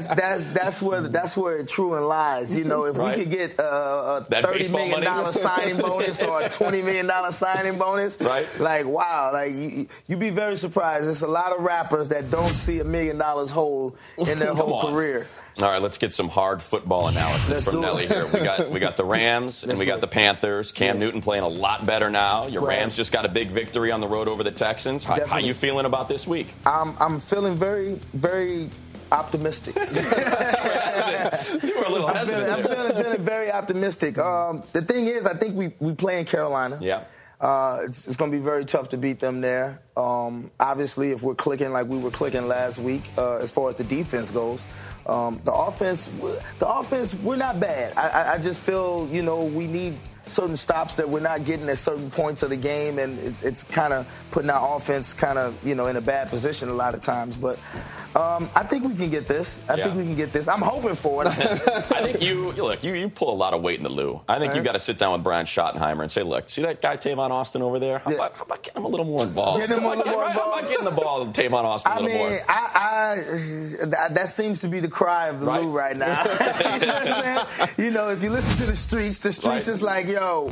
that's 0.05 0.45
that's 0.53 0.83
where 0.83 1.01
that's 1.01 1.37
where 1.39 1.57
it 1.57 1.69
true 1.69 1.95
and 1.95 2.07
lies. 2.07 2.55
You 2.55 2.65
know, 2.65 2.85
if 2.85 2.99
Right. 2.99 3.17
we 3.17 3.23
could 3.25 3.33
get 3.33 3.53
a 3.59 4.27
That 4.29 4.45
thirty 4.45 4.71
million 4.71 5.03
dollar 5.03 5.33
signing 5.33 5.79
bonus 5.79 6.23
or 6.23 6.43
a 6.43 6.49
twenty 6.51 6.83
million 6.83 7.07
dollar 7.07 7.33
signing 7.33 7.79
bonus, 7.79 8.21
Right. 8.21 8.47
Like 8.59 8.87
wow, 8.87 9.31
like 9.33 9.53
you 9.53 9.89
you'd 10.07 10.21
be 10.21 10.31
very 10.31 10.57
surprised. 10.57 11.07
There's 11.07 11.23
a 11.23 11.29
lot 11.29 11.53
of 11.57 11.63
rappers 11.63 12.09
that 12.11 12.31
don't 12.31 12.53
see 12.55 12.81
a 12.81 12.85
million 12.85 13.17
dollars 13.17 13.51
hole 13.51 13.97
in 14.19 14.39
their 14.39 14.55
whole 14.61 14.75
on. 14.75 14.93
career. 14.93 15.27
All 15.63 15.71
right, 15.71 15.81
let's 15.81 15.99
get 15.99 16.13
some 16.13 16.29
hard 16.29 16.61
football 16.61 17.07
analysis 17.09 17.65
from. 17.67 17.81
Nelly 17.81 18.09
here. 18.09 18.27
We 18.33 18.41
got 18.41 18.71
we 18.71 18.81
got 18.81 18.97
the 18.97 19.05
Rams 19.05 19.63
and 19.69 19.79
we 19.79 19.85
got 19.87 19.99
it. 19.99 20.01
the 20.01 20.09
Panthers. 20.09 20.73
Cam 20.73 20.97
Yeah. 20.97 21.01
Newton 21.01 21.21
playing 21.21 21.45
a 21.45 21.49
lot 21.49 21.87
better 21.87 22.11
now. 22.11 22.47
Your. 22.47 22.67
Rams 22.67 22.97
just 22.97 23.13
got 23.13 23.25
a 23.25 23.29
big 23.29 23.51
victory 23.51 23.93
on 23.93 24.01
the 24.01 24.09
road 24.09 24.27
over 24.27 24.43
the 24.43 24.51
Texans. 24.51 25.05
How, 25.05 25.25
how 25.27 25.39
you 25.39 25.55
feeling 25.55 25.87
about 25.87 26.09
this 26.09 26.27
week? 26.27 26.49
I'm 26.67 26.97
I'm 26.99 27.21
feeling 27.21 27.55
very 27.57 28.01
very 28.15 28.69
optimistic. 29.13 29.77
You 31.63 31.77
were 31.79 31.85
a 31.85 31.91
little 31.91 32.07
I'm 32.07 32.17
hesitant. 32.17 32.51
I'm 32.51 32.63
feeling, 32.65 33.03
feeling 33.03 33.23
very 33.25 33.53
optimistic. 33.53 34.19
Um, 34.19 34.63
the 34.73 34.83
thing 34.83 35.07
is, 35.07 35.27
I 35.27 35.35
think 35.35 35.55
we 35.55 35.73
we 35.79 35.95
play 35.95 36.19
in 36.19 36.25
Carolina. 36.27 36.79
Yeah. 36.81 37.05
Uh, 37.41 37.81
it's 37.85 38.07
it's 38.07 38.17
going 38.17 38.31
to 38.31 38.37
be 38.39 38.43
very 38.43 38.65
tough 38.65 38.89
to 38.91 38.97
beat 38.97 39.19
them 39.21 39.41
there. 39.41 39.81
Um, 39.97 40.51
obviously, 40.59 41.11
if 41.11 41.23
we're 41.23 41.35
clicking 41.35 41.73
like 41.73 41.87
we 41.87 41.99
were 41.99 42.11
clicking 42.11 42.49
last 42.49 42.79
week, 42.79 43.03
uh, 43.19 43.37
as 43.37 43.51
far 43.53 43.69
as 43.69 43.77
the 43.77 43.85
defense 43.85 44.31
goes, 44.31 44.65
um, 45.07 45.41
the 45.45 45.53
offense, 45.53 46.09
the 46.59 46.69
offense, 46.69 47.15
we're 47.15 47.37
not 47.37 47.61
bad. 47.61 47.93
I, 47.97 48.35
I, 48.35 48.39
just 48.39 48.63
feel, 48.63 49.07
you 49.11 49.23
know, 49.23 49.45
we 49.45 49.67
need 49.67 49.99
certain 50.27 50.57
stops 50.57 50.95
that 50.95 51.09
we're 51.09 51.21
not 51.21 51.45
getting 51.45 51.69
at 51.69 51.77
certain 51.77 52.11
points 52.11 52.43
of 52.43 52.51
the 52.51 52.57
game, 52.57 52.99
and 52.99 53.19
it's, 53.19 53.43
it's 53.43 53.63
kind 53.63 53.93
of 53.93 54.07
putting 54.31 54.49
our 54.49 54.77
offense 54.77 55.13
kind 55.13 55.39
of, 55.39 55.55
you 55.67 55.75
know, 55.75 55.89
in 55.89 55.97
a 55.97 56.01
bad 56.01 56.31
position 56.31 56.71
a 56.71 56.75
lot 56.75 56.95
of 56.95 57.01
times. 57.01 57.37
But 57.37 57.59
um, 58.15 58.49
I 58.55 58.63
think 58.63 58.85
we 58.85 58.95
can 58.95 59.11
get 59.11 59.27
this. 59.27 59.61
I 59.69 59.75
Yeah. 59.75 59.85
think 59.85 59.97
we 59.97 60.03
can 60.05 60.15
get 60.17 60.33
this. 60.33 60.47
I'm 60.49 60.61
hoping 60.63 60.95
for 60.95 61.23
it. 61.23 61.29
I 61.29 62.03
think 62.03 62.23
you 62.23 62.53
look. 62.53 62.85
You, 62.85 62.95
you 62.95 63.09
pull 63.09 63.33
a 63.33 63.35
lot 63.35 63.55
of 63.55 63.63
weight 63.63 63.79
in 63.79 63.83
the 63.83 63.89
Lou. 63.91 64.21
I 64.29 64.39
think 64.39 64.55
you've 64.55 64.65
got 64.65 64.73
to 64.73 64.79
sit 64.79 64.99
down 64.99 65.13
with 65.13 65.23
Brian 65.25 65.47
Schottenheimer 65.47 66.03
and 66.03 66.11
say, 66.11 66.23
"Look, 66.23 66.49
see 66.49 66.63
that 66.63 66.81
guy 66.81 66.97
Tavon 66.97 67.31
Austin 67.31 67.63
over 67.63 67.79
there? 67.79 67.99
How, 67.99 68.11
Yeah. 68.11 68.17
about, 68.17 68.37
how 68.37 68.45
about 68.45 68.63
getting 68.63 68.81
him 68.81 68.87
a 68.87 68.89
little 68.89 69.07
more 69.07 69.23
involved? 69.25 69.61
Get 69.61 69.71
him 69.71 69.81
How 69.81 69.91
a 69.91 69.93
about 69.95 70.07
little 70.07 70.13
more 70.13 70.25
getting- 70.27 70.41
How 70.43 70.53
about 70.53 70.69
getting 70.71 70.85
the 70.85 70.91
ball 70.91 71.25
to 71.27 71.43
Tavon 71.43 71.65
Austin 71.65 71.93
a 71.93 71.95
I 71.95 71.99
little 72.01 72.19
mean, 72.19 72.29
more? 72.29 72.39
I, 72.49 72.71
I 73.83 73.87
that, 73.87 74.15
that 74.15 74.29
seems 74.29 74.61
to 74.61 74.69
be 74.69 74.81
the 74.81 74.89
cry 74.89 75.29
of 75.29 75.41
the 75.41 75.47
Right. 75.47 75.63
Lou 75.63 75.71
right 75.77 75.97
now. 75.97 76.23
you 76.25 76.87
know 76.87 76.95
what 76.95 77.09
I'm 77.09 77.47
saying? 77.59 77.69
You 77.79 77.91
know, 77.91 78.09
if 78.11 78.23
you 78.23 78.31
listen 78.31 78.57
to 78.65 78.71
the 78.71 78.77
streets, 78.77 79.19
the 79.19 79.33
streets 79.33 79.67
Right. 79.67 79.73
is 79.73 79.83
like, 79.83 80.07
yo, 80.09 80.51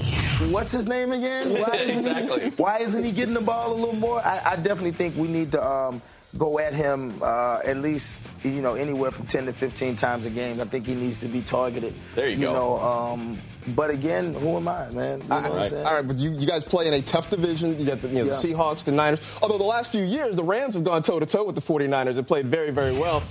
what's 0.51 0.73
his 0.73 0.87
name 0.89 1.13
again? 1.13 1.53
Why 1.61 1.77
isn't 1.77 1.99
Exactly. 2.07 2.51
He, 2.51 2.57
why 2.57 2.79
isn't 2.79 3.05
he 3.05 3.13
getting 3.13 3.35
the 3.35 3.41
ball 3.41 3.73
a 3.73 3.77
little 3.77 3.95
more? 3.95 4.21
I, 4.21 4.41
I 4.53 4.57
definitely 4.57 4.93
think 4.93 5.17
we 5.17 5.29
need 5.29 5.53
to. 5.53 5.65
Um, 5.65 6.03
Go 6.39 6.59
at 6.59 6.72
him 6.72 7.12
uh, 7.22 7.59
at 7.64 7.76
least, 7.78 8.22
you 8.43 8.62
know, 8.62 8.74
anywhere 8.74 9.11
from 9.11 9.26
10 9.26 9.45
to 9.47 9.53
15 9.53 9.97
times 9.97 10.24
a 10.24 10.30
game. 10.30 10.61
I 10.61 10.64
think 10.64 10.87
he 10.87 10.95
needs 10.95 11.18
to 11.18 11.28
be 11.28 11.43
targeted. 11.43 11.95
There 12.14 12.28
you 12.28 12.39
go. 12.39 12.53
know, 12.55 12.78
um, 12.80 13.39
but 13.76 13.91
again, 13.91 14.33
who 14.33 14.57
am 14.57 14.66
I, 14.66 14.89
man? 14.93 15.20
You 15.20 15.28
know 15.28 15.37
what 15.37 15.45
I'm 15.45 15.53
Right. 15.57 15.70
saying? 15.70 15.87
All 15.87 15.95
right, 15.95 16.07
but 16.07 16.16
you, 16.16 16.30
you 16.33 16.47
guys 16.47 16.64
play 16.64 16.87
in 16.89 16.95
a 16.95 17.03
tough 17.03 17.28
division. 17.28 17.78
You 17.78 17.85
got 17.85 18.01
the, 18.01 18.09
you 18.09 18.14
know, 18.24 18.33
the 18.33 18.49
Yeah. 18.49 18.55
Seahawks, 18.57 18.85
the 18.85 18.93
Niners. 18.93 19.20
Although 19.43 19.59
the 19.59 19.64
last 19.64 19.93
few 19.93 20.05
years, 20.05 20.35
the 20.35 20.43
Rams 20.43 20.74
have 20.74 20.85
gone 20.85 21.03
toe 21.03 21.20
to 21.20 21.26
toe 21.26 21.45
with 21.45 21.55
the 21.55 21.61
49ers 21.61 22.16
and 22.16 22.26
played 22.26 22.47
very, 22.47 22.70
very 22.70 22.93
well. 22.93 23.22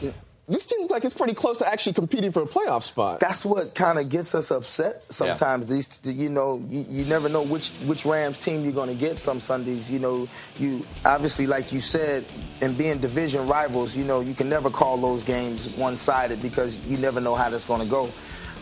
This 0.52 0.66
seems 0.66 0.92
like 0.92 1.06
it's 1.06 1.14
pretty 1.14 1.34
close 1.34 1.58
to 1.60 1.68
actually 1.68 1.94
competing 1.94 2.32
for 2.34 2.42
a 2.44 2.46
playoff 2.46 2.84
spot. 2.84 3.22
that's 3.22 3.46
what 3.46 3.74
kind 3.74 3.98
of 3.98 4.10
gets 4.10 4.36
us 4.36 4.52
upset 4.52 5.12
sometimes. 5.12 5.68
These, 5.68 6.02
you 6.04 6.30
know, 6.30 6.62
you, 6.68 6.86
you 6.90 7.06
never 7.06 7.30
know 7.30 7.42
which 7.42 7.70
which 7.88 8.06
Rams 8.06 8.38
team 8.40 8.64
you're 8.64 8.74
going 8.74 8.90
to 8.90 8.96
get. 8.96 9.18
Some 9.18 9.40
Sundays, 9.40 9.90
you 9.90 10.00
know, 10.00 10.28
you 10.58 10.86
obviously, 11.06 11.48
like 11.48 11.72
you 11.72 11.80
said, 11.80 12.26
and 12.62 12.78
being 12.78 12.98
division 12.98 13.48
rivals, 13.48 13.96
you 13.96 14.04
know, 14.04 14.20
you 14.20 14.34
can 14.34 14.50
never 14.50 14.70
call 14.70 14.98
those 14.98 15.24
games 15.24 15.70
one-sided 15.78 16.42
because 16.42 16.78
you 16.86 16.98
never 16.98 17.22
know 17.22 17.36
how 17.36 17.50
that's 17.50 17.66
going 17.66 17.82
to 17.82 17.88
go. 17.88 18.10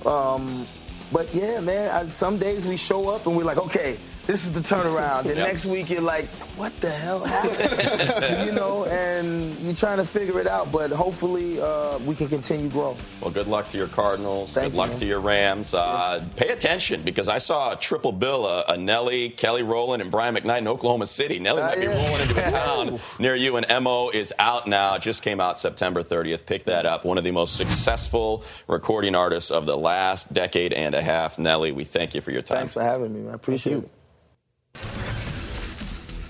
Um, 0.09 0.67
but 1.11 1.33
yeah, 1.33 1.59
man, 1.59 1.89
I, 1.89 2.07
some 2.09 2.37
days 2.37 2.67
we 2.67 2.77
show 2.77 3.09
up 3.09 3.25
and 3.25 3.35
we're 3.35 3.43
like, 3.43 3.57
okay. 3.57 3.97
This 4.29 4.45
is 4.45 4.53
the 4.53 4.59
turnaround. 4.59 5.23
The 5.23 5.29
Yep. 5.29 5.47
next 5.47 5.65
week 5.65 5.89
you're 5.89 6.01
like, 6.01 6.27
what 6.55 6.71
the 6.81 6.91
hell 6.91 7.23
happened? 7.23 8.45
you 8.45 8.53
know, 8.53 8.85
and 8.85 9.57
you're 9.57 9.73
trying 9.73 9.97
to 9.97 10.05
figure 10.05 10.39
it 10.39 10.45
out. 10.45 10.71
But 10.71 10.91
hopefully 10.91 11.59
uh, 11.59 11.97
we 12.05 12.13
can 12.13 12.27
continue 12.27 12.69
growing. 12.69 12.97
Well, 13.21 13.31
good 13.31 13.47
luck 13.47 13.69
to 13.69 13.77
your 13.79 13.87
Cardinals. 13.87 14.53
Thank 14.53 14.65
good 14.67 14.73
you, 14.73 14.77
luck 14.77 14.89
man. 14.91 14.99
to 14.99 15.05
your 15.07 15.19
Rams. 15.19 15.73
Uh, 15.73 16.23
pay 16.35 16.49
attention 16.49 17.01
because 17.01 17.27
I 17.27 17.39
saw 17.39 17.71
a 17.71 17.75
triple 17.75 18.11
bill: 18.11 18.45
uh, 18.45 18.65
a 18.67 18.77
Nelly, 18.77 19.31
Kelly 19.31 19.63
Rowland, 19.63 20.03
and 20.03 20.11
Brian 20.11 20.35
McKnight 20.35 20.59
in 20.59 20.67
Oklahoma 20.67 21.07
City. 21.07 21.39
Nelly 21.39 21.63
might 21.63 21.79
be 21.79 21.87
rolling 21.87 22.21
into 22.21 22.47
a 22.47 22.51
town 22.51 22.99
near 23.17 23.33
you, 23.33 23.57
and 23.57 23.83
Mo 23.83 24.11
is 24.11 24.31
out 24.37 24.67
now. 24.67 24.93
It 24.93 25.01
just 25.01 25.23
came 25.23 25.41
out 25.41 25.57
September 25.57 26.03
30th. 26.03 26.45
Pick 26.45 26.65
that 26.65 26.85
up. 26.85 27.03
One 27.03 27.17
of 27.17 27.23
the 27.23 27.31
most 27.31 27.55
successful 27.55 28.43
recording 28.67 29.15
artists 29.15 29.49
of 29.49 29.65
the 29.65 29.75
last 29.75 30.31
decade 30.31 30.71
and 30.71 30.93
a 30.93 31.01
half. 31.01 31.39
Nelly, 31.39 31.71
we 31.71 31.83
thank 31.83 32.13
you 32.13 32.21
for 32.21 32.29
your 32.29 32.43
time. 32.43 32.59
Thanks 32.59 32.73
for 32.73 32.83
having 32.83 33.11
me. 33.11 33.27
I 33.27 33.33
appreciate 33.33 33.77
it. 33.77 33.89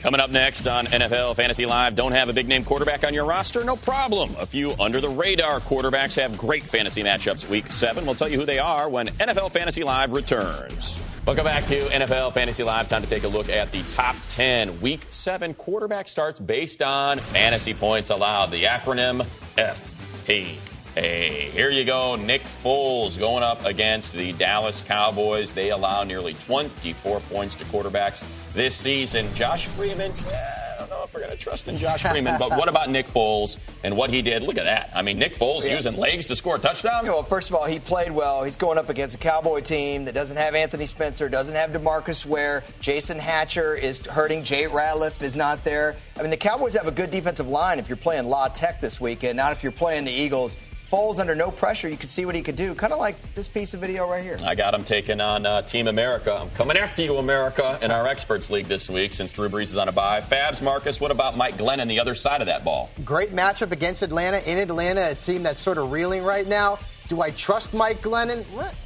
Coming 0.02 0.22
up 0.22 0.30
next 0.30 0.66
on 0.66 0.86
NFL 0.86 1.36
Fantasy 1.36 1.66
Live, 1.66 1.94
don't 1.94 2.14
have 2.14 2.30
a 2.30 2.34
big 2.34 2.48
name 2.48 2.64
quarterback 2.64 3.04
on 3.04 3.14
your 3.14 3.26
roster? 3.26 3.66
No 3.66 3.76
problem. 3.76 4.34
A 4.40 4.46
few 4.46 4.74
under 4.80 5.02
the 5.02 5.10
radar 5.10 5.60
quarterbacks 5.60 6.16
have 6.16 6.38
great 6.38 6.64
fantasy 6.64 7.04
matchups 7.04 7.50
week 7.50 7.70
seven. 7.70 8.06
We'll 8.06 8.16
tell 8.16 8.30
you 8.30 8.40
who 8.40 8.46
they 8.46 8.60
are 8.60 8.88
when 8.88 9.08
NFL 9.08 9.52
Fantasy 9.52 9.84
Live 9.84 10.14
returns. 10.14 11.02
Welcome 11.26 11.44
back 11.44 11.66
to 11.66 11.82
NFL 11.88 12.34
Fantasy 12.34 12.64
Live. 12.64 12.88
Time 12.88 13.02
to 13.02 13.10
take 13.10 13.26
a 13.26 13.28
look 13.28 13.50
at 13.50 13.74
the 13.74 13.84
top 13.92 14.16
10 14.30 14.80
week 14.80 15.06
seven 15.12 15.54
quarterback 15.54 16.08
starts 16.08 16.40
based 16.40 16.82
on 16.82 17.20
fantasy 17.20 17.74
points 17.74 18.10
allowed. 18.10 18.52
The 18.52 18.64
acronym 18.64 19.26
FP. 19.58 20.69
Hey, 21.00 21.50
here 21.54 21.70
you 21.70 21.86
go. 21.86 22.18
Nick 22.18 22.42
Foles 22.42 23.18
going 23.18 23.42
up 23.42 23.64
against 23.64 24.12
the 24.12 24.34
Dallas 24.34 24.82
Cowboys. 24.82 25.54
They 25.54 25.70
allow 25.70 26.04
nearly 26.04 26.34
24 26.34 27.22
points 27.22 27.56
to 27.56 27.64
quarterbacks 27.64 28.22
this 28.52 28.76
season. 28.76 29.34
Josh 29.34 29.68
Freeman, 29.68 30.12
I 30.12 30.76
don't 30.78 30.90
know 30.90 31.02
if 31.06 31.14
we're 31.14 31.22
going 31.22 31.32
to 31.32 31.38
trust 31.38 31.70
in 31.70 31.78
Josh 31.78 32.04
Freeman. 32.04 32.38
but 32.38 32.50
what 32.50 32.68
about 32.68 32.90
Nick 32.90 33.08
Foles 33.08 33.60
and 33.86 33.96
what 33.96 34.10
he 34.10 34.22
did? 34.22 34.44
Look 34.44 34.58
at 34.58 34.66
that. 34.66 34.92
I 34.94 35.02
mean, 35.02 35.18
Nick 35.18 35.36
Foles 35.36 35.66
yeah. 35.66 35.78
using 35.78 35.96
legs 35.96 36.26
to 36.26 36.36
score 36.36 36.58
a 36.58 36.60
touchdown. 36.60 37.06
well, 37.06 37.24
first 37.24 37.50
of 37.50 37.56
all, 37.56 37.66
he 37.66 37.80
played 37.80 38.12
well. 38.12 38.44
He's 38.44 38.58
going 38.58 38.78
up 38.78 38.90
against 38.90 39.16
a 39.16 39.20
Cowboy 39.20 39.62
team 39.62 40.04
that 40.04 40.14
doesn't 40.14 40.36
have 40.36 40.54
Anthony 40.54 40.86
Spencer, 40.86 41.30
doesn't 41.30 41.56
have 41.56 41.70
DeMarcus 41.70 42.26
Ware. 42.26 42.66
Jason 42.82 43.18
Hatcher 43.18 43.74
is 43.74 44.00
hurting. 44.00 44.44
Jay 44.44 44.66
Ratliff 44.66 45.22
is 45.22 45.38
not 45.38 45.64
there. 45.64 45.96
I 46.18 46.24
mean, 46.24 46.30
the 46.32 46.36
Cowboys 46.36 46.76
have 46.76 46.88
a 46.88 46.92
good 46.92 47.10
defensive 47.10 47.48
line 47.48 47.80
if 47.80 47.88
you're 47.88 47.96
playing 47.96 48.26
La 48.26 48.50
Tech 48.50 48.82
this 48.82 49.00
weekend, 49.00 49.38
not 49.38 49.54
if 49.54 49.64
you're 49.64 49.72
playing 49.72 50.04
the 50.04 50.12
Eagles. 50.12 50.58
Foles 50.90 51.20
under 51.20 51.36
no 51.36 51.52
pressure, 51.52 51.88
you 51.88 51.98
can 51.98 52.10
see 52.10 52.26
what 52.26 52.34
he 52.34 52.42
could 52.42 52.56
do. 52.56 52.74
Kind 52.74 52.92
of 52.92 52.98
like 52.98 53.16
this 53.36 53.48
piece 53.48 53.76
of 53.76 53.80
video 53.80 54.10
right 54.10 54.24
here. 54.24 54.38
I 54.44 54.56
got 54.56 54.74
him 54.74 54.84
taking 54.84 55.22
on 55.22 55.46
uh, 55.46 55.62
Team 55.62 55.88
America. 55.88 56.34
I'm 56.34 56.50
coming 56.52 56.78
after 56.78 57.04
you, 57.04 57.18
America, 57.18 57.78
in 57.84 57.92
our 57.92 58.08
experts 58.08 58.50
league 58.50 58.66
this 58.66 58.90
week 58.90 59.14
since 59.14 59.32
Drew 59.32 59.50
Brees 59.50 59.64
is 59.64 59.78
on 59.78 59.88
a 59.88 59.92
bye. 59.92 60.20
Fabs, 60.20 60.64
Marcus, 60.64 61.00
what 61.00 61.12
about 61.12 61.38
Mike 61.38 61.58
Glennon, 61.58 61.88
the 61.88 62.00
other 62.00 62.16
side 62.16 62.42
of 62.42 62.48
that 62.48 62.64
ball? 62.64 62.90
Great 63.06 63.32
matchup 63.32 63.72
against 63.72 64.02
Atlanta. 64.02 64.40
In 64.50 64.58
Atlanta, 64.58 65.12
a 65.12 65.16
team 65.16 65.44
that's 65.44 65.62
sort 65.62 65.78
of 65.78 65.92
reeling 65.92 66.24
right 66.24 66.48
now. 66.48 66.80
Do 67.10 67.24
I 67.24 67.32
trust 67.32 67.74
Mike 67.74 68.04
Glennon? 68.04 68.46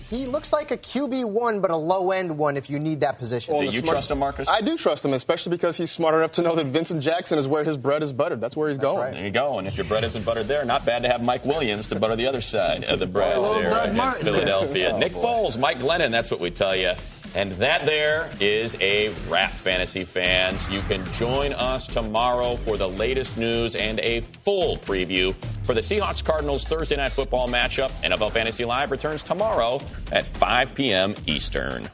He 0.09 0.27
looks 0.27 0.53
like 0.53 0.71
a 0.71 0.77
QB 0.77 1.25
one, 1.25 1.59
but 1.59 1.71
a 1.71 1.75
low 1.75 2.11
end 2.11 2.37
one 2.37 2.55
if 2.55 2.69
you 2.69 2.79
need 2.79 3.01
that 3.01 3.19
position. 3.19 3.53
Well, 3.53 3.59
do 3.59 3.65
you 3.65 3.73
smart- 3.73 3.95
trust 3.95 4.11
him, 4.11 4.19
Marcus? 4.19 4.47
I 4.47 4.61
do 4.61 4.77
trust 4.77 5.03
him, 5.03 5.11
especially 5.11 5.49
because 5.49 5.75
he's 5.75 5.91
smart 5.91 6.15
enough 6.15 6.31
to 6.33 6.41
know 6.41 6.55
that 6.55 6.67
Vincent 6.67 7.03
Jackson 7.03 7.37
is 7.37 7.49
where 7.49 7.65
his 7.65 7.75
bread 7.75 8.01
is 8.01 8.13
buttered. 8.13 8.39
That's 8.39 8.55
where 8.55 8.69
he's 8.69 8.77
That's 8.77 8.93
going. 8.93 8.99
Right. 8.99 9.13
There 9.13 9.25
you 9.25 9.31
go. 9.31 9.59
And 9.59 9.67
if 9.67 9.75
your 9.75 9.85
bread 9.87 10.05
isn't 10.05 10.23
buttered 10.23 10.47
there, 10.47 10.63
not 10.63 10.85
bad 10.85 11.01
to 11.01 11.09
have 11.09 11.21
Mike 11.21 11.45
Williams 11.45 11.85
to 11.87 11.99
butter 11.99 12.15
the 12.15 12.25
other 12.25 12.39
side 12.39 12.85
of 12.85 12.99
the 12.99 13.07
bread 13.07 13.43
there 13.43 13.91
against 13.91 14.23
Philadelphia. 14.23 14.91
oh, 14.93 14.99
Nick 14.99 15.11
boy. 15.11 15.21
Foles, 15.21 15.59
Mike 15.59 15.79
Glennon. 15.79 16.09
That's 16.09 16.31
what 16.31 16.39
we 16.39 16.49
tell 16.49 16.77
you. 16.77 16.93
And 17.35 17.53
that 17.53 17.85
there 17.85 18.29
is 18.39 18.77
a 18.79 19.09
wrap, 19.27 19.51
fantasy 19.51 20.03
fans. 20.03 20.69
You 20.69 20.81
can 20.81 21.03
join 21.13 21.53
us 21.53 21.87
tomorrow 21.87 22.57
for 22.57 22.77
the 22.77 22.87
latest 22.87 23.37
news 23.37 23.75
and 23.75 23.99
a 24.01 24.19
full 24.21 24.77
preview 24.77 25.33
for 25.63 25.73
the 25.73 25.81
Seahawks 25.81 26.23
Cardinals 26.23 26.65
Thursday 26.65 26.95
night 26.95 27.11
football 27.11 27.47
matchup. 27.47 27.89
NFL 28.03 28.31
Fantasy 28.31 28.65
Live 28.65 28.91
returns 28.91 29.23
tomorrow 29.23 29.81
at 30.11 30.27
5 30.27 30.75
p.m. 30.75 31.15
Eastern. 31.25 31.89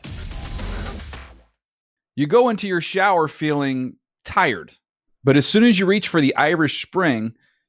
You 2.17 2.27
go 2.27 2.49
into 2.49 2.67
your 2.67 2.81
shower 2.81 3.29
feeling 3.29 3.95
tired, 4.25 4.73
but 5.23 5.37
as 5.37 5.47
soon 5.47 5.63
as 5.63 5.79
you 5.79 5.85
reach 5.85 6.09
for 6.09 6.19
the 6.19 6.35
Irish 6.35 6.81
Spring, 6.85 7.33